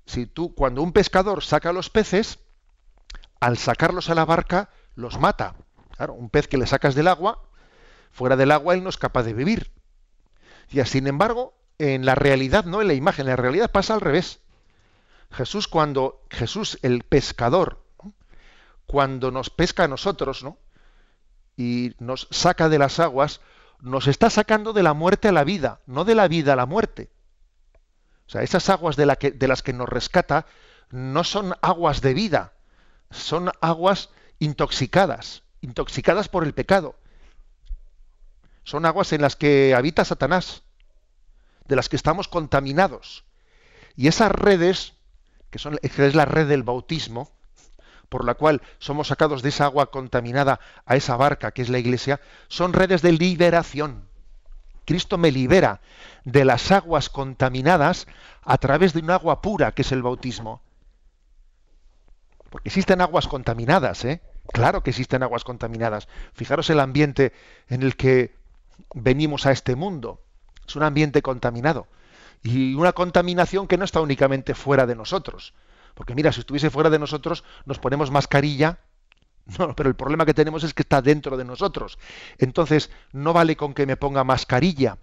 Si 0.06 0.26
tú, 0.26 0.54
cuando 0.54 0.82
un 0.82 0.94
pescador 0.94 1.44
saca 1.44 1.74
los 1.74 1.90
peces, 1.90 2.40
al 3.46 3.58
sacarlos 3.58 4.10
a 4.10 4.16
la 4.16 4.24
barca, 4.26 4.70
los 4.96 5.20
mata. 5.20 5.56
Claro, 5.98 6.14
un 6.14 6.30
pez 6.30 6.48
que 6.48 6.58
le 6.58 6.66
sacas 6.66 6.96
del 6.96 7.08
agua, 7.10 7.44
fuera 8.12 8.36
del 8.38 8.52
agua 8.52 8.74
él 8.74 8.84
no 8.84 8.90
es 8.90 8.98
capaz 8.98 9.24
de 9.24 9.34
vivir. 9.34 9.72
Y 10.70 10.82
sin 10.86 11.08
embargo, 11.08 11.54
en 11.78 12.06
la 12.06 12.16
realidad, 12.16 12.64
no 12.64 12.82
en 12.82 12.88
la 12.88 12.94
imagen, 12.94 13.26
en 13.26 13.32
la 13.32 13.36
realidad 13.36 13.70
pasa 13.72 13.94
al 13.96 14.02
revés. 14.02 14.40
Jesús 15.32 15.68
cuando 15.68 16.24
Jesús 16.30 16.80
el 16.84 17.04
pescador, 17.04 17.84
cuando 18.86 19.30
nos 19.32 19.50
pesca 19.50 19.84
a 19.84 19.88
nosotros, 19.88 20.44
¿no? 20.44 20.58
y 21.58 21.94
nos 22.00 22.28
saca 22.32 22.70
de 22.70 22.80
las 22.80 23.00
aguas, 23.00 23.42
nos 23.82 24.08
está 24.08 24.30
sacando 24.30 24.74
de 24.74 24.84
la 24.84 24.94
muerte 24.94 25.28
a 25.28 25.32
la 25.34 25.44
vida, 25.44 25.82
no 25.86 26.06
de 26.06 26.16
la 26.16 26.28
vida 26.28 26.54
a 26.54 26.56
la 26.56 26.66
muerte. 26.66 27.12
O 28.26 28.30
sea, 28.30 28.42
esas 28.42 28.70
aguas 28.70 28.96
de, 28.96 29.06
la 29.06 29.18
que- 29.18 29.32
de 29.32 29.48
las 29.48 29.62
que 29.62 29.74
nos 29.74 29.90
rescata 29.90 30.46
no 30.90 31.24
son 31.24 31.54
aguas 31.62 32.02
de 32.02 32.14
vida, 32.14 32.53
son 33.14 33.52
aguas 33.62 34.10
intoxicadas, 34.40 35.44
intoxicadas 35.62 36.28
por 36.28 36.44
el 36.44 36.54
pecado. 36.54 36.96
Son 38.64 38.86
aguas 38.86 39.14
en 39.14 39.22
las 39.22 39.36
que 39.36 39.76
habita 39.76 40.06
Satanás, 40.06 40.64
de 41.68 41.76
las 41.76 41.90
que 41.90 41.96
estamos 41.96 42.28
contaminados. 42.28 43.24
Y 43.96 44.08
esas 44.08 44.32
redes, 44.32 44.94
que, 45.50 45.58
es 45.58 46.16
la 46.16 46.26
red 46.26 46.48
del 46.48 46.64
bautismo, 46.64 47.30
por 48.10 48.26
la 48.26 48.36
cual 48.36 48.62
somos 48.80 49.08
sacados 49.08 49.42
de 49.42 49.50
esa 49.50 49.66
agua 49.66 49.92
contaminada 49.92 50.60
a 50.86 50.96
esa 50.96 51.16
barca 51.16 51.52
que 51.52 51.62
es 51.62 51.70
la 51.70 51.80
iglesia, 51.80 52.22
son 52.48 52.74
redes 52.74 53.02
de 53.02 53.12
liberación. 53.12 54.08
Cristo 54.86 55.18
me 55.18 55.32
libera 55.32 55.82
de 56.26 56.46
las 56.46 56.72
aguas 56.72 57.10
contaminadas 57.10 58.08
a 58.44 58.58
través 58.58 58.94
de 58.94 59.00
un 59.00 59.12
agua 59.12 59.42
pura 59.42 59.74
que 59.74 59.84
es 59.84 59.92
el 59.92 60.04
bautismo. 60.04 60.62
Porque 62.54 62.70
existen 62.70 63.02
aguas 63.02 63.28
contaminadas, 63.28 64.06
¿eh? 64.06 64.22
Claro 64.54 64.84
que 64.84 64.92
existen 64.92 65.24
aguas 65.24 65.44
contaminadas. 65.44 66.08
Fijaros 66.34 66.70
el 66.70 66.82
ambiente 66.82 67.34
en 67.68 67.82
el 67.82 67.96
que 67.96 68.36
venimos 68.94 69.48
a 69.48 69.52
este 69.52 69.76
mundo. 69.76 70.22
Es 70.68 70.76
un 70.76 70.84
ambiente 70.84 71.24
contaminado. 71.24 71.88
Y 72.44 72.76
una 72.76 72.94
contaminación 72.94 73.68
que 73.68 73.76
no 73.76 73.86
está 73.86 74.02
únicamente 74.02 74.54
fuera 74.54 74.86
de 74.86 74.94
nosotros. 74.94 75.56
Porque 75.96 76.14
mira, 76.14 76.32
si 76.32 76.42
estuviese 76.42 76.70
fuera 76.70 76.92
de 76.92 77.00
nosotros, 77.00 77.44
nos 77.66 77.80
ponemos 77.80 78.12
mascarilla. 78.12 78.78
No, 79.58 79.76
pero 79.76 79.90
el 79.90 79.96
problema 79.96 80.28
que 80.28 80.36
tenemos 80.36 80.64
es 80.64 80.76
que 80.76 80.84
está 80.84 81.02
dentro 81.02 81.38
de 81.38 81.46
nosotros. 81.46 81.98
Entonces, 82.38 82.92
no 83.14 83.34
vale 83.34 83.58
con 83.58 83.74
que 83.74 83.88
me 83.88 83.98
ponga 83.98 84.24
mascarilla 84.24 85.00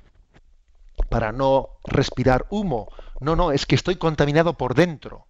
para 1.09 1.33
no 1.33 1.71
respirar 1.83 2.47
humo. 2.49 2.93
No, 3.19 3.35
no, 3.35 3.51
es 3.51 3.67
que 3.67 3.75
estoy 3.75 3.97
contaminado 3.97 4.57
por 4.57 4.75
dentro. 4.75 5.27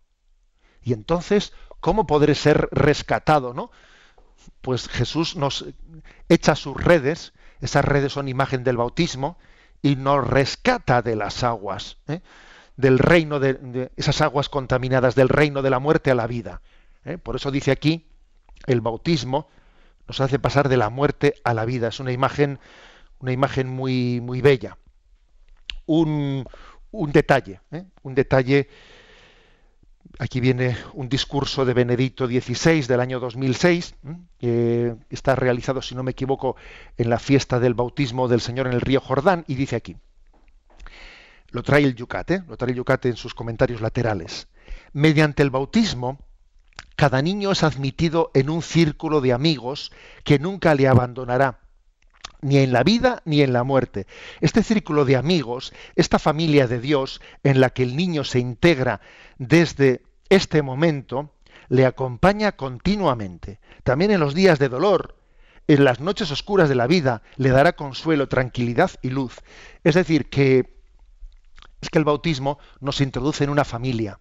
Y 0.82 0.92
entonces, 0.92 1.52
¿cómo 1.80 2.06
podré 2.06 2.34
ser 2.34 2.68
rescatado, 2.72 3.54
no? 3.54 3.70
Pues 4.60 4.88
Jesús 4.88 5.36
nos 5.36 5.66
echa 6.28 6.54
sus 6.54 6.76
redes, 6.82 7.32
esas 7.60 7.84
redes 7.84 8.12
son 8.12 8.28
imagen 8.28 8.64
del 8.64 8.76
bautismo, 8.76 9.38
y 9.82 9.96
nos 9.96 10.26
rescata 10.26 11.02
de 11.02 11.16
las 11.16 11.42
aguas, 11.42 11.98
¿eh? 12.08 12.20
del 12.76 12.98
reino 12.98 13.40
de, 13.40 13.90
esas 13.96 14.20
aguas 14.20 14.48
contaminadas, 14.48 15.14
del 15.14 15.28
reino 15.28 15.62
de 15.62 15.70
la 15.70 15.78
muerte 15.78 16.10
a 16.10 16.14
la 16.14 16.26
vida. 16.26 16.62
¿eh? 17.04 17.18
Por 17.18 17.36
eso 17.36 17.50
dice 17.50 17.70
aquí, 17.70 18.06
el 18.66 18.80
bautismo 18.80 19.48
nos 20.06 20.20
hace 20.20 20.38
pasar 20.38 20.68
de 20.68 20.76
la 20.76 20.90
muerte 20.90 21.34
a 21.44 21.54
la 21.54 21.64
vida. 21.64 21.88
Es 21.88 22.00
una 22.00 22.12
imagen, 22.12 22.58
una 23.20 23.32
imagen 23.32 23.68
muy, 23.68 24.20
muy 24.20 24.40
bella. 24.40 24.78
Un, 25.86 26.46
un 26.90 27.12
detalle, 27.12 27.60
¿eh? 27.70 27.84
un 28.02 28.14
detalle. 28.14 28.68
Aquí 30.20 30.38
viene 30.38 30.76
un 30.92 31.08
discurso 31.08 31.64
de 31.64 31.72
Benedicto 31.72 32.26
XVI 32.26 32.82
del 32.82 33.00
año 33.00 33.20
2006, 33.20 33.94
que 34.38 34.94
está 35.08 35.34
realizado, 35.34 35.80
si 35.80 35.94
no 35.94 36.02
me 36.02 36.10
equivoco, 36.10 36.56
en 36.98 37.08
la 37.08 37.18
fiesta 37.18 37.58
del 37.58 37.72
bautismo 37.72 38.28
del 38.28 38.42
Señor 38.42 38.66
en 38.66 38.74
el 38.74 38.82
río 38.82 39.00
Jordán, 39.00 39.46
y 39.48 39.54
dice 39.54 39.76
aquí, 39.76 39.96
lo 41.52 41.62
trae 41.62 41.84
el 41.84 41.94
Yucat, 41.94 42.30
¿eh? 42.32 42.42
lo 42.46 42.58
trae 42.58 42.72
el 42.72 42.76
Yucat 42.76 43.06
en 43.06 43.16
sus 43.16 43.32
comentarios 43.32 43.80
laterales. 43.80 44.48
Mediante 44.92 45.42
el 45.42 45.48
bautismo, 45.48 46.18
cada 46.96 47.22
niño 47.22 47.52
es 47.52 47.62
admitido 47.62 48.30
en 48.34 48.50
un 48.50 48.60
círculo 48.60 49.22
de 49.22 49.32
amigos 49.32 49.90
que 50.22 50.38
nunca 50.38 50.74
le 50.74 50.86
abandonará, 50.86 51.60
ni 52.42 52.58
en 52.58 52.74
la 52.74 52.82
vida 52.82 53.22
ni 53.24 53.40
en 53.40 53.54
la 53.54 53.64
muerte. 53.64 54.06
Este 54.42 54.62
círculo 54.62 55.06
de 55.06 55.16
amigos, 55.16 55.72
esta 55.96 56.18
familia 56.18 56.66
de 56.66 56.78
Dios 56.78 57.22
en 57.42 57.58
la 57.58 57.70
que 57.70 57.84
el 57.84 57.96
niño 57.96 58.22
se 58.24 58.38
integra 58.38 59.00
desde 59.38 60.02
este 60.30 60.62
momento, 60.62 61.34
le 61.68 61.84
acompaña 61.84 62.52
continuamente. 62.52 63.60
También 63.84 64.10
en 64.10 64.20
los 64.20 64.34
días 64.34 64.58
de 64.58 64.68
dolor, 64.68 65.16
en 65.68 65.84
las 65.84 66.00
noches 66.00 66.30
oscuras 66.30 66.68
de 66.68 66.74
la 66.74 66.86
vida, 66.86 67.22
le 67.36 67.50
dará 67.50 67.74
consuelo, 67.74 68.28
tranquilidad 68.28 68.90
y 69.02 69.10
luz. 69.10 69.36
Es 69.84 69.94
decir, 69.94 70.30
que 70.30 70.80
es 71.80 71.90
que 71.90 71.98
el 71.98 72.04
bautismo 72.04 72.58
nos 72.80 73.00
introduce 73.00 73.44
en 73.44 73.50
una 73.50 73.64
familia, 73.64 74.20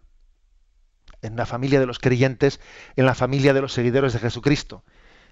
en 1.22 1.36
la 1.36 1.46
familia 1.46 1.80
de 1.80 1.86
los 1.86 2.00
creyentes, 2.00 2.60
en 2.96 3.06
la 3.06 3.16
familia 3.16 3.54
de 3.54 3.62
los 3.62 3.74
seguidores 3.74 4.14
de 4.14 4.20
Jesucristo. 4.20 4.84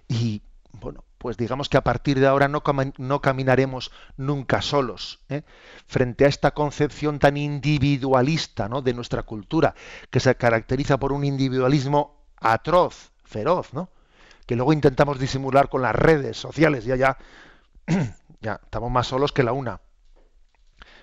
Y 0.08 0.42
bueno, 0.72 1.04
pues 1.18 1.38
digamos 1.38 1.70
que 1.70 1.78
a 1.78 1.84
partir 1.84 2.20
de 2.20 2.28
ahora 2.28 2.48
no, 2.48 2.62
caminaremos 3.22 3.92
nunca 4.18 4.62
solos, 4.62 5.20
¿eh? 5.30 5.44
frente 5.88 6.26
a 6.26 6.28
esta 6.28 6.52
concepción 6.52 7.20
tan 7.20 7.38
individualista 7.38 8.70
¿no? 8.70 8.82
de 8.82 8.94
nuestra 8.94 9.24
cultura, 9.24 9.74
que 10.12 10.20
se 10.20 10.36
caracteriza 10.36 10.98
por 10.98 11.12
un 11.12 11.24
individualismo 11.24 12.24
atroz, 12.38 13.12
feroz, 13.24 13.74
¿no? 13.74 13.90
que 14.46 14.56
luego 14.56 14.74
intentamos 14.74 15.20
disimular 15.20 15.70
con 15.70 15.82
las 15.82 15.96
redes 15.96 16.38
sociales, 16.38 16.86
ya 16.86 16.96
ya, 16.96 17.18
ya 18.42 18.60
estamos 18.64 18.92
más 18.92 19.08
solos 19.08 19.32
que 19.32 19.44
la 19.44 19.54
una. 19.54 19.82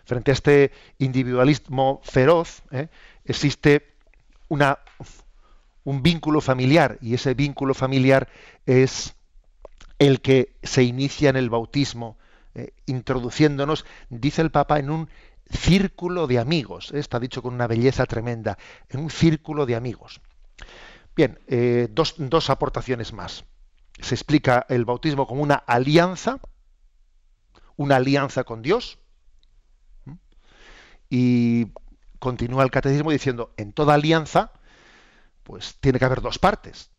Frente 0.04 0.30
a 0.30 0.34
este 0.34 0.70
individualismo 0.98 2.00
feroz, 2.04 2.62
¿eh? 2.70 2.88
existe 3.24 3.94
una, 4.48 4.78
un 5.82 6.02
vínculo 6.02 6.40
familiar, 6.40 6.98
y 7.00 7.14
ese 7.14 7.34
vínculo 7.34 7.74
familiar 7.74 8.28
es 8.66 9.14
el 9.98 10.20
que 10.20 10.56
se 10.62 10.82
inicia 10.82 11.30
en 11.30 11.36
el 11.36 11.50
bautismo, 11.50 12.18
eh, 12.54 12.72
introduciéndonos, 12.86 13.84
dice 14.10 14.42
el 14.42 14.50
Papa, 14.50 14.78
en 14.78 14.90
un 14.90 15.08
círculo 15.50 16.26
de 16.26 16.38
amigos. 16.38 16.92
Está 16.92 17.20
dicho 17.20 17.42
con 17.42 17.54
una 17.54 17.66
belleza 17.66 18.06
tremenda, 18.06 18.58
en 18.88 19.00
un 19.00 19.10
círculo 19.10 19.66
de 19.66 19.76
amigos. 19.76 20.20
Bien, 21.16 21.38
eh, 21.46 21.88
dos, 21.90 22.14
dos, 22.18 22.50
aportaciones 22.50 23.12
más. 23.12 23.44
Se 24.00 24.14
explica 24.14 24.66
el 24.68 24.84
bautismo 24.84 25.26
como 25.26 25.42
una 25.42 25.54
alianza, 25.54 26.40
una 27.76 27.96
alianza 27.96 28.44
con 28.44 28.62
Dios, 28.62 28.98
y 31.08 31.68
continúa 32.18 32.64
el 32.64 32.70
catecismo 32.70 33.12
diciendo, 33.12 33.52
en 33.56 33.72
toda 33.72 33.94
alianza, 33.94 34.52
pues 35.44 35.76
tiene 35.80 35.98
que 35.98 36.04
haber 36.04 36.22
dos 36.22 36.38
partes. 36.38 36.90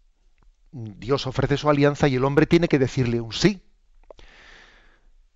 Dios 0.77 1.25
ofrece 1.25 1.55
su 1.55 1.69
alianza 1.69 2.09
y 2.09 2.15
el 2.15 2.25
hombre 2.25 2.47
tiene 2.47 2.67
que 2.67 2.79
decirle 2.79 3.21
un 3.21 3.31
sí. 3.31 3.61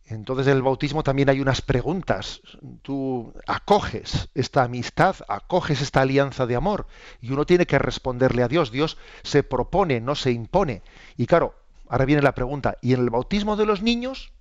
Entonces 0.05 0.47
en 0.47 0.57
el 0.57 0.63
bautismo 0.63 1.01
también 1.01 1.29
hay 1.29 1.39
unas 1.39 1.61
preguntas. 1.61 2.41
Tú 2.81 3.33
acoges 3.47 4.27
esta 4.35 4.63
amistad, 4.63 5.15
acoges 5.29 5.79
esta 5.79 6.01
alianza 6.01 6.45
de 6.45 6.57
amor 6.57 6.87
y 7.21 7.31
uno 7.31 7.45
tiene 7.45 7.65
que 7.65 7.79
responderle 7.79 8.43
a 8.43 8.49
Dios. 8.49 8.69
Dios 8.71 8.97
se 9.23 9.43
propone, 9.43 10.01
no 10.01 10.15
se 10.15 10.31
impone. 10.31 10.81
Y 11.15 11.25
claro, 11.25 11.55
ahora 11.87 12.03
viene 12.03 12.21
la 12.21 12.35
pregunta, 12.35 12.75
¿y 12.81 12.93
en 12.93 12.99
el 12.99 13.09
bautismo 13.09 13.55
de 13.55 13.65
los 13.65 13.81
niños? 13.81 14.33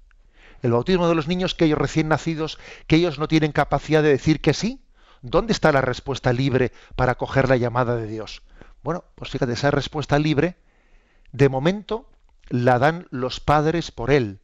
El 0.62 0.72
bautismo 0.72 1.08
de 1.08 1.14
los 1.14 1.28
niños 1.28 1.54
que 1.54 1.66
ellos 1.66 1.78
recién 1.78 2.08
nacidos, 2.08 2.58
que 2.88 2.96
ellos 2.96 3.20
no 3.20 3.28
tienen 3.28 3.52
capacidad 3.52 4.02
de 4.02 4.08
decir 4.08 4.40
que 4.40 4.52
sí. 4.52 4.82
¿Dónde 5.22 5.52
está 5.52 5.70
la 5.70 5.80
respuesta 5.80 6.32
libre 6.32 6.72
para 6.96 7.12
acoger 7.12 7.48
la 7.48 7.56
llamada 7.56 7.94
de 7.94 8.08
Dios? 8.08 8.42
Bueno, 8.82 9.04
pues 9.14 9.30
fíjate, 9.30 9.52
esa 9.52 9.70
respuesta 9.70 10.18
libre, 10.18 10.56
de 11.32 11.48
momento, 11.48 12.08
la 12.48 12.78
dan 12.78 13.06
los 13.10 13.40
padres 13.40 13.90
por 13.90 14.10
él 14.10 14.40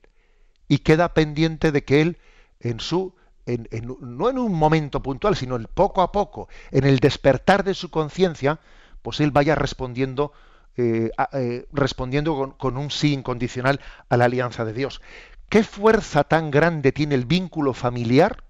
y 0.69 0.79
queda 0.79 1.15
pendiente 1.15 1.73
de 1.73 1.85
que 1.85 2.01
él 2.01 2.19
en 2.61 2.81
su 2.81 3.15
en, 3.47 3.69
no 4.01 4.31
en 4.31 4.39
un 4.39 4.55
momento 4.55 5.03
puntual, 5.03 5.37
sino 5.37 5.59
poco 5.69 6.03
a 6.03 6.13
poco, 6.13 6.49
en 6.71 6.85
el 6.85 6.99
despertar 6.99 7.65
de 7.65 7.75
su 7.75 7.91
conciencia, 7.91 8.61
pues 9.03 9.21
él 9.21 9.31
vaya 9.31 9.55
respondiendo, 9.55 10.33
eh, 10.77 11.11
eh, 11.33 11.67
respondiendo 11.73 12.35
con, 12.37 12.53
con, 12.53 12.77
un 12.79 12.91
sí 12.91 13.13
incondicional 13.13 13.81
a 14.09 14.17
la 14.17 14.27
alianza 14.27 14.65
de 14.65 14.73
Dios. 14.73 15.03
¿Qué 15.49 15.63
fuerza 15.63 16.25
tan 16.25 16.51
grande 16.51 16.93
tiene 16.93 17.15
el 17.15 17.27
vínculo 17.27 17.75
familiar 17.75 18.45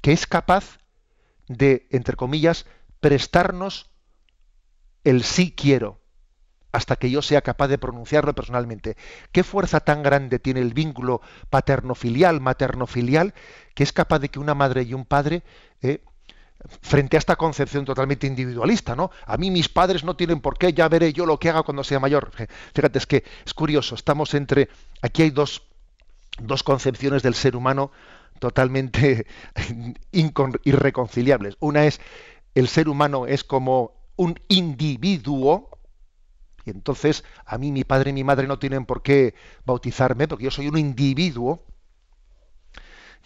que 0.00 0.12
es 0.12 0.26
capaz 0.26 0.78
de, 1.48 1.86
entre 1.90 2.16
comillas, 2.16 2.66
prestarnos 3.00 3.90
el 5.04 5.22
sí 5.22 5.52
quiero? 5.54 6.00
Hasta 6.76 6.96
que 6.96 7.10
yo 7.10 7.22
sea 7.22 7.40
capaz 7.40 7.68
de 7.68 7.78
pronunciarlo 7.78 8.34
personalmente. 8.34 8.96
¿Qué 9.32 9.42
fuerza 9.42 9.80
tan 9.80 10.02
grande 10.02 10.38
tiene 10.38 10.60
el 10.60 10.74
vínculo 10.74 11.22
paterno-filial, 11.48 12.40
materno-filial, 12.42 13.32
que 13.74 13.82
es 13.82 13.94
capaz 13.94 14.18
de 14.18 14.28
que 14.28 14.38
una 14.38 14.54
madre 14.54 14.82
y 14.82 14.92
un 14.92 15.06
padre, 15.06 15.42
eh, 15.80 16.02
frente 16.82 17.16
a 17.16 17.18
esta 17.18 17.36
concepción 17.36 17.86
totalmente 17.86 18.26
individualista, 18.26 18.94
¿no? 18.94 19.10
A 19.24 19.38
mí 19.38 19.50
mis 19.50 19.70
padres 19.70 20.04
no 20.04 20.16
tienen 20.16 20.40
por 20.40 20.58
qué, 20.58 20.74
ya 20.74 20.86
veré 20.88 21.14
yo 21.14 21.24
lo 21.24 21.38
que 21.38 21.48
haga 21.48 21.62
cuando 21.62 21.82
sea 21.82 21.98
mayor. 21.98 22.30
Fíjate, 22.74 22.98
es 22.98 23.06
que 23.06 23.24
es 23.44 23.54
curioso, 23.54 23.94
estamos 23.94 24.34
entre, 24.34 24.68
aquí 25.00 25.22
hay 25.22 25.30
dos, 25.30 25.62
dos 26.38 26.62
concepciones 26.62 27.22
del 27.22 27.34
ser 27.34 27.56
humano 27.56 27.90
totalmente 28.38 29.26
irreconciliables. 30.12 31.56
Una 31.60 31.86
es, 31.86 32.00
el 32.54 32.68
ser 32.68 32.90
humano 32.90 33.26
es 33.26 33.44
como 33.44 33.92
un 34.16 34.38
individuo, 34.48 35.75
y 36.66 36.70
entonces 36.70 37.24
a 37.46 37.58
mí 37.58 37.70
mi 37.70 37.84
padre 37.84 38.10
y 38.10 38.12
mi 38.12 38.24
madre 38.24 38.48
no 38.48 38.58
tienen 38.58 38.84
por 38.84 39.02
qué 39.02 39.34
bautizarme 39.64 40.26
porque 40.26 40.44
yo 40.44 40.50
soy 40.50 40.66
un 40.66 40.76
individuo. 40.76 41.64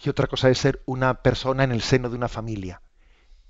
Y 0.03 0.09
otra 0.09 0.27
cosa 0.27 0.49
es 0.49 0.59
ser 0.59 0.81
una 0.85 1.23
persona 1.23 1.63
en 1.63 1.71
el 1.71 1.81
seno 1.81 2.09
de 2.09 2.15
una 2.15 2.27
familia. 2.27 2.81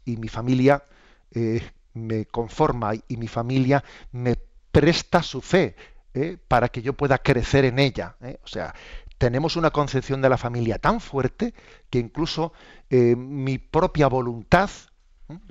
Y 0.05 0.15
mi 0.15 0.29
familia 0.29 0.85
eh, 1.31 1.61
me 1.93 2.25
conforma 2.25 2.93
y 2.95 3.17
mi 3.17 3.27
familia 3.27 3.83
me 4.13 4.37
presta 4.71 5.21
su 5.21 5.41
fe 5.41 5.75
eh, 6.13 6.37
para 6.47 6.69
que 6.69 6.81
yo 6.81 6.93
pueda 6.93 7.17
crecer 7.17 7.65
en 7.65 7.77
ella. 7.77 8.15
Eh. 8.21 8.39
O 8.43 8.47
sea, 8.47 8.73
tenemos 9.17 9.57
una 9.57 9.71
concepción 9.71 10.21
de 10.21 10.29
la 10.29 10.37
familia 10.37 10.79
tan 10.79 11.01
fuerte 11.01 11.53
que 11.89 11.99
incluso 11.99 12.53
mi 12.89 13.57
propia 13.57 14.07
voluntad, 14.07 14.69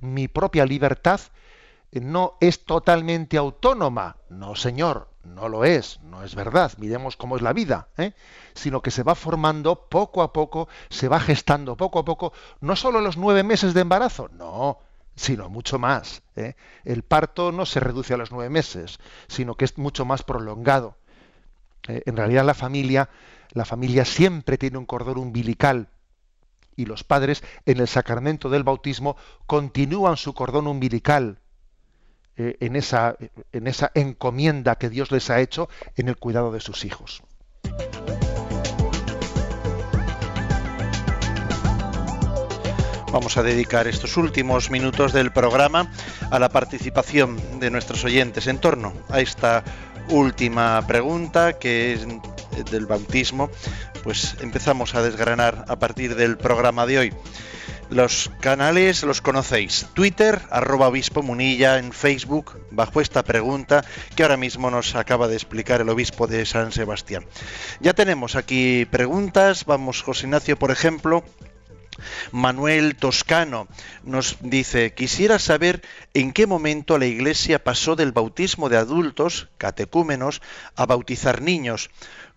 mi 0.03 0.29
propia 0.29 0.67
libertad, 0.67 1.21
no 1.93 2.37
es 2.41 2.65
totalmente 2.65 3.37
autónoma. 3.37 4.17
No, 4.29 4.55
señor, 4.55 5.09
no 5.25 5.49
lo 5.49 5.65
es, 5.65 6.01
no 6.03 6.23
es 6.23 6.35
verdad. 6.35 6.73
Miremos 6.79 7.17
cómo 7.17 7.37
es 7.37 7.43
la 7.43 7.53
vida, 7.53 7.89
¿eh? 7.99 8.13
sino 8.55 8.81
que 8.81 8.91
se 8.91 9.03
va 9.03 9.15
formando 9.15 9.89
poco 9.89 10.23
a 10.23 10.33
poco, 10.33 10.69
se 10.89 11.09
va 11.09 11.21
gestando 11.21 11.77
poco 11.77 11.99
a 11.99 12.05
poco, 12.05 12.33
no 12.61 12.77
solo 12.77 13.01
los 13.01 13.17
nueve 13.17 13.43
meses 13.43 13.75
de 13.75 13.81
embarazo, 13.81 14.29
no, 14.33 14.79
sino 15.17 15.49
mucho 15.49 15.79
más. 15.79 16.23
¿eh? 16.37 16.55
El 16.85 17.03
parto 17.03 17.53
no 17.53 17.67
se 17.67 17.81
reduce 17.81 18.15
a 18.15 18.17
los 18.17 18.31
nueve 18.31 18.51
meses, 18.51 18.99
sino 19.27 19.57
que 19.57 19.65
es 19.65 19.77
mucho 19.79 20.05
más 20.05 20.23
prolongado. 20.23 20.97
¿eh? 21.89 22.03
en 22.07 22.17
realidad 22.17 22.45
la 22.45 22.55
familia, 22.55 23.11
la 23.53 23.65
familia 23.65 24.05
siempre 24.05 24.59
tiene 24.59 24.79
un 24.79 24.87
cordón 24.87 25.19
umbilical 25.19 25.89
y 26.77 26.87
los 26.87 27.05
padres 27.05 27.43
en 27.67 27.81
el 27.81 27.89
sacramento 27.89 28.49
del 28.49 28.63
bautismo 28.63 29.17
continúan 29.47 30.17
su 30.17 30.35
cordón 30.35 30.67
umbilical 30.67 31.41
eh, 32.43 32.57
en, 32.61 32.75
esa, 32.75 33.17
en 33.53 33.67
esa 33.67 33.91
encomienda 33.95 34.77
que 34.77 34.89
Dios 34.89 35.13
les 35.13 35.29
ha 35.29 35.41
hecho 35.41 35.69
en 35.99 36.09
el 36.09 36.17
cuidado 36.17 36.51
de 36.53 36.61
sus 36.61 36.87
hijos. 36.87 37.23
Vamos 43.13 43.37
a 43.37 43.43
dedicar 43.43 43.87
estos 43.89 44.17
últimos 44.17 44.71
minutos 44.71 45.13
del 45.13 45.33
programa 45.33 45.93
a 46.31 46.39
la 46.39 46.49
participación 46.49 47.61
de 47.61 47.71
nuestros 47.71 48.05
oyentes 48.05 48.47
en 48.47 48.59
torno 48.59 48.95
a 49.11 49.21
esta 49.21 49.63
última 50.09 50.87
pregunta 50.87 51.59
que 51.59 51.93
es 51.93 52.07
del 52.71 52.87
bautismo. 52.87 53.51
Pues 54.03 54.37
empezamos 54.41 54.95
a 54.95 55.03
desgranar 55.03 55.67
a 55.69 55.79
partir 55.79 56.15
del 56.15 56.39
programa 56.39 56.87
de 56.87 56.99
hoy. 56.99 57.13
Los 57.91 58.31
canales 58.39 59.03
los 59.03 59.21
conocéis. 59.21 59.89
Twitter, 59.95 60.41
arroba 60.51 60.87
obispo 60.87 61.25
munilla, 61.25 61.77
en 61.77 61.93
Facebook, 61.93 62.57
bajo 62.71 63.01
esta 63.01 63.25
pregunta 63.25 63.85
que 64.15 64.23
ahora 64.23 64.37
mismo 64.37 64.71
nos 64.71 64.95
acaba 64.95 65.27
de 65.27 65.35
explicar 65.35 65.81
el 65.81 65.89
obispo 65.89 66.29
de 66.29 66.47
San 66.47 66.71
Sebastián. 66.71 67.27
Ya 67.81 67.93
tenemos 67.93 68.37
aquí 68.37 68.85
preguntas. 68.85 69.65
Vamos, 69.65 70.03
José 70.03 70.27
Ignacio, 70.27 70.57
por 70.57 70.71
ejemplo. 70.71 71.25
Manuel 72.31 72.95
Toscano 72.95 73.67
nos 74.05 74.39
dice, 74.41 74.95
quisiera 74.95 75.41
saber 75.41 75.83
en 76.15 76.33
qué 76.33 76.47
momento 76.47 76.97
la 76.97 77.07
Iglesia 77.07 77.63
pasó 77.63 77.97
del 77.97 78.13
bautismo 78.13 78.69
de 78.69 78.77
adultos, 78.77 79.49
catecúmenos, 79.59 80.41
a 80.77 80.87
bautizar 80.87 81.43
niños 81.43 81.91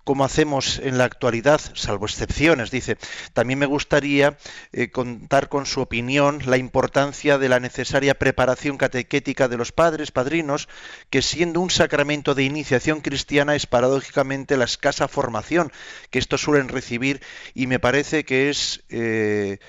como 0.04 0.26
hacemos 0.26 0.80
en 0.80 0.98
la 0.98 1.06
actualidad, 1.06 1.62
salvo 1.74 2.06
excepciones, 2.06 2.72
dice. 2.72 2.98
También 3.34 3.60
me 3.60 3.66
gustaría 3.66 4.38
eh, 4.72 4.92
contar 4.92 5.50
con 5.50 5.66
su 5.66 5.82
opinión 5.82 6.42
la 6.46 6.58
importancia 6.58 7.38
de 7.38 7.50
la 7.50 7.60
necesaria 7.60 8.18
preparación 8.18 8.78
catequética 8.78 9.48
de 9.48 9.58
los 9.58 9.72
padres, 9.72 10.12
padrinos, 10.12 10.68
que 11.10 11.22
siendo 11.22 11.62
un 11.62 11.70
sacramento 11.70 12.36
de 12.36 12.44
iniciación 12.44 13.02
cristiana 13.02 13.56
es 13.56 13.66
paradójicamente 13.66 14.58
la 14.58 14.66
escasa 14.66 15.08
formación 15.08 15.72
que 16.10 16.20
estos 16.20 16.42
suelen 16.42 16.70
recibir 16.70 17.22
y 17.54 17.68
me 17.68 17.80
parece 17.80 18.26
que 18.26 18.50
es... 18.50 18.84
Eh, 18.90 19.60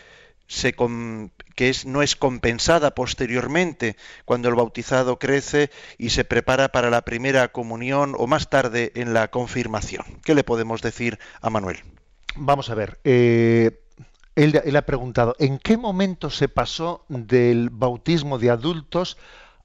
que 1.54 1.72
no 1.86 2.02
es 2.02 2.16
compensada 2.16 2.94
posteriormente 2.94 3.96
cuando 4.24 4.48
el 4.48 4.54
bautizado 4.54 5.18
crece 5.18 5.70
y 5.98 6.10
se 6.10 6.24
prepara 6.24 6.68
para 6.68 6.90
la 6.90 7.02
primera 7.02 7.48
comunión 7.48 8.14
o 8.18 8.26
más 8.26 8.50
tarde 8.50 8.92
en 8.94 9.14
la 9.14 9.28
confirmación. 9.28 10.04
¿Qué 10.24 10.34
le 10.34 10.44
podemos 10.44 10.82
decir 10.82 11.18
a 11.40 11.50
Manuel? 11.50 11.78
Vamos 12.36 12.70
a 12.70 12.74
ver. 12.74 12.98
Eh, 13.04 13.80
él, 14.34 14.76
ha 14.76 14.82
preguntado, 14.82 15.36
¿en 15.38 15.58
qué 15.58 15.76
momento 15.76 16.28
se 16.28 16.48
pasó 16.48 17.04
del 17.08 17.70
bautismo 17.70 18.38
de 18.38 18.50
adultos 18.50 19.16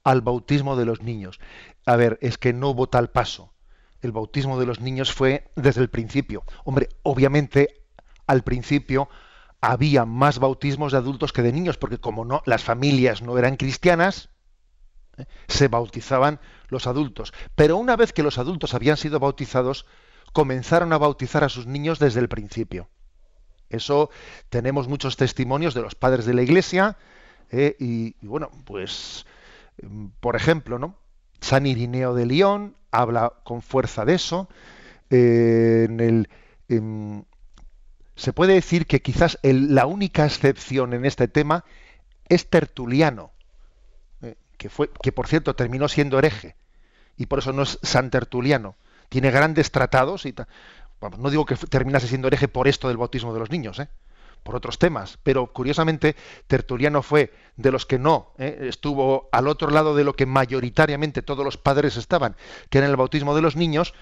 al 0.04 0.20
bautismo 0.20 0.76
de 0.76 0.84
los 0.84 1.02
niños? 1.02 1.40
A 1.86 1.96
ver, 1.96 2.18
es 2.22 2.38
que 2.38 2.52
no 2.52 2.70
hubo 2.70 2.88
tal 2.88 3.10
paso. 3.10 3.52
El 4.00 4.12
bautismo 4.12 4.58
de 4.60 4.66
los 4.66 4.80
niños 4.80 5.12
fue 5.12 5.50
desde 5.56 5.82
el 5.82 5.90
principio. 5.90 6.44
Hombre, 6.64 6.88
obviamente 7.02 7.82
al 8.26 8.42
principio 8.44 9.08
había 9.60 10.04
más 10.04 10.38
bautismos 10.38 10.92
de 10.92 10.98
adultos 10.98 11.32
que 11.32 11.42
de 11.42 11.52
niños, 11.52 11.76
porque 11.76 11.98
como 11.98 12.24
no, 12.24 12.42
las 12.46 12.64
familias 12.64 13.22
no 13.22 13.36
eran 13.38 13.56
cristianas, 13.56 14.30
¿eh? 15.18 15.26
se 15.48 15.68
bautizaban 15.68 16.40
los 16.68 16.86
adultos. 16.86 17.32
Pero 17.54 17.76
una 17.76 17.96
vez 17.96 18.12
que 18.12 18.22
los 18.22 18.38
adultos 18.38 18.74
habían 18.74 18.96
sido 18.96 19.20
bautizados, 19.20 19.86
comenzaron 20.32 20.92
a 20.92 20.98
bautizar 20.98 21.44
a 21.44 21.48
sus 21.48 21.66
niños 21.66 21.98
desde 21.98 22.20
el 22.20 22.28
principio. 22.28 22.88
Eso 23.68 24.10
tenemos 24.48 24.88
muchos 24.88 25.16
testimonios 25.16 25.74
de 25.74 25.82
los 25.82 25.94
padres 25.94 26.24
de 26.26 26.34
la 26.34 26.42
Iglesia 26.42 26.96
¿eh? 27.50 27.76
y, 27.78 28.14
bueno, 28.26 28.50
pues 28.64 29.26
mm, 29.82 30.06
por 30.20 30.36
ejemplo, 30.36 30.78
¿no? 30.78 30.96
San 31.40 31.66
Irineo 31.66 32.14
de 32.14 32.26
León 32.26 32.76
habla 32.90 33.32
con 33.44 33.62
fuerza 33.62 34.04
de 34.04 34.14
eso. 34.14 34.48
Eh, 35.08 35.86
en 35.88 36.00
el, 36.00 36.28
se 38.20 38.34
puede 38.34 38.52
decir 38.52 38.86
que 38.86 39.00
quizás 39.00 39.38
la 39.42 39.86
única 39.86 40.26
excepción 40.26 40.92
en 40.92 41.06
este 41.06 41.26
tema 41.26 41.64
es 42.28 42.50
Tertuliano, 42.50 43.30
eh, 44.20 44.36
que, 44.58 44.68
fue, 44.68 44.90
que 45.02 45.10
por 45.10 45.26
cierto 45.26 45.56
terminó 45.56 45.88
siendo 45.88 46.18
hereje, 46.18 46.54
y 47.16 47.26
por 47.26 47.38
eso 47.38 47.54
no 47.54 47.62
es 47.62 47.78
San 47.82 48.10
Tertuliano. 48.10 48.76
Tiene 49.08 49.30
grandes 49.30 49.70
tratados 49.70 50.26
y 50.26 50.34
no 51.16 51.30
digo 51.30 51.46
que 51.46 51.56
terminase 51.56 52.08
siendo 52.08 52.28
hereje 52.28 52.46
por 52.46 52.68
esto 52.68 52.88
del 52.88 52.98
bautismo 52.98 53.32
de 53.32 53.40
los 53.40 53.50
niños, 53.50 53.78
¿eh? 53.78 53.88
Por 54.42 54.56
otros 54.56 54.78
temas, 54.78 55.18
pero 55.22 55.52
curiosamente 55.52 56.16
Tertuliano 56.46 57.02
fue 57.02 57.32
de 57.56 57.70
los 57.70 57.86
que 57.86 57.98
no 57.98 58.32
¿eh? 58.38 58.66
estuvo 58.68 59.28
al 59.32 59.48
otro 59.48 59.70
lado 59.70 59.94
de 59.94 60.04
lo 60.04 60.14
que 60.14 60.26
mayoritariamente 60.26 61.22
todos 61.22 61.44
los 61.44 61.56
padres 61.56 61.96
estaban, 61.96 62.36
que 62.68 62.78
era 62.78 62.86
el 62.86 62.96
bautismo 62.96 63.34
de 63.34 63.42
los 63.42 63.56
niños, 63.56 63.94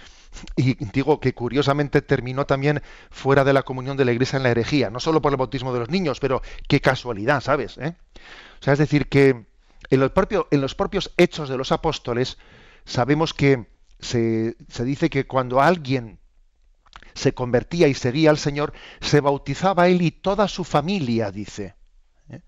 y 0.56 0.74
digo 0.92 1.20
que 1.20 1.34
curiosamente 1.34 2.02
terminó 2.02 2.46
también 2.46 2.82
fuera 3.10 3.44
de 3.44 3.52
la 3.52 3.62
comunión 3.62 3.96
de 3.96 4.04
la 4.04 4.12
Iglesia 4.12 4.36
en 4.36 4.42
la 4.42 4.50
herejía, 4.50 4.90
no 4.90 5.00
solo 5.00 5.22
por 5.22 5.32
el 5.32 5.38
bautismo 5.38 5.72
de 5.72 5.80
los 5.80 5.90
niños, 5.90 6.20
pero 6.20 6.42
qué 6.68 6.80
casualidad, 6.80 7.40
¿sabes? 7.40 7.78
¿Eh? 7.78 7.94
O 8.60 8.62
sea, 8.62 8.72
es 8.72 8.78
decir, 8.78 9.08
que 9.08 9.46
en, 9.90 10.10
en 10.50 10.60
los 10.60 10.74
propios 10.74 11.12
hechos 11.16 11.48
de 11.48 11.56
los 11.56 11.72
apóstoles 11.72 12.38
sabemos 12.84 13.34
que 13.34 13.66
se, 14.00 14.56
se 14.68 14.84
dice 14.84 15.10
que 15.10 15.26
cuando 15.26 15.60
alguien 15.60 16.18
se 17.18 17.34
convertía 17.34 17.88
y 17.88 17.94
seguía 17.94 18.30
al 18.30 18.38
Señor, 18.38 18.72
se 19.00 19.20
bautizaba 19.20 19.88
él 19.88 20.00
y 20.02 20.10
toda 20.10 20.48
su 20.48 20.64
familia, 20.64 21.30
dice. 21.30 21.74
¿Eh? 22.30 22.40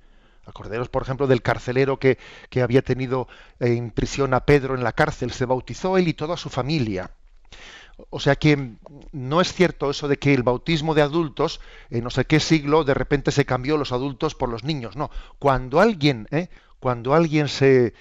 Por 0.91 1.03
ejemplo, 1.03 1.27
del 1.27 1.43
carcelero 1.43 1.99
que, 1.99 2.19
que 2.49 2.63
había 2.63 2.83
tenido 2.83 3.29
en 3.59 3.91
prisión 3.91 4.33
a 4.33 4.47
Pedro 4.47 4.75
en 4.75 4.85
la 4.85 4.93
cárcel, 4.93 5.33
se 5.33 5.45
bautizó 5.45 5.99
él 5.99 6.09
y 6.09 6.15
toda 6.15 6.37
su 6.37 6.49
familia. 6.49 7.11
O 8.09 8.21
sea 8.21 8.37
que 8.37 8.77
no 9.13 9.41
es 9.43 9.53
cierto 9.53 9.91
eso 9.91 10.09
de 10.09 10.19
que 10.19 10.33
el 10.33 10.43
bautismo 10.43 10.95
de 10.95 11.03
adultos, 11.03 11.61
en 11.91 12.05
no 12.05 12.11
sé 12.11 12.25
qué 12.25 12.41
siglo, 12.41 12.85
de 12.85 12.95
repente 12.95 13.31
se 13.31 13.45
cambió 13.45 13.77
los 13.77 13.93
adultos 13.93 14.35
por 14.35 14.49
los 14.49 14.65
niños. 14.65 14.97
No, 14.97 15.11
cuando 15.39 15.81
alguien, 15.81 16.27
¿eh? 16.31 16.49
cuando 16.79 17.13
alguien 17.13 17.49
se 17.49 17.93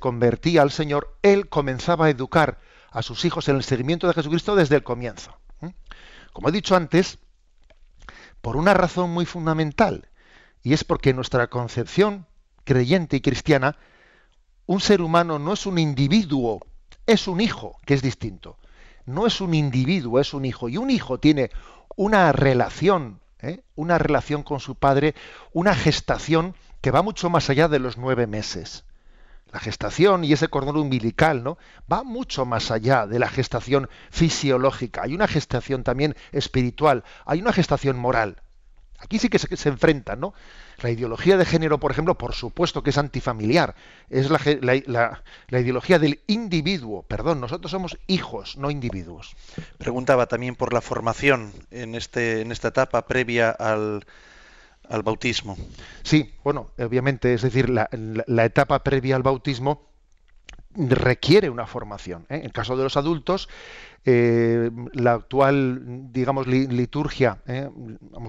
convertía 0.00 0.62
al 0.62 0.72
Señor, 0.72 1.16
él 1.22 1.48
comenzaba 1.48 2.06
a 2.06 2.10
educar 2.10 2.58
a 2.90 3.02
sus 3.02 3.24
hijos 3.24 3.48
en 3.48 3.56
el 3.56 3.62
seguimiento 3.62 4.08
de 4.08 4.14
Jesucristo 4.14 4.56
desde 4.56 4.74
el 4.76 4.82
comienzo. 4.82 5.36
Como 6.36 6.50
he 6.50 6.52
dicho 6.52 6.76
antes, 6.76 7.18
por 8.42 8.58
una 8.58 8.74
razón 8.74 9.08
muy 9.08 9.24
fundamental, 9.24 10.10
y 10.62 10.74
es 10.74 10.84
porque 10.84 11.14
nuestra 11.14 11.46
concepción 11.48 12.26
creyente 12.64 13.16
y 13.16 13.20
cristiana, 13.22 13.78
un 14.66 14.80
ser 14.80 15.00
humano 15.00 15.38
no 15.38 15.54
es 15.54 15.64
un 15.64 15.78
individuo, 15.78 16.60
es 17.06 17.26
un 17.26 17.40
hijo, 17.40 17.78
que 17.86 17.94
es 17.94 18.02
distinto 18.02 18.58
no 19.06 19.26
es 19.26 19.40
un 19.40 19.54
individuo, 19.54 20.20
es 20.20 20.34
un 20.34 20.44
hijo. 20.44 20.68
Y 20.68 20.76
un 20.76 20.90
hijo 20.90 21.18
tiene 21.18 21.50
una 21.96 22.32
relación, 22.32 23.20
¿eh? 23.40 23.62
una 23.74 23.98
relación 23.98 24.42
con 24.42 24.60
su 24.60 24.74
padre, 24.74 25.14
una 25.52 25.74
gestación 25.74 26.54
que 26.80 26.90
va 26.90 27.02
mucho 27.02 27.30
más 27.30 27.48
allá 27.48 27.68
de 27.68 27.78
los 27.78 27.96
nueve 27.96 28.26
meses. 28.26 28.84
La 29.56 29.60
gestación 29.60 30.22
y 30.22 30.34
ese 30.34 30.48
cordón 30.48 30.76
umbilical, 30.76 31.42
¿no? 31.42 31.56
Va 31.90 32.02
mucho 32.02 32.44
más 32.44 32.70
allá 32.70 33.06
de 33.06 33.18
la 33.18 33.30
gestación 33.30 33.88
fisiológica. 34.10 35.00
Hay 35.02 35.14
una 35.14 35.26
gestación 35.26 35.82
también 35.82 36.14
espiritual, 36.30 37.04
hay 37.24 37.40
una 37.40 37.54
gestación 37.54 37.96
moral. 37.96 38.42
Aquí 38.98 39.18
sí 39.18 39.30
que 39.30 39.38
se, 39.38 39.56
se 39.56 39.70
enfrentan, 39.70 40.20
¿no? 40.20 40.34
La 40.82 40.90
ideología 40.90 41.38
de 41.38 41.46
género, 41.46 41.80
por 41.80 41.90
ejemplo, 41.90 42.18
por 42.18 42.34
supuesto 42.34 42.82
que 42.82 42.90
es 42.90 42.98
antifamiliar. 42.98 43.76
Es 44.10 44.28
la, 44.28 45.22
la, 45.48 45.58
ideología 45.58 45.98
del 45.98 46.20
individuo. 46.26 47.02
Perdón, 47.04 47.40
nosotros 47.40 47.70
somos 47.70 47.96
hijos, 48.08 48.58
no 48.58 48.70
individuos. 48.70 49.36
Preguntaba 49.78 50.26
también 50.26 50.54
por 50.54 50.74
la 50.74 50.82
formación 50.82 51.50
en, 51.70 51.94
este, 51.94 52.42
en 52.42 52.52
esta 52.52 52.68
etapa 52.68 53.06
previa 53.06 53.48
al, 53.52 54.04
al 54.88 55.02
bautismo. 55.02 55.56
Sí, 56.02 56.32
bueno, 56.44 56.70
obviamente, 56.78 57.34
es 57.34 57.42
decir, 57.42 57.68
la, 57.70 57.88
etapa 58.44 58.82
previa 58.82 59.16
al 59.16 59.22
bautismo 59.22 59.86
requiere 60.74 61.50
una 61.50 61.66
formación. 61.66 62.26
¿eh? 62.28 62.36
En 62.36 62.44
el 62.44 62.52
caso 62.52 62.76
de 62.76 62.84
los 62.84 62.96
adultos, 62.96 63.48
eh, 64.04 64.70
la 64.92 65.14
actual, 65.14 66.12
digamos, 66.12 66.46
liturgia, 66.46 67.38
¿eh? 67.46 67.68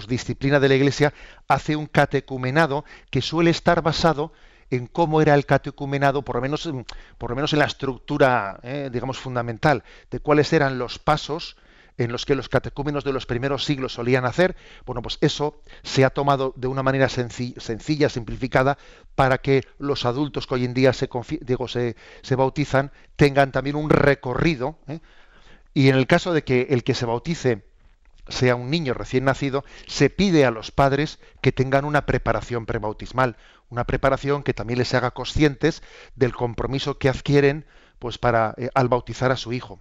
disciplina 0.07 0.59
de 0.59 0.69
la 0.69 0.75
Iglesia, 0.75 1.13
hace 1.47 1.75
un 1.75 1.87
catecumenado 1.87 2.85
que 3.09 3.21
suele 3.21 3.51
estar 3.51 3.81
basado 3.81 4.31
en 4.69 4.87
cómo 4.87 5.21
era 5.21 5.33
el 5.33 5.45
catecumenado, 5.45 6.23
por 6.23 6.35
lo 6.35 6.41
menos, 6.41 6.69
por 7.17 7.29
lo 7.29 7.35
menos 7.35 7.53
en 7.53 7.59
la 7.59 7.65
estructura, 7.65 8.59
digamos, 8.91 9.17
fundamental, 9.17 9.83
de 10.11 10.19
cuáles 10.19 10.51
eran 10.51 10.77
los 10.77 10.99
pasos 10.99 11.55
en 11.97 12.11
los 12.11 12.25
que 12.25 12.35
los 12.35 12.47
catecúmenos 12.47 13.03
de 13.03 13.11
los 13.11 13.25
primeros 13.25 13.65
siglos 13.65 13.93
solían 13.93 14.25
hacer, 14.25 14.55
bueno, 14.85 15.01
pues 15.01 15.17
eso 15.21 15.61
se 15.83 16.05
ha 16.05 16.11
tomado 16.11 16.53
de 16.55 16.67
una 16.67 16.83
manera 16.83 17.09
sencilla, 17.09 18.09
simplificada, 18.09 18.77
para 19.15 19.39
que 19.39 19.63
los 19.79 20.05
adultos 20.05 20.45
que 20.45 20.55
hoy 20.55 20.65
en 20.65 20.73
día 20.73 20.93
se, 20.93 21.09
digo, 21.41 21.67
se, 21.67 21.95
bautizan 22.35 22.91
tengan 23.15 23.51
también 23.51 23.75
un 23.75 23.89
recorrido. 23.89 24.77
¿eh? 24.87 24.99
Y 25.73 25.89
en 25.89 25.95
el 25.95 26.07
caso 26.07 26.33
de 26.33 26.43
que 26.43 26.67
el 26.69 26.83
que 26.83 26.93
se 26.93 27.05
bautice 27.05 27.63
sea 28.29 28.55
un 28.55 28.69
niño 28.69 28.93
recién 28.93 29.25
nacido, 29.25 29.63
se 29.87 30.09
pide 30.09 30.45
a 30.45 30.51
los 30.51 30.71
padres 30.71 31.19
que 31.41 31.51
tengan 31.51 31.85
una 31.85 32.05
preparación 32.05 32.65
prebautismal, 32.65 33.37
una 33.69 33.85
preparación 33.85 34.43
que 34.43 34.53
también 34.53 34.79
les 34.79 34.93
haga 34.93 35.11
conscientes 35.11 35.81
del 36.15 36.35
compromiso 36.35 36.97
que 36.97 37.09
adquieren 37.09 37.65
pues 37.99 38.17
para 38.17 38.53
eh, 38.57 38.69
al 38.75 38.89
bautizar 38.89 39.31
a 39.31 39.37
su 39.37 39.53
hijo 39.53 39.79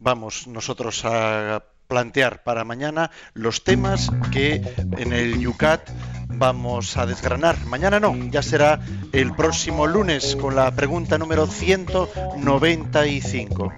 vamos 0.00 0.46
nosotros 0.46 1.04
a 1.04 1.62
plantear 1.86 2.42
para 2.42 2.64
mañana 2.64 3.10
los 3.34 3.64
temas 3.64 4.10
que 4.32 4.62
en 4.96 5.12
el 5.12 5.38
Yucat 5.40 5.90
vamos 6.28 6.96
a 6.96 7.04
desgranar. 7.04 7.66
Mañana 7.66 8.00
no, 8.00 8.16
ya 8.30 8.42
será 8.42 8.80
el 9.12 9.34
próximo 9.34 9.86
lunes 9.86 10.36
con 10.36 10.56
la 10.56 10.74
pregunta 10.74 11.18
número 11.18 11.46
195. 11.46 13.74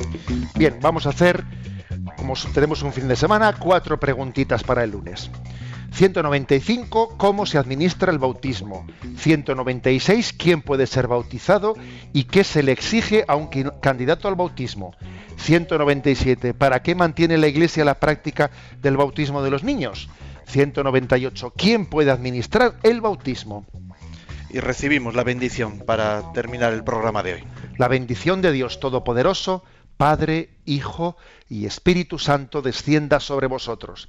Bien, 0.55 0.79
vamos 0.81 1.07
a 1.07 1.09
hacer, 1.11 1.43
como 2.17 2.35
tenemos 2.55 2.83
un 2.83 2.93
fin 2.93 3.09
de 3.09 3.17
semana, 3.17 3.57
cuatro 3.59 3.99
preguntitas 3.99 4.63
para 4.63 4.85
el 4.85 4.93
lunes. 4.93 5.29
195, 5.93 7.17
¿cómo 7.19 7.45
se 7.45 7.59
administra 7.59 8.11
el 8.11 8.19
bautismo? 8.19 8.87
196, 9.19 10.33
¿quién 10.33 10.63
puede 10.63 10.87
ser 10.87 11.07
bautizado 11.07 11.75
y 12.13 12.25
qué 12.25 12.45
se 12.45 12.63
le 12.63 12.73
exige 12.73 13.25
a 13.29 13.37
un 13.37 13.49
candidato 13.81 14.27
al 14.27 14.35
bautismo? 14.35 14.95
197, 15.37 16.55
¿para 16.55 16.83
qué 16.83 16.95
mantiene 16.95 17.37
la 17.37 17.47
Iglesia 17.47 17.85
la 17.85 18.01
práctica 18.01 18.51
del 18.81 18.97
bautismo 18.97 19.43
de 19.43 19.51
los 19.51 19.65
niños? 19.65 20.09
198, 20.47 21.53
¿quién 21.57 21.87
puede 21.87 22.11
administrar 22.11 22.75
el 22.83 23.01
bautismo? 23.01 23.67
Y 24.49 24.61
recibimos 24.61 25.15
la 25.15 25.25
bendición 25.25 25.81
para 25.81 26.33
terminar 26.33 26.73
el 26.73 26.85
programa 26.85 27.23
de 27.23 27.35
hoy. 27.35 27.45
La 27.77 27.89
bendición 27.89 28.43
de 28.43 28.53
Dios 28.53 28.81
Todopoderoso, 28.81 29.63
Padre, 29.97 30.51
Hijo 30.65 31.17
y 31.49 31.67
Espíritu 31.67 32.19
Santo 32.19 32.61
descienda 32.61 33.21
sobre 33.21 33.47
vosotros. 33.47 34.09